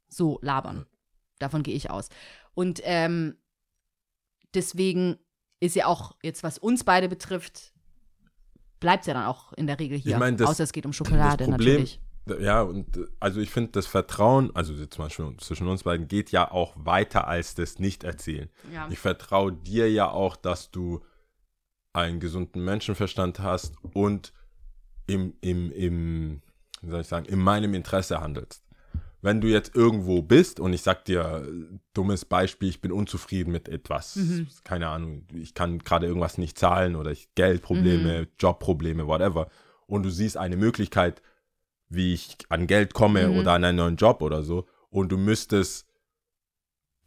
[0.09, 0.87] so labern.
[1.39, 2.09] Davon gehe ich aus.
[2.55, 3.37] Und ähm,
[4.55, 5.19] deswegen
[5.61, 7.73] ist ja auch jetzt, was uns beide betrifft,
[8.81, 10.12] bleibt ja dann auch in der Regel hier.
[10.12, 12.01] Ich mein, das- Außer es geht um Schokolade, Problem, natürlich.
[12.41, 12.87] Ja, und
[13.21, 17.27] also ich finde, das Vertrauen, also zum Beispiel zwischen uns beiden, geht ja auch weiter
[17.27, 18.51] als das Nicht-Erzählen.
[18.71, 18.87] Ja.
[18.91, 21.03] Ich vertraue dir ja auch, dass du
[21.95, 24.35] einen gesunden Menschenverstand hast und
[25.07, 26.43] im, im, im,
[26.83, 28.64] wie soll ich sagen, in meinem Interesse handelst.
[29.20, 31.45] Wenn du jetzt irgendwo bist und ich sag dir,
[31.93, 34.16] dummes Beispiel, ich bin unzufrieden mit etwas,
[34.62, 39.49] keine Ahnung, ich kann gerade irgendwas nicht zahlen oder ich Geldprobleme, Jobprobleme, whatever,
[39.87, 41.20] und du siehst eine Möglichkeit,
[41.89, 45.88] wie ich an Geld komme oder an einen neuen Job oder so, und du müsstest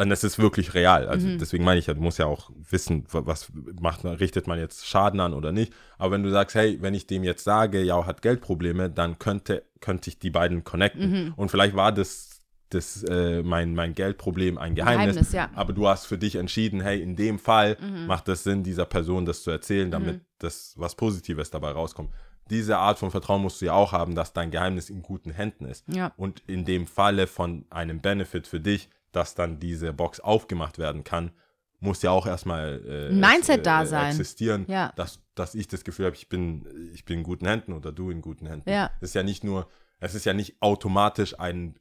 [0.02, 1.08] und das ist wirklich real.
[1.08, 4.48] Also deswegen meine ich ja, du musst ja auch wissen, wa- was macht man, richtet
[4.48, 5.74] man jetzt Schaden an oder nicht.
[5.98, 9.64] Aber wenn du sagst, hey, wenn ich dem jetzt sage, ja, hat Geldprobleme, dann könnte,
[9.80, 11.34] könnte ich die beiden connecten.
[11.36, 12.40] Und vielleicht war das,
[12.70, 15.16] das äh, mein, mein Geldproblem ein Geheimnis.
[15.16, 15.50] Geheimnis, ja.
[15.56, 17.78] Aber du hast für dich entschieden, hey, in dem Fall
[18.08, 22.12] macht es Sinn, dieser Person das zu erzählen, damit das was Positives dabei rauskommt.
[22.50, 25.66] Diese Art von Vertrauen musst du ja auch haben, dass dein Geheimnis in guten Händen
[25.66, 25.86] ist.
[25.88, 26.12] Ja.
[26.18, 31.04] Und in dem Falle von einem Benefit für dich, dass dann diese Box aufgemacht werden
[31.04, 31.32] kann,
[31.80, 34.10] muss ja auch erstmal äh, Mindset ex- da sein.
[34.12, 34.94] existieren, Ja.
[34.96, 38.12] dass, dass ich das Gefühl habe, ich bin, ich bin in guten Händen oder du
[38.12, 38.70] in guten Händen.
[38.70, 38.92] Ja.
[39.02, 39.68] Es ist ja nicht nur,
[40.00, 41.76] es ist ja nicht automatisch ein,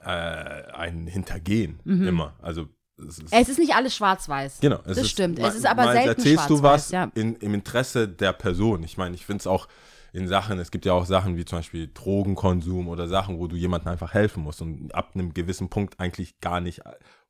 [0.00, 2.36] äh, ein Hintergehen immer.
[2.40, 4.58] Also es ist, Es ist nicht alles schwarz-weiß.
[4.60, 5.38] Genau, es das ist, stimmt.
[5.38, 7.10] Es ist aber mal selten erzählst du was ja.
[7.14, 8.82] in, im Interesse der Person.
[8.82, 9.68] Ich meine, ich finde es auch
[10.12, 13.56] in Sachen, es gibt ja auch Sachen wie zum Beispiel Drogenkonsum oder Sachen, wo du
[13.56, 16.80] jemandem einfach helfen musst und ab einem gewissen Punkt eigentlich gar nicht,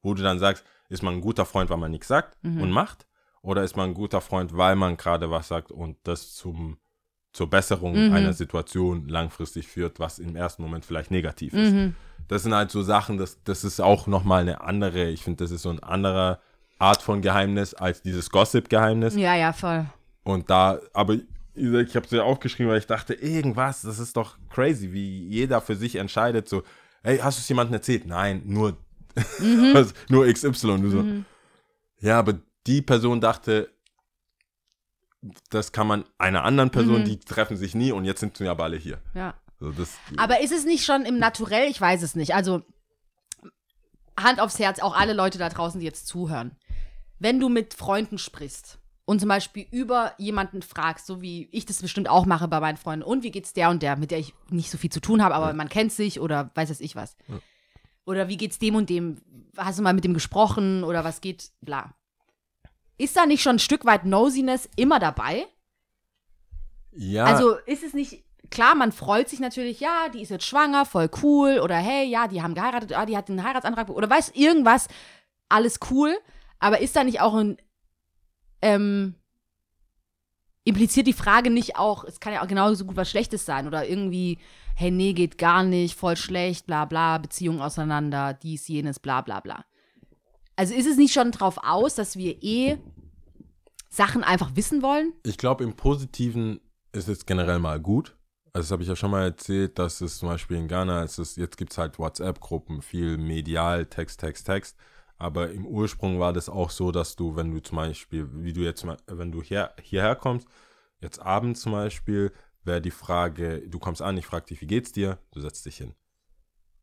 [0.02, 2.60] wo du dann sagst, ist man ein guter Freund, weil man nichts sagt Mhm.
[2.62, 3.06] und macht
[3.42, 6.78] oder ist man ein guter Freund, weil man gerade was sagt und das zum
[7.34, 8.12] zur Besserung Mhm.
[8.14, 11.72] einer Situation langfristig führt, was im ersten Moment vielleicht negativ ist.
[11.72, 11.94] Mhm.
[12.26, 15.50] Das sind halt so Sachen, das, das ist auch nochmal eine andere, ich finde, das
[15.50, 16.40] ist so eine andere
[16.78, 19.14] Art von Geheimnis als dieses Gossip-Geheimnis.
[19.14, 19.86] Ja, ja, voll.
[20.24, 21.16] Und da, aber
[21.58, 25.60] ich habe es ja aufgeschrieben, weil ich dachte, irgendwas, das ist doch crazy, wie jeder
[25.60, 26.62] für sich entscheidet, so,
[27.02, 28.06] hey, hast du es jemandem erzählt?
[28.06, 28.76] Nein, nur,
[29.14, 30.70] was, nur XY.
[30.70, 31.04] Und so,
[32.00, 33.70] ja, aber die Person dachte,
[35.50, 38.64] das kann man einer anderen Person, die treffen sich nie und jetzt sind wir aber
[38.64, 39.00] alle hier.
[39.14, 39.34] Ja.
[39.60, 41.68] So, das, Aber ist es nicht schon im Naturell?
[41.68, 42.34] Ich weiß es nicht.
[42.34, 42.62] Also,
[44.16, 46.56] Hand aufs Herz, auch alle Leute da draußen, die jetzt zuhören.
[47.18, 48.78] Wenn du mit Freunden sprichst
[49.08, 52.76] und zum Beispiel über jemanden fragst, so wie ich das bestimmt auch mache bei meinen
[52.76, 55.24] Freunden, und wie geht's der und der, mit der ich nicht so viel zu tun
[55.24, 57.16] habe, aber man kennt sich oder weiß es ich was.
[58.04, 59.16] Oder wie geht's dem und dem?
[59.56, 61.52] Hast du mal mit dem gesprochen oder was geht?
[61.62, 61.94] Bla.
[62.98, 65.46] Ist da nicht schon ein Stück weit Nosiness immer dabei?
[66.92, 70.84] ja, Also ist es nicht, klar, man freut sich natürlich, ja, die ist jetzt schwanger,
[70.84, 71.60] voll cool.
[71.60, 74.86] Oder hey, ja, die haben geheiratet, ah, die hat einen Heiratsantrag, oder weiß irgendwas,
[75.48, 76.14] alles cool.
[76.58, 77.56] Aber ist da nicht auch ein,
[78.62, 79.14] ähm,
[80.64, 83.88] impliziert die Frage nicht auch, es kann ja auch genauso gut was Schlechtes sein oder
[83.88, 84.38] irgendwie,
[84.76, 89.40] hey, nee, geht gar nicht, voll schlecht, bla bla, Beziehung auseinander, dies, jenes, bla bla
[89.40, 89.64] bla.
[90.56, 92.78] Also ist es nicht schon drauf aus, dass wir eh
[93.88, 95.12] Sachen einfach wissen wollen?
[95.24, 96.60] Ich glaube, im Positiven
[96.92, 98.16] ist es generell mal gut.
[98.52, 101.18] Also das habe ich ja schon mal erzählt, dass es zum Beispiel in Ghana, es
[101.18, 104.76] ist, jetzt gibt es halt WhatsApp-Gruppen, viel medial, Text, Text, Text.
[105.18, 108.60] Aber im Ursprung war das auch so, dass du, wenn du zum Beispiel, wie du
[108.60, 110.46] jetzt, wenn du hier, hierher kommst,
[111.00, 112.32] jetzt abends zum Beispiel,
[112.64, 115.18] wäre die Frage, du kommst an, ich frage dich, wie geht's dir?
[115.32, 115.94] Du setzt dich hin.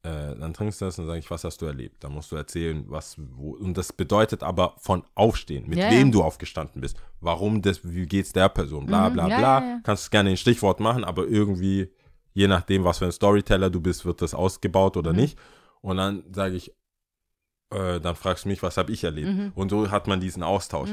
[0.03, 2.03] Äh, dann trinkst du das und sage ich, was hast du erlebt?
[2.03, 3.51] Dann musst du erzählen, was, wo.
[3.55, 6.11] Und das bedeutet aber von Aufstehen, mit Ja, wem ja.
[6.11, 9.81] du aufgestanden bist, warum das, wie geht's der Person, bla Mhm, bla ja, bla.
[9.83, 11.89] Kannst gerne in Stichwort machen, aber irgendwie,
[12.33, 14.99] je nachdem, was für ein Storyteller du bist, wird das ausgebaut Mhm.
[14.99, 15.39] oder nicht.
[15.81, 16.71] Und dann sage ich,
[17.72, 19.28] äh, dann fragst du mich, was habe ich erlebt?
[19.30, 19.51] Mhm.
[19.55, 20.89] Und so hat man diesen Austausch.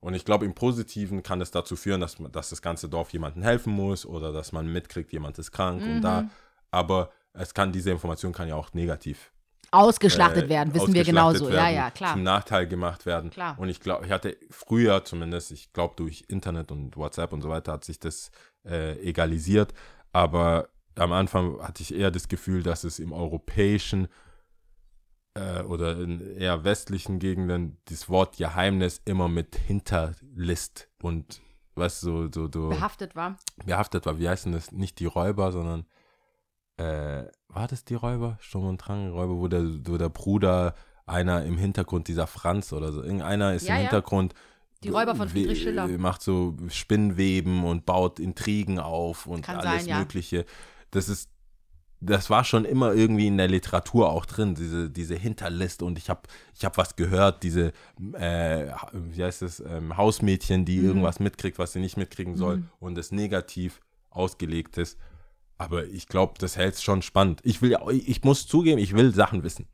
[0.00, 3.10] Und ich glaube, im Positiven kann es dazu führen, dass, man- dass das ganze Dorf
[3.12, 6.02] jemandem helfen muss oder dass man mitkriegt, jemand ist krank und Mhm.
[6.02, 6.28] da.
[6.70, 9.30] Aber es kann, diese Information kann ja auch negativ
[9.72, 11.48] Ausgeschlachtet äh, werden, wissen wir ausgeschlachtet genauso.
[11.54, 12.12] Ja, werden, ja, klar.
[12.12, 13.30] Zum Nachteil gemacht werden.
[13.30, 13.58] Klar.
[13.58, 17.48] Und ich glaube, ich hatte früher zumindest, ich glaube, durch Internet und WhatsApp und so
[17.48, 18.30] weiter hat sich das
[18.64, 19.74] äh, egalisiert.
[20.12, 24.08] Aber am Anfang hatte ich eher das Gefühl, dass es im europäischen
[25.36, 31.40] äh, oder in eher westlichen Gegenden das Wort Geheimnis immer mit Hinterlist und
[31.74, 33.36] du, so, so, so Behaftet war.
[33.64, 34.18] behaftet war.
[34.18, 34.72] Wie heißen das?
[34.72, 35.84] Nicht die Räuber, sondern
[36.78, 38.38] äh, war das die Räuber?
[38.40, 40.74] Sturm und Drang Räuber, wo der, wo der Bruder
[41.06, 43.82] einer im Hintergrund, dieser Franz oder so, irgendeiner ist Ja, im ja.
[43.82, 44.34] Hintergrund.
[44.82, 45.86] Die Räuber von Friedrich Schiller.
[45.98, 49.98] Macht so Spinnweben und baut Intrigen auf und Kann alles sein, ja.
[49.98, 50.44] Mögliche.
[50.90, 51.30] Das ist,
[52.06, 56.08] das war schon immer irgendwie in der Literatur auch drin, diese, diese Hinterlist und ich
[56.08, 56.22] habe
[56.54, 57.72] ich hab was gehört, diese,
[58.14, 60.86] äh, wie heißt es, ähm, Hausmädchen, die Mhm.
[60.86, 63.80] irgendwas mitkriegt, was sie nicht mitkriegen soll und es negativ
[64.10, 64.98] ausgelegt ist.
[65.58, 67.40] Aber ich glaube, das hält schon spannend.
[67.42, 69.66] Ich will, ich muss zugeben, ich will Sachen wissen.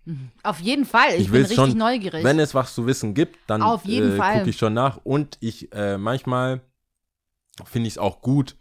[0.45, 1.15] Auf jeden Fall.
[1.19, 2.23] Ich, bin will's richtig neugierig.
[2.23, 4.99] Wenn es was zu wissen gibt, dann Auf jeden äh, gucke ich schon nach.
[5.03, 6.61] Und ich äh, manchmal
[7.65, 8.57] finde ich es auch gut,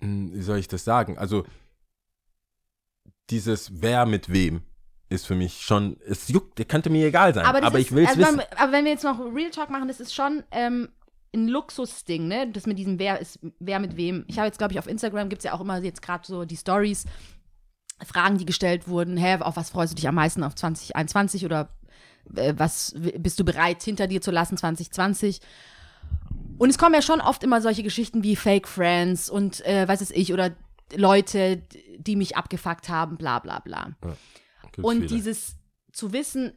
[0.00, 1.18] hm, wie soll ich das sagen?
[1.18, 1.44] Also
[3.30, 4.62] dieses Wer mit wem
[5.08, 7.92] ist für mich schon, es juckt, der könnte mir egal sein, aber, das ist, ich
[7.92, 8.38] will es also wissen.
[8.38, 10.88] wenn, aber wenn wir jetzt noch Real Talk machen, das ist schon ähm,
[11.34, 12.50] ein Luxusding, ne?
[12.50, 14.24] Das mit diesem Wer ist, wer mit wem.
[14.28, 16.44] Ich habe jetzt, glaube ich, auf Instagram gibt es ja auch immer jetzt gerade so
[16.44, 17.06] die Stories,
[18.04, 19.16] Fragen, die gestellt wurden.
[19.16, 21.68] Hä, auf was freust du dich am meisten auf 2021 oder
[22.34, 25.40] äh, was bist du bereit hinter dir zu lassen 2020?
[26.58, 30.00] Und es kommen ja schon oft immer solche Geschichten wie Fake Friends und äh, was
[30.00, 30.52] weiß ich oder
[30.94, 31.58] Leute,
[31.98, 33.96] die mich abgefuckt haben, bla bla bla.
[34.62, 35.06] Gibt's Und viele.
[35.08, 35.56] dieses
[35.92, 36.52] zu wissen,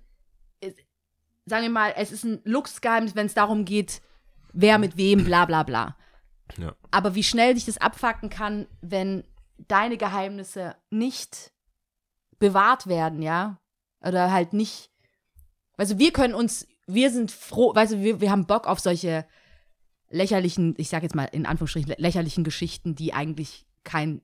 [1.46, 4.02] sagen wir mal, es ist ein Luxusgeheimnis, wenn es darum geht,
[4.54, 5.98] wer mit wem, bla bla bla.
[6.58, 6.76] ja.
[6.92, 9.24] Aber wie schnell sich das abfacken kann, wenn
[9.58, 11.52] deine Geheimnisse nicht
[12.40, 13.60] bewahrt werden, ja?
[14.04, 14.90] Oder halt nicht.
[15.78, 19.26] Also wir können uns, wir sind froh, weißt du, wir, wir haben Bock auf solche
[20.10, 24.22] lächerlichen, ich sag jetzt mal in Anführungsstrichen, lä- lächerlichen Geschichten, die eigentlich kein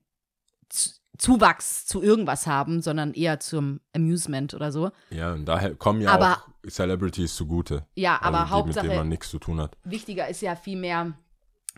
[1.16, 4.90] Zuwachs zu irgendwas haben, sondern eher zum Amusement oder so.
[5.10, 7.86] ja, und daher kommen ja Aber- auch Celebrities zugute.
[7.96, 9.76] Ja, aber also die, mit denen Hauptsache, man nichts zu tun hat.
[9.84, 11.14] wichtiger ist ja vielmehr,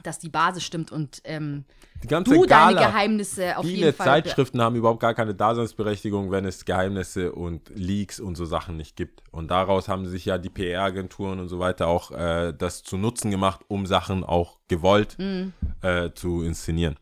[0.02, 1.64] dass die Basis stimmt und ähm,
[2.02, 4.06] Die ganze du deine Gala, Geheimnisse auf Viele jeden Fall.
[4.06, 8.96] Zeitschriften haben überhaupt gar keine Daseinsberechtigung, wenn es Geheimnisse und Leaks und so Sachen nicht
[8.96, 9.22] gibt.
[9.30, 13.30] Und daraus haben sich ja die PR-Agenturen und so weiter auch äh, das zu Nutzen
[13.30, 15.52] gemacht, um Sachen auch gewollt Mhm.
[15.82, 16.96] äh, zu inszenieren.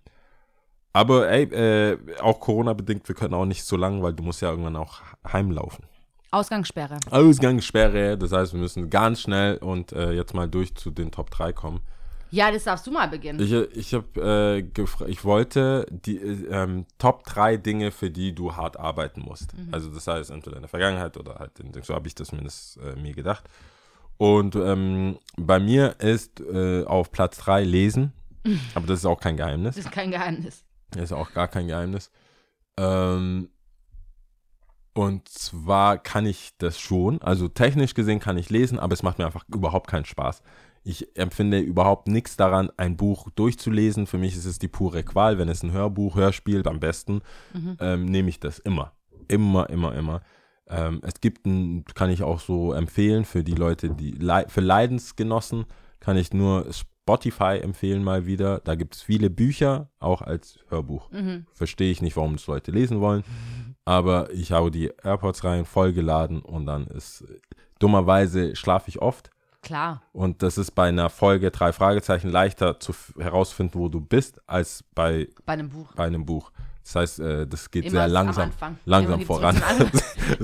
[0.93, 4.51] Aber ey, äh, auch Corona-bedingt, wir können auch nicht so lange, weil du musst ja
[4.51, 5.84] irgendwann auch heimlaufen.
[6.30, 6.99] Ausgangssperre.
[7.11, 11.30] Ausgangssperre, das heißt, wir müssen ganz schnell und äh, jetzt mal durch zu den Top
[11.30, 11.80] 3 kommen.
[12.30, 13.41] Ja, das darfst du mal beginnen.
[13.41, 18.55] Ich, ich habe äh, ich wollte die äh, ähm, Top 3 Dinge, für die du
[18.55, 19.53] hart arbeiten musst.
[19.72, 22.78] Also das heißt entweder in der Vergangenheit oder halt in, so habe ich das zumindest
[22.78, 23.45] äh, mir gedacht.
[24.18, 28.12] Und ähm, bei mir ist äh, auf Platz 3 Lesen,
[28.74, 29.76] aber das ist auch kein Geheimnis.
[29.76, 30.64] Das ist kein Geheimnis.
[30.91, 32.11] Das ist auch gar kein Geheimnis.
[32.76, 33.51] Ähm,
[34.95, 39.18] und zwar kann ich das schon, also technisch gesehen kann ich lesen, aber es macht
[39.18, 40.43] mir einfach überhaupt keinen Spaß.
[40.82, 44.07] Ich empfinde überhaupt nichts daran, ein Buch durchzulesen.
[44.07, 45.39] Für mich ist es die pure Qual.
[45.39, 47.20] Wenn es ein Hörbuch, Hörspiel am besten,
[47.78, 48.93] ähm, nehme ich das immer.
[49.28, 50.22] Immer, immer, immer.
[50.66, 54.18] Ähm, es gibt ein, kann ich auch so empfehlen für die Leute, die
[54.49, 55.66] für Leidensgenossen,
[56.01, 56.66] kann ich nur
[57.09, 58.61] Spotify empfehlen mal wieder.
[58.61, 61.09] Da gibt es viele Bücher, auch als Hörbuch.
[61.55, 63.25] Verstehe ich nicht, warum das Leute lesen wollen.
[63.87, 67.25] Aber ich habe die AirPods rein, vollgeladen und dann ist
[67.79, 69.31] dummerweise schlafe ich oft.
[69.63, 70.03] Klar.
[70.13, 74.85] Und das ist bei einer Folge drei Fragezeichen leichter zu herausfinden, wo du bist, als
[74.95, 75.93] bei, Bei einem Buch.
[75.97, 76.53] bei einem Buch.
[76.85, 78.51] Das heißt, äh, das geht Immer sehr am langsam,
[78.85, 79.57] langsam voran.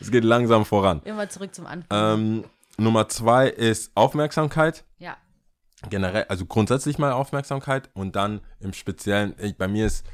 [0.00, 1.00] es geht langsam voran.
[1.04, 2.18] Immer zurück zum Anfang.
[2.18, 2.44] Ähm,
[2.78, 4.84] Nummer zwei ist Aufmerksamkeit.
[4.98, 5.16] ja.
[5.90, 10.06] Generell, also grundsätzlich mal Aufmerksamkeit und dann im Speziellen, ich, bei mir ist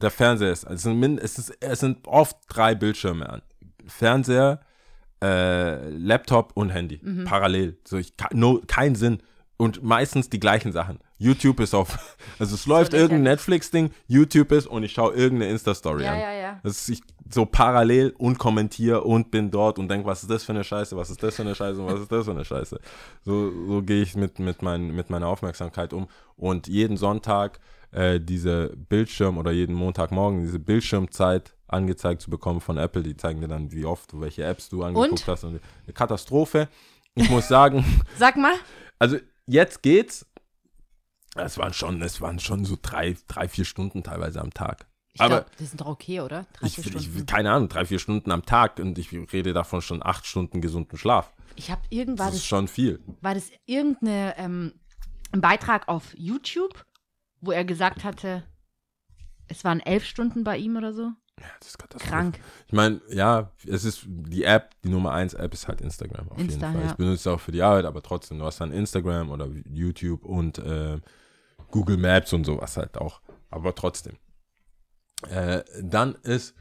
[0.00, 3.42] der Fernseher ist, also es, ist, es sind oft drei Bildschirme an.
[3.86, 4.60] Fernseher,
[5.22, 7.00] äh, Laptop und Handy.
[7.02, 7.24] Mhm.
[7.24, 7.78] Parallel.
[7.86, 9.22] So, ich, no, kein Sinn.
[9.56, 10.98] Und meistens die gleichen Sachen.
[11.16, 13.12] YouTube ist auf, also es läuft lächerlich.
[13.12, 16.18] irgendein Netflix-Ding, YouTube ist und ich schaue irgendeine Insta-Story Ja, an.
[16.20, 16.60] ja, ja.
[16.64, 20.42] Das ist ich so parallel und kommentiere und bin dort und denke, was ist das
[20.44, 22.44] für eine Scheiße, was ist das für eine Scheiße und was ist das für eine
[22.44, 22.80] Scheiße.
[23.24, 26.08] So, so gehe ich mit, mit, mein, mit meiner Aufmerksamkeit um.
[26.36, 27.60] Und jeden Sonntag
[27.92, 33.40] äh, diese Bildschirm oder jeden Montagmorgen diese Bildschirmzeit angezeigt zu bekommen von Apple, die zeigen
[33.40, 35.26] dir dann, wie oft, welche Apps du angeguckt Und?
[35.28, 35.44] hast.
[35.44, 36.68] Und eine Katastrophe.
[37.14, 37.84] Ich muss sagen,
[38.18, 38.52] Sag mal.
[38.98, 39.16] also
[39.46, 40.26] jetzt geht's.
[41.36, 44.86] Es waren schon, es waren schon so drei, drei, vier Stunden teilweise am Tag.
[45.12, 46.46] Ich Aber glaube, das sind doch okay, oder?
[46.54, 47.26] Drei, ich, vier ich, Stunden.
[47.26, 50.98] keine Ahnung, drei, vier Stunden am Tag und ich rede davon schon acht Stunden gesunden
[50.98, 51.32] Schlaf.
[51.56, 53.00] Ich habe irgendwann, Das ist schon viel.
[53.20, 54.72] war das irgendeine, ähm,
[55.32, 56.84] Beitrag auf YouTube,
[57.40, 58.44] wo er gesagt hatte,
[59.48, 61.10] es waren elf Stunden bei ihm oder so?
[61.44, 62.10] Ja, das ist Katastrophe.
[62.10, 62.40] Krank.
[62.66, 66.38] Ich meine, ja, es ist die App, die Nummer eins App ist halt Instagram auf
[66.38, 66.84] Insta, jeden Fall.
[66.84, 66.90] ja.
[66.90, 70.24] Ich benutze es auch für die Arbeit, aber trotzdem, du hast dann Instagram oder YouTube
[70.24, 70.98] und äh,
[71.70, 73.20] Google Maps und sowas halt auch.
[73.50, 74.16] Aber trotzdem.
[75.28, 76.54] Äh, dann ist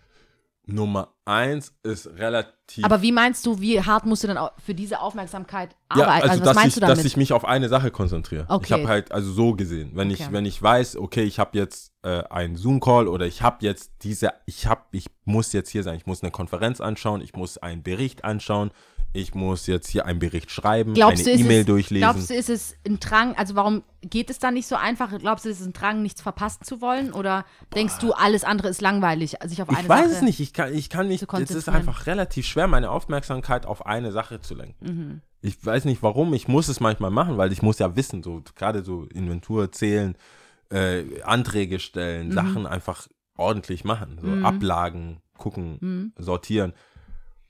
[0.66, 2.86] Nummer eins ist relativ.
[2.86, 6.10] Aber wie meinst du, wie hart musst du dann für diese Aufmerksamkeit Ja, arbeiten?
[6.12, 6.98] also, Also, was dass, meinst ich, du damit?
[6.98, 8.46] dass ich mich auf eine Sache konzentriere.
[8.48, 8.64] Okay.
[8.66, 10.32] Ich habe halt, also so gesehen, wenn ich, Okay.
[10.32, 14.32] wenn ich weiß, okay, ich habe jetzt äh, einen Zoom-Call oder ich habe jetzt diese,
[14.46, 17.84] ich habe, ich muss jetzt hier sein, ich muss eine Konferenz anschauen, ich muss einen
[17.84, 18.72] Bericht anschauen,
[19.14, 22.02] ich muss jetzt hier einen Bericht schreiben, Glaubst eine E-Mail es, durchlesen.
[22.10, 25.16] glaubst du, ist es ein Drang, also warum geht es dann nicht so einfach?
[25.20, 27.14] Glaubst du, ist es ein Drang, nichts verpassen zu wollen?
[27.14, 27.46] Oder
[27.76, 30.52] denkst du, alles andere ist langweilig, sich auf eine ich weiß Sache es nicht, ich
[30.52, 34.42] kann, ich kann mich, zu es ist einfach relativ schwer, meine Aufmerksamkeit auf eine Sache
[34.42, 34.86] zu lenken.
[34.86, 35.22] Mhm.
[35.42, 38.42] Ich weiß nicht warum, ich muss es manchmal machen, weil ich muss ja wissen, so
[38.56, 40.18] gerade so Inventur zählen,
[40.72, 42.34] äh, Anträge stellen, Mhm.
[42.34, 43.08] Sachen einfach
[43.38, 46.14] ordentlich machen, so Ablagen gucken, Mhm.
[46.18, 46.74] sortieren.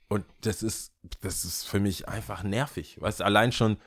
[0.08, 3.00] Und das ist, das ist für mich einfach nervig.
[3.00, 3.78] Weißt du, allein schon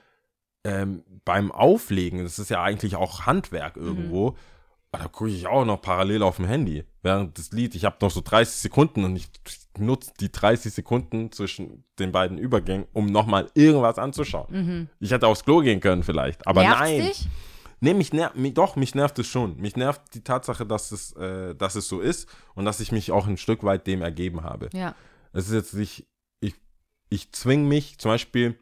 [0.63, 4.35] ähm, beim Auflegen, das ist ja eigentlich auch Handwerk irgendwo.
[4.91, 6.83] aber Da gucke ich auch noch parallel auf dem Handy.
[7.01, 9.29] Während das Lied, ich habe noch so 30 Sekunden und ich
[9.77, 14.89] nutze die 30 Sekunden zwischen den beiden Übergängen, um nochmal irgendwas anzuschauen.
[14.99, 17.01] Ich hätte aufs Klo gehen können vielleicht, aber Nervt's nein.
[17.01, 17.27] dich?
[17.79, 19.57] Nee, mich nervt, mich, doch, mich nervt es schon.
[19.57, 23.11] Mich nervt die Tatsache, dass es, äh, dass es so ist und dass ich mich
[23.11, 24.69] auch ein Stück weit dem ergeben habe.
[24.73, 24.95] Ja.
[25.37, 26.07] Es ist jetzt nicht,
[26.39, 26.55] ich,
[27.09, 28.57] ich zwing mich, zum Beispiel,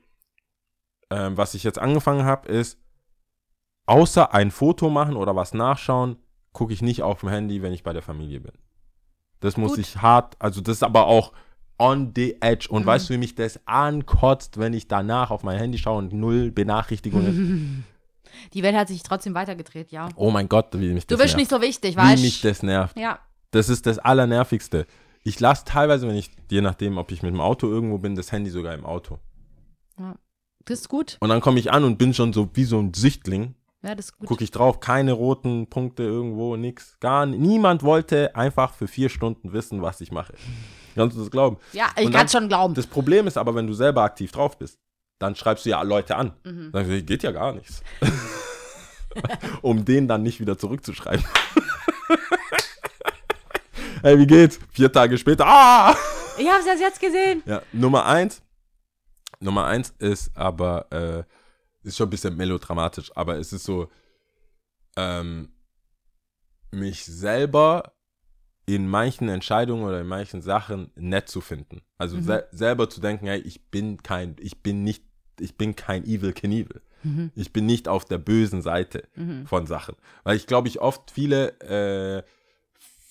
[1.09, 2.77] ähm, was ich jetzt angefangen habe, ist,
[3.85, 6.17] außer ein Foto machen oder was nachschauen,
[6.51, 8.51] gucke ich nicht auf dem Handy, wenn ich bei der Familie bin.
[9.39, 9.79] Das muss Gut.
[9.79, 11.31] ich hart, also das ist aber auch
[11.79, 12.67] on the edge.
[12.69, 16.11] Und weißt du, wie mich das ankotzt, wenn ich danach auf mein Handy schaue und
[16.11, 17.85] null Benachrichtigungen.
[18.53, 20.09] Die Welt hat sich trotzdem weitergedreht, ja.
[20.17, 21.37] oh mein Gott, wie mich Du das bist nervt.
[21.37, 22.99] nicht so wichtig, wie weißt mich das nervt.
[22.99, 23.19] Ja.
[23.51, 24.85] Das ist das Allernervigste.
[25.27, 28.31] Ich lasse teilweise, wenn ich, je nachdem, ob ich mit dem Auto irgendwo bin, das
[28.31, 29.17] Handy sogar im Auto.
[30.65, 31.17] Das ist gut.
[31.19, 33.55] Und dann komme ich an und bin schon so wie so ein Sichtling.
[33.83, 34.27] Ja, das ist gut.
[34.27, 36.97] Gucke ich drauf, keine roten Punkte irgendwo, nix.
[36.99, 40.33] Gar ni- niemand wollte einfach für vier Stunden wissen, was ich mache.
[40.95, 41.57] Kannst du das glauben?
[41.73, 42.73] Ja, ich kann es schon glauben.
[42.75, 44.79] Das Problem ist aber, wenn du selber aktiv drauf bist,
[45.19, 46.33] dann schreibst du ja Leute an.
[46.43, 46.71] Mhm.
[46.71, 47.81] Dann sagst du, geht ja gar nichts.
[49.63, 51.25] um den dann nicht wieder zurückzuschreiben.
[54.01, 54.59] hey, wie geht's?
[54.71, 55.45] Vier Tage später.
[55.45, 55.95] Ah!
[56.37, 57.43] Ich habe es erst jetzt gesehen.
[57.45, 58.41] Ja, Nummer eins.
[59.39, 63.89] Nummer eins ist aber, äh, ist schon ein bisschen melodramatisch, aber es ist so,
[64.97, 65.49] ähm,
[66.71, 67.93] mich selber
[68.65, 71.81] in manchen Entscheidungen oder in manchen Sachen nett zu finden.
[71.97, 75.03] Also sel selber zu denken, hey, ich bin kein, ich bin nicht,
[75.39, 76.81] ich bin kein Evil Knievel.
[77.35, 79.07] Ich bin nicht auf der bösen Seite
[79.45, 79.95] von Sachen.
[80.23, 82.23] Weil ich glaube, ich oft viele, äh,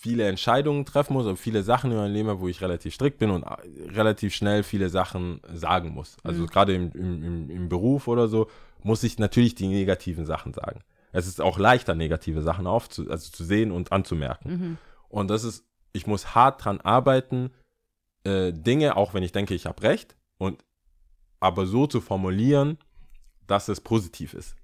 [0.04, 3.30] viele Entscheidungen treffen muss und viele Sachen in meinem Leben, wo ich relativ strikt bin
[3.30, 3.56] und äh,
[3.94, 6.18] relativ schnell viele Sachen sagen muss.
[6.22, 8.50] Also gerade im, im, im, Beruf oder so,
[8.82, 10.80] muss ich natürlich die negativen Sachen sagen.
[11.12, 14.76] Es ist auch leichter, negative Sachen aufzu also zu sehen und anzumerken.
[15.08, 15.64] Und das ist,
[15.94, 17.50] ich muss hart dran arbeiten,
[18.24, 20.62] äh, Dinge, auch wenn ich denke, ich habe recht, und
[21.40, 22.76] aber so zu formulieren,
[23.46, 24.54] dass es positiv ist.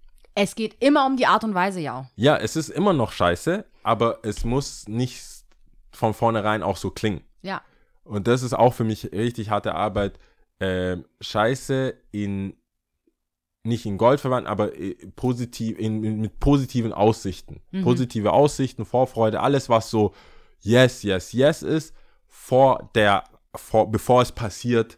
[0.43, 2.09] Es geht immer um die Art und Weise, ja.
[2.17, 5.23] Ja, es ist immer noch scheiße, aber es muss nicht
[5.93, 7.21] von vornherein auch so klingen.
[7.43, 7.61] Ja.
[8.05, 10.19] Und das ist auch für mich richtig harte Arbeit.
[10.59, 12.55] Ähm, Scheiße in
[13.65, 17.61] nicht in Gold verwandt, aber äh, positiv in, in, mit positiven Aussichten.
[17.83, 20.15] Positive Aussichten, Vorfreude, alles was so
[20.61, 21.95] yes, yes, yes ist,
[22.27, 24.97] vor der, vor, bevor es passiert,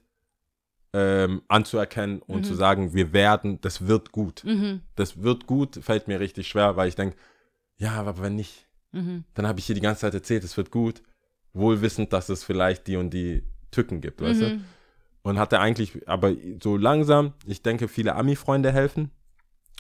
[0.95, 4.43] ähm, anzuerkennen und zu sagen, wir werden, das wird gut.
[4.97, 7.17] Das wird gut, fällt mir richtig schwer, weil ich denke,
[7.79, 11.03] ja, aber wenn nicht, dann habe ich hier die ganze Zeit erzählt, es wird gut,
[11.55, 14.61] wohl wissend, dass es vielleicht die und die Tücken gibt, weißt du?
[15.23, 16.33] Und hatte eigentlich, aber
[16.63, 19.11] so langsam, ich denke, viele Ami-Freunde helfen,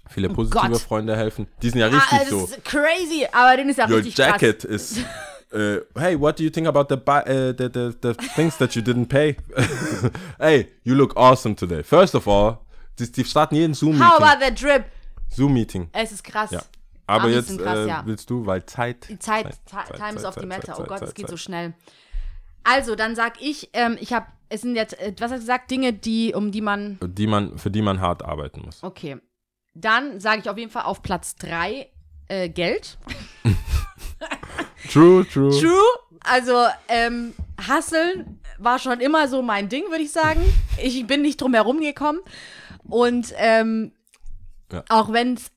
[0.08, 0.78] viele positive Oh.
[0.78, 1.46] Freunde helfen.
[1.62, 2.44] Die sind ja richtig ah, das so.
[2.44, 5.00] ist crazy, aber den ist ja Your richtig jacket is.
[5.52, 8.82] Uh, hey, what do you think about the, uh, the, the the things that you
[8.82, 9.36] didn't pay?
[10.38, 11.82] hey, you look awesome today.
[11.82, 12.58] First of all,
[12.98, 13.82] die, die starten jeden krass.
[13.82, 14.22] How Zoom-Meeting.
[14.22, 14.84] about the drip?
[15.30, 15.88] Zoom-Meeting.
[15.92, 16.50] Es ist krass.
[16.52, 16.62] Ja.
[17.06, 18.02] Aber Amis jetzt krass, äh, ja.
[18.06, 19.08] willst du, weil Zeit.
[19.08, 20.72] Die Zeit, Zeit, Ti- Time is Zeit, of the Zeit, matter.
[20.74, 21.40] Zeit, oh Gott, Zeit, es geht so Zeit.
[21.40, 21.74] schnell.
[22.64, 25.70] Also, dann sag ich, ähm, ich habe, es sind jetzt, äh, was hast du gesagt,
[25.70, 28.82] Dinge, die, um die man, Die man, für die man hart arbeiten muss.
[28.82, 29.18] okay.
[29.74, 31.88] Dann sage ich auf jeden Fall auf Platz 3
[32.32, 32.96] äh, Geld.
[34.90, 35.50] True, true.
[35.60, 35.82] True.
[36.24, 37.34] Also, ähm,
[37.68, 40.40] Hasseln war schon immer so mein Ding, würde ich sagen.
[40.82, 42.20] Ich bin nicht drum herum gekommen.
[42.88, 43.92] Und ähm,
[44.72, 44.84] Ja.
[44.88, 45.50] auch wenn es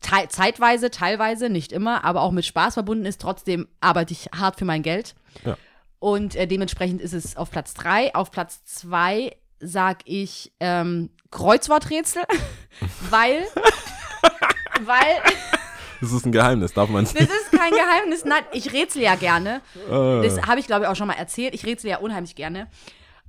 [0.00, 4.58] te zeitweise, teilweise, nicht immer, aber auch mit Spaß verbunden ist, trotzdem arbeite ich hart
[4.58, 5.14] für mein Geld.
[5.44, 5.56] Ja.
[5.98, 8.14] Und äh, dementsprechend ist es auf Platz 3.
[8.14, 12.22] Auf Platz 2 sag ich ähm, Kreuzworträtsel,
[13.10, 13.44] weil,
[14.82, 15.16] weil
[16.00, 18.24] Das ist ein Geheimnis, darf man das ist kein Geheimnis.
[18.24, 19.60] Nein, ich rätsel ja gerne.
[19.90, 21.54] äh, Das habe ich, glaube ich, auch schon mal erzählt.
[21.54, 22.68] Ich rätsel ja unheimlich gerne.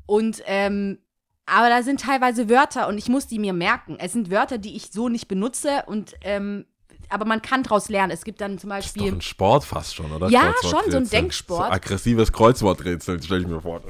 [0.05, 0.99] Und, ähm,
[1.45, 3.97] aber da sind teilweise Wörter und ich muss die mir merken.
[3.99, 6.65] Es sind Wörter, die ich so nicht benutze und, ähm,
[7.11, 8.11] aber man kann daraus lernen.
[8.11, 9.17] Es gibt dann zum Das ist doch Beispiel.
[9.17, 10.29] ein Sport fast schon, oder?
[10.29, 11.09] Ja, schon, so ein.
[11.09, 11.67] Denksport.
[11.67, 13.81] So aggressives Kreuzworträtsel, stelle ich mir vor.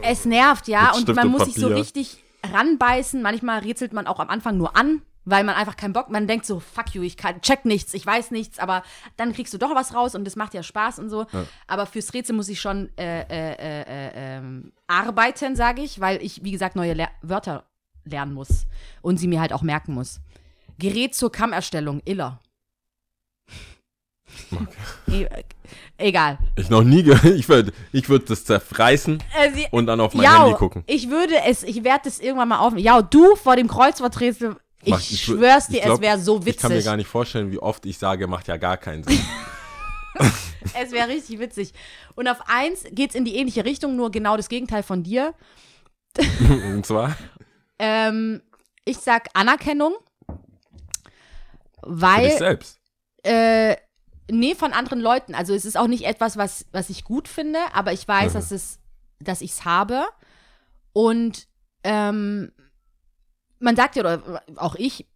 [0.00, 0.92] Es nervt, ja.
[0.94, 1.76] Und man muss sich so Papier.
[1.76, 2.22] richtig
[2.52, 3.20] ranbeißen.
[3.20, 6.46] Manchmal rätselt man auch am Anfang nur an, weil man einfach keinen Bock, man denkt
[6.46, 8.82] so, fuck you, ich kann, check nichts, ich weiß nichts, aber
[9.16, 11.26] dann kriegst du doch was raus und das macht ja Spaß und so.
[11.66, 16.22] Aber fürs Rätsel muss ich schon äh, äh, äh, äh, ähm, arbeiten, sage ich, weil
[16.22, 17.64] ich, wie gesagt, neue Ler Wörter
[18.04, 18.66] lernen muss
[19.02, 20.20] und sie mir halt auch merken muss.
[20.78, 22.40] Gerät zur Kammerstellung, Iller.
[25.08, 25.26] E
[25.96, 26.38] egal.
[26.56, 27.24] Ich noch nie gehört.
[27.36, 29.22] Ich würde ich würd das zerfreißen
[29.54, 30.82] sie- und dann auf mein Ja, Handy gucken.
[30.86, 32.76] Ich würde es, ich werde es irgendwann mal auf.
[32.76, 34.56] Ja, du vor dem Kreuzworträtsel,
[34.90, 36.84] Macht- ich wür- schwör's dir, ich glaub, es wäre so Ich kann mir witzig.
[36.86, 39.20] gar nicht vorstellen, wie oft ich sage, macht ja gar keinen Sinn.
[40.80, 41.74] Es wäre richtig witzig.
[42.14, 45.34] Und auf eins geht's in die ähnliche Richtung, nur genau das Gegenteil von dir.
[46.72, 47.16] und zwar
[47.78, 48.40] Ähm,
[48.84, 49.94] ich sag Anerkennung,
[50.26, 50.32] für
[51.90, 52.78] dich weil, selbst.
[53.24, 53.76] äh,
[54.30, 55.34] nee, von anderen Leuten.
[55.34, 58.36] Also es ist auch nicht etwas, was, was ich gut finde, aber ich weiß, Mhm.
[58.36, 58.78] dass es,
[59.20, 60.04] dass ich's habe.
[60.92, 61.46] Und
[61.82, 62.52] ähm,
[63.64, 65.06] man sagt ja, oder auch ich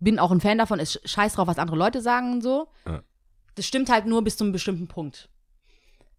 [0.00, 2.68] bin auch ein Fan davon, es scheiß drauf, was andere Leute sagen und so.
[2.86, 3.02] Ja.
[3.54, 5.28] Das stimmt halt nur bis zu einem bestimmten Punkt.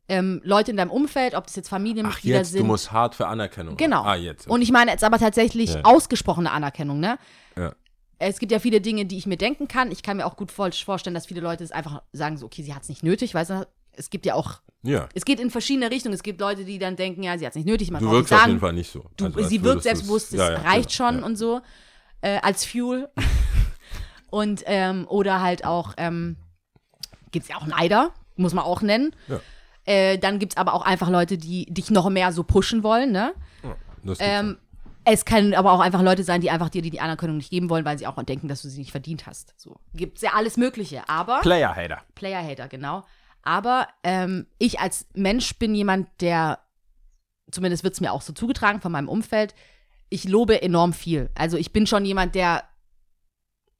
[0.08, 2.62] Ähm, Leute in deinem Umfeld, ob das jetzt Ach, Familienmitglieder jetzt, sind.
[2.62, 3.76] du musst hart für Anerkennung.
[3.76, 4.04] Genau.
[4.04, 4.48] Ah, jetzt.
[4.48, 5.82] Und ich meine jetzt aber tatsächlich Ja.
[5.84, 7.18] ausgesprochene Anerkennung, ne?
[7.58, 7.74] Ja.
[8.20, 9.92] Es gibt ja viele Dinge, die ich mir denken kann.
[9.92, 12.74] Ich kann mir auch gut vorstellen, dass viele Leute es einfach sagen, so, okay, sie
[12.76, 13.68] hat es nicht nötig, weißt du?
[13.98, 15.08] Es gibt ja auch, ja.
[15.14, 16.14] es geht in verschiedene Richtungen.
[16.14, 18.32] Es gibt Leute, die dann denken, ja, sie hat es nicht nötig, man Du wirkst
[18.32, 18.52] nicht auf sagen.
[18.52, 19.06] jeden Fall nicht so.
[19.18, 21.26] Du, Also, als sie wirkt selbstbewusst, das Ja, ja, reicht genau, schon ja.
[21.26, 21.62] und so
[22.22, 23.10] äh, als Fuel.
[24.30, 26.38] und ähm, oder halt auch, ähm,
[27.32, 29.16] gibt es ja auch Neider, muss man auch nennen.
[29.28, 29.40] Ja.
[29.86, 33.12] Äh, dann gibt es aber auch einfach Leute, die dich noch mehr so pushen wollen,
[33.12, 33.34] ne?
[34.20, 34.58] Ähm,
[35.04, 37.70] es können aber auch einfach Leute sein, die einfach dir die, die Anerkennung nicht geben
[37.70, 39.54] wollen, weil sie auch denken, dass du sie nicht verdient hast.
[39.58, 41.08] So gibt's ja alles Mögliche.
[41.08, 41.42] Aber.
[41.42, 42.02] Player-Hater.
[42.16, 43.04] Player-Hater, genau.
[43.46, 46.60] Aber ähm, ich als Mensch bin jemand, der,
[47.52, 49.56] zumindest wird es mir auch so zugetragen von meinem Umfeld,
[50.10, 51.30] ich lobe enorm viel.
[51.36, 52.64] Also ich bin schon jemand, der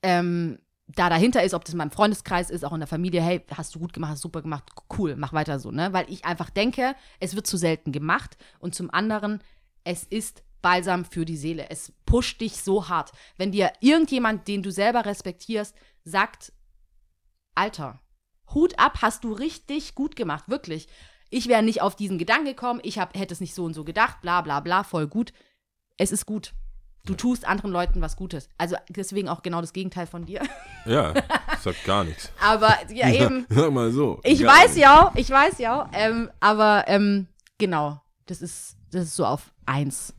[0.04, 3.44] ähm, da dahinter ist, ob das in meinem Freundeskreis ist, auch in der Familie, hey,
[3.52, 4.64] hast du gut gemacht, hast super gemacht,
[4.98, 5.94] cool, mach weiter so, ne?
[5.94, 9.42] Weil ich einfach denke, es wird zu selten gemacht und zum anderen,
[9.84, 11.70] es ist Balsam für die Seele.
[11.70, 13.12] Es pusht dich so hart.
[13.38, 16.54] Wenn dir irgendjemand, den du selber respektierst, sagt,
[17.56, 18.00] Alter,
[18.54, 20.88] Hut ab, hast du richtig gut gemacht, wirklich.
[21.30, 23.84] Ich wäre nicht auf diesen Gedanken gekommen, ich hab, hätte es nicht so und so
[23.84, 25.34] gedacht, bla bla bla, voll gut.
[25.98, 26.54] Es ist gut.
[27.06, 28.50] Du tust anderen Leuten was Gutes.
[28.58, 30.42] Also deswegen auch genau das Gegenteil von dir.
[30.88, 32.32] Ja, ich sag gar nichts.
[32.40, 33.48] Aber ja, eben.
[33.50, 34.20] Sag mal so.
[34.24, 35.90] Ich weiß ja, ich weiß ja.
[35.94, 37.26] Ähm, aber ähm,
[37.58, 40.14] genau, das ist, das ist so auf eins.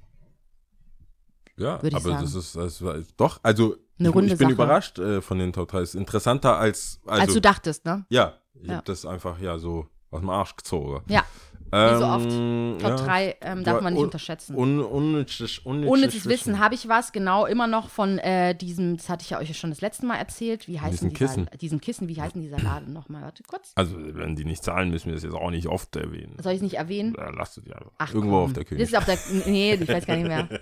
[1.56, 2.20] Ja, aber sagen.
[2.20, 4.52] das ist, das war, doch, also Eine ich, runde ich bin Sache.
[4.54, 5.80] überrascht äh, von den Top 3.
[5.80, 8.04] Ist interessanter als, also, als du dachtest, ne?
[8.10, 8.76] ja, ich Ja.
[8.76, 11.02] hab das einfach, ja, so aus dem Arsch gezogen.
[11.08, 11.24] Ja,
[11.72, 12.80] Ähm, so oft.
[12.80, 13.04] Top ja.
[13.06, 14.54] 3 ähm, darf Ja, man nicht un- unterschätzen.
[14.56, 19.08] Un, unnützes, unnützes, Unnützes Wissen habe ich was, genau, immer noch von äh, diesem, das
[19.08, 20.68] hatte ich ja euch schon das letzte Mal erzählt.
[20.68, 21.50] Wie heißt Diesen dieser, Kissen.
[21.60, 23.22] Diesen Kissen, wie heißen dieser Laden nochmal?
[23.22, 23.72] Warte kurz.
[23.74, 26.36] Also, wenn die nicht zahlen, müssen wir das jetzt auch nicht oft erwähnen.
[26.42, 27.14] Soll ich es nicht erwähnen?
[27.18, 27.76] Ja, lasst es ja.
[27.98, 28.44] Ach, Irgendwo komm.
[28.44, 28.82] auf der Das König.
[28.84, 30.48] ist auf der, nee, ich weiß gar nicht mehr.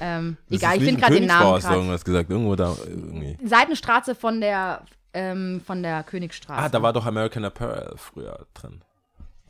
[0.00, 2.28] Ähm, Das egal, ich finde gerade den Namen hast du irgendwas gesagt.
[2.28, 3.38] Irgendwo da, irgendwie.
[3.46, 6.60] Seitenstraße von der, ähm, von der Königstraße.
[6.60, 8.80] Ah, da war doch American Apparel früher drin.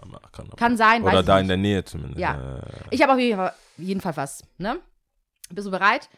[0.01, 0.51] Apparel.
[0.57, 2.19] Kann sein, Oder da in der Nähe zumindest.
[2.19, 2.61] Ja.
[2.91, 4.79] Ich habe auf jeden Fall, jeden Fall was, ne?
[5.51, 6.09] Bist du bereit?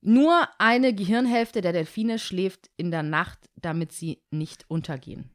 [0.00, 5.30] Nur eine Gehirnhälfte der Delfine schläft in der Nacht, damit sie nicht untergehen.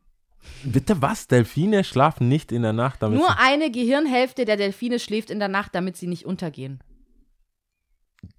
[0.64, 1.28] Bitte was?
[1.28, 5.48] Delfine schlafen nicht in der Nacht, damit Nur eine Gehirnhälfte der Delfine schläft in der
[5.48, 6.82] Nacht, damit sie nicht untergehen.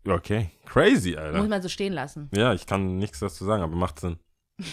[0.07, 1.39] Okay, crazy, Alter.
[1.39, 2.31] Muss man so stehen lassen.
[2.35, 4.19] Ja, ich kann nichts dazu sagen, aber macht Sinn.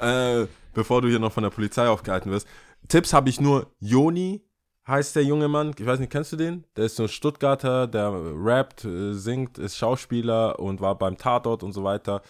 [0.00, 2.46] äh, bevor du hier noch von der Polizei aufgehalten wirst.
[2.88, 3.66] Tipps habe ich nur.
[3.80, 4.42] Joni
[4.86, 5.72] heißt der junge Mann.
[5.78, 6.64] Ich weiß nicht, kennst du den?
[6.76, 11.62] Der ist so ein Stuttgarter, der rappt, äh, singt, ist Schauspieler und war beim Tatort
[11.62, 12.22] und so weiter.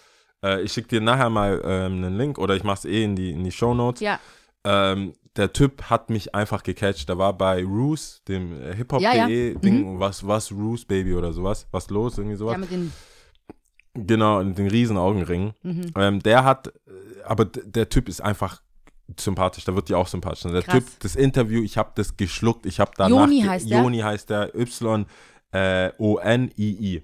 [0.43, 3.15] Äh, ich schicke dir nachher mal ähm, einen Link oder ich mache es eh in
[3.15, 4.01] die, in die Show Notes.
[4.01, 4.19] Ja,
[4.63, 7.07] Ähm, der Typ hat mich einfach gecatcht.
[7.07, 9.53] Der war bei Roos, dem äh, Hip-Hop.de Ja, ja.
[9.59, 11.67] Ding, was, was Roos Baby oder sowas.
[11.71, 12.53] Was los, irgendwie sowas.
[12.53, 12.91] ja mit den.
[13.93, 15.53] Genau, und den riesen Augenring.
[15.63, 15.91] Mhm.
[15.97, 16.71] Ähm, der hat, äh,
[17.25, 18.61] aber der Typ ist einfach
[19.19, 20.43] sympathisch, da wird dir auch sympathisch.
[20.43, 20.75] Der Krass.
[20.75, 23.27] Typ, das Interview, ich habe das geschluckt, ich habe danach...
[23.27, 23.77] Joni heißt der?
[23.81, 24.55] Joni heißt der,
[25.53, 27.03] Y-O-N-I-I.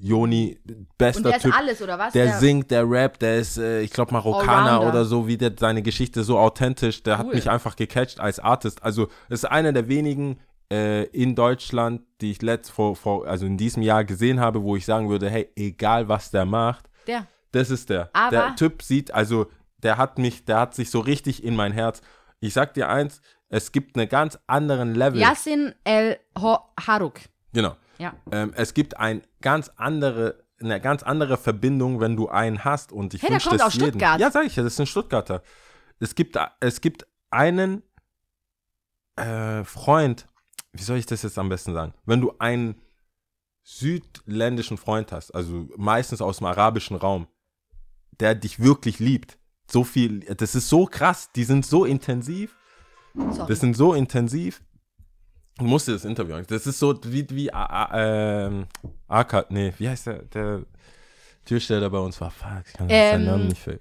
[0.00, 0.56] Joni,
[0.96, 1.58] bester Und der ist Typ.
[1.58, 2.12] alles, oder was?
[2.12, 4.88] Der singt, der rappt, der ist, äh, ich glaube, Marokkaner Allrounder.
[4.90, 7.34] oder so, wie der seine Geschichte so authentisch, der hat Cool.
[7.34, 8.84] mich einfach gecatcht als Artist.
[8.84, 10.38] Also, es ist einer der wenigen
[10.72, 14.76] äh, in Deutschland, die ich letzt vor, vor, also in diesem Jahr gesehen habe, wo
[14.76, 17.26] ich sagen würde, hey, egal was der macht, Der.
[17.52, 18.10] das ist der.
[18.12, 19.46] Aber- der Typ sieht, also,
[19.78, 22.00] der hat mich, der hat sich so richtig in mein Herz.
[22.40, 25.20] Ich sag dir eins, es gibt einen ganz anderen Level.
[25.20, 27.20] Yassin El Haruk.
[27.52, 27.76] Genau.
[27.98, 28.12] Ja.
[28.30, 33.14] Ähm, es gibt ein ganz andere, eine ganz andere Verbindung, wenn du einen hast und
[33.14, 33.88] ich Hey, der kommt das aus jedem.
[33.90, 34.20] Stuttgart.
[34.20, 35.42] Ja, sag ich ja, das ist ein Stuttgarter.
[35.98, 37.82] Es gibt, es gibt einen
[39.16, 40.28] äh, Freund,
[40.78, 41.92] wie soll ich das jetzt am besten sagen?
[42.06, 42.76] Wenn du einen
[43.62, 47.26] südländischen Freund hast, also meistens aus dem arabischen Raum,
[48.20, 49.38] der dich wirklich liebt,
[49.70, 52.56] so viel, das ist so krass, die sind so intensiv,
[53.14, 53.48] Sorry.
[53.48, 54.62] das sind so intensiv.
[55.58, 56.54] Du musst dir das Interview angucken.
[56.54, 58.66] Das ist so wie, wie A- A- ähm,
[59.08, 60.62] Aka, nee, wie heißt der, der
[61.44, 62.30] Türsteher, der bei uns war?
[62.30, 63.80] Fuck, ich kann Ähm, seinen Namen nicht ver-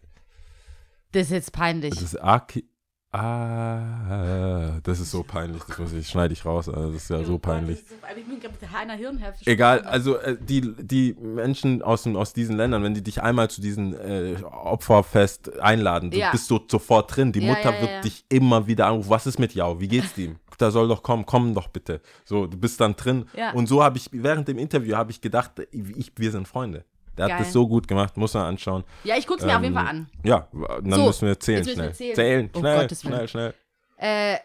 [1.12, 1.92] Das ist jetzt peinlich.
[1.94, 2.68] Das ist Aki.
[3.12, 7.24] Ah, das ist so peinlich, das muss ich, schneide ich raus, also das ist ja
[7.24, 7.80] so peinlich.
[8.18, 9.50] Ich bin gerade mit einer Hirnhälfte.
[9.50, 13.62] Egal, also äh, die, die Menschen aus, aus diesen Ländern, wenn die dich einmal zu
[13.62, 16.32] diesem äh, Opferfest einladen, du Ja.
[16.32, 17.32] bist du sofort drin.
[17.32, 18.02] Die Ja, Mutter ja, wird ja.
[18.02, 19.10] dich immer wieder anrufen.
[19.10, 19.80] Was ist mit Jau?
[19.80, 20.38] Wie geht's ihm?
[20.58, 22.02] Da soll doch kommen, komm doch bitte.
[22.26, 23.26] So, du bist dann drin.
[23.36, 23.52] Ja.
[23.54, 26.84] Und so habe ich, während dem Interview habe ich gedacht, ich, wir sind Freunde.
[27.18, 27.36] Der Geil.
[27.38, 28.84] hat das so gut gemacht, muss man anschauen.
[29.04, 30.10] Ja, ich guck's mir auf jeden Ähm, Fall an.
[30.24, 30.48] Ja,
[30.82, 31.94] dann So, müssen wir zählen müssen wir schnell.
[31.94, 32.16] zählen.
[32.16, 33.54] Zählen, Um schnell, Gottes schnell, schnell.
[33.98, 34.38] Äh,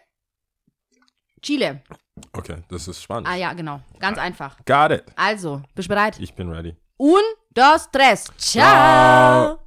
[1.43, 1.83] Chile.
[2.33, 3.29] Okay, das ist spannend.
[3.29, 3.81] Ah ja, genau.
[3.99, 4.57] Ganz einfach.
[4.65, 5.05] Got it.
[5.17, 6.19] Also, bist du bereit?
[6.21, 6.77] Ich bin ready.
[6.99, 7.21] Un,
[7.55, 8.25] dos, tres.
[8.37, 9.57] Ciao.
[9.57, 9.62] Ciao.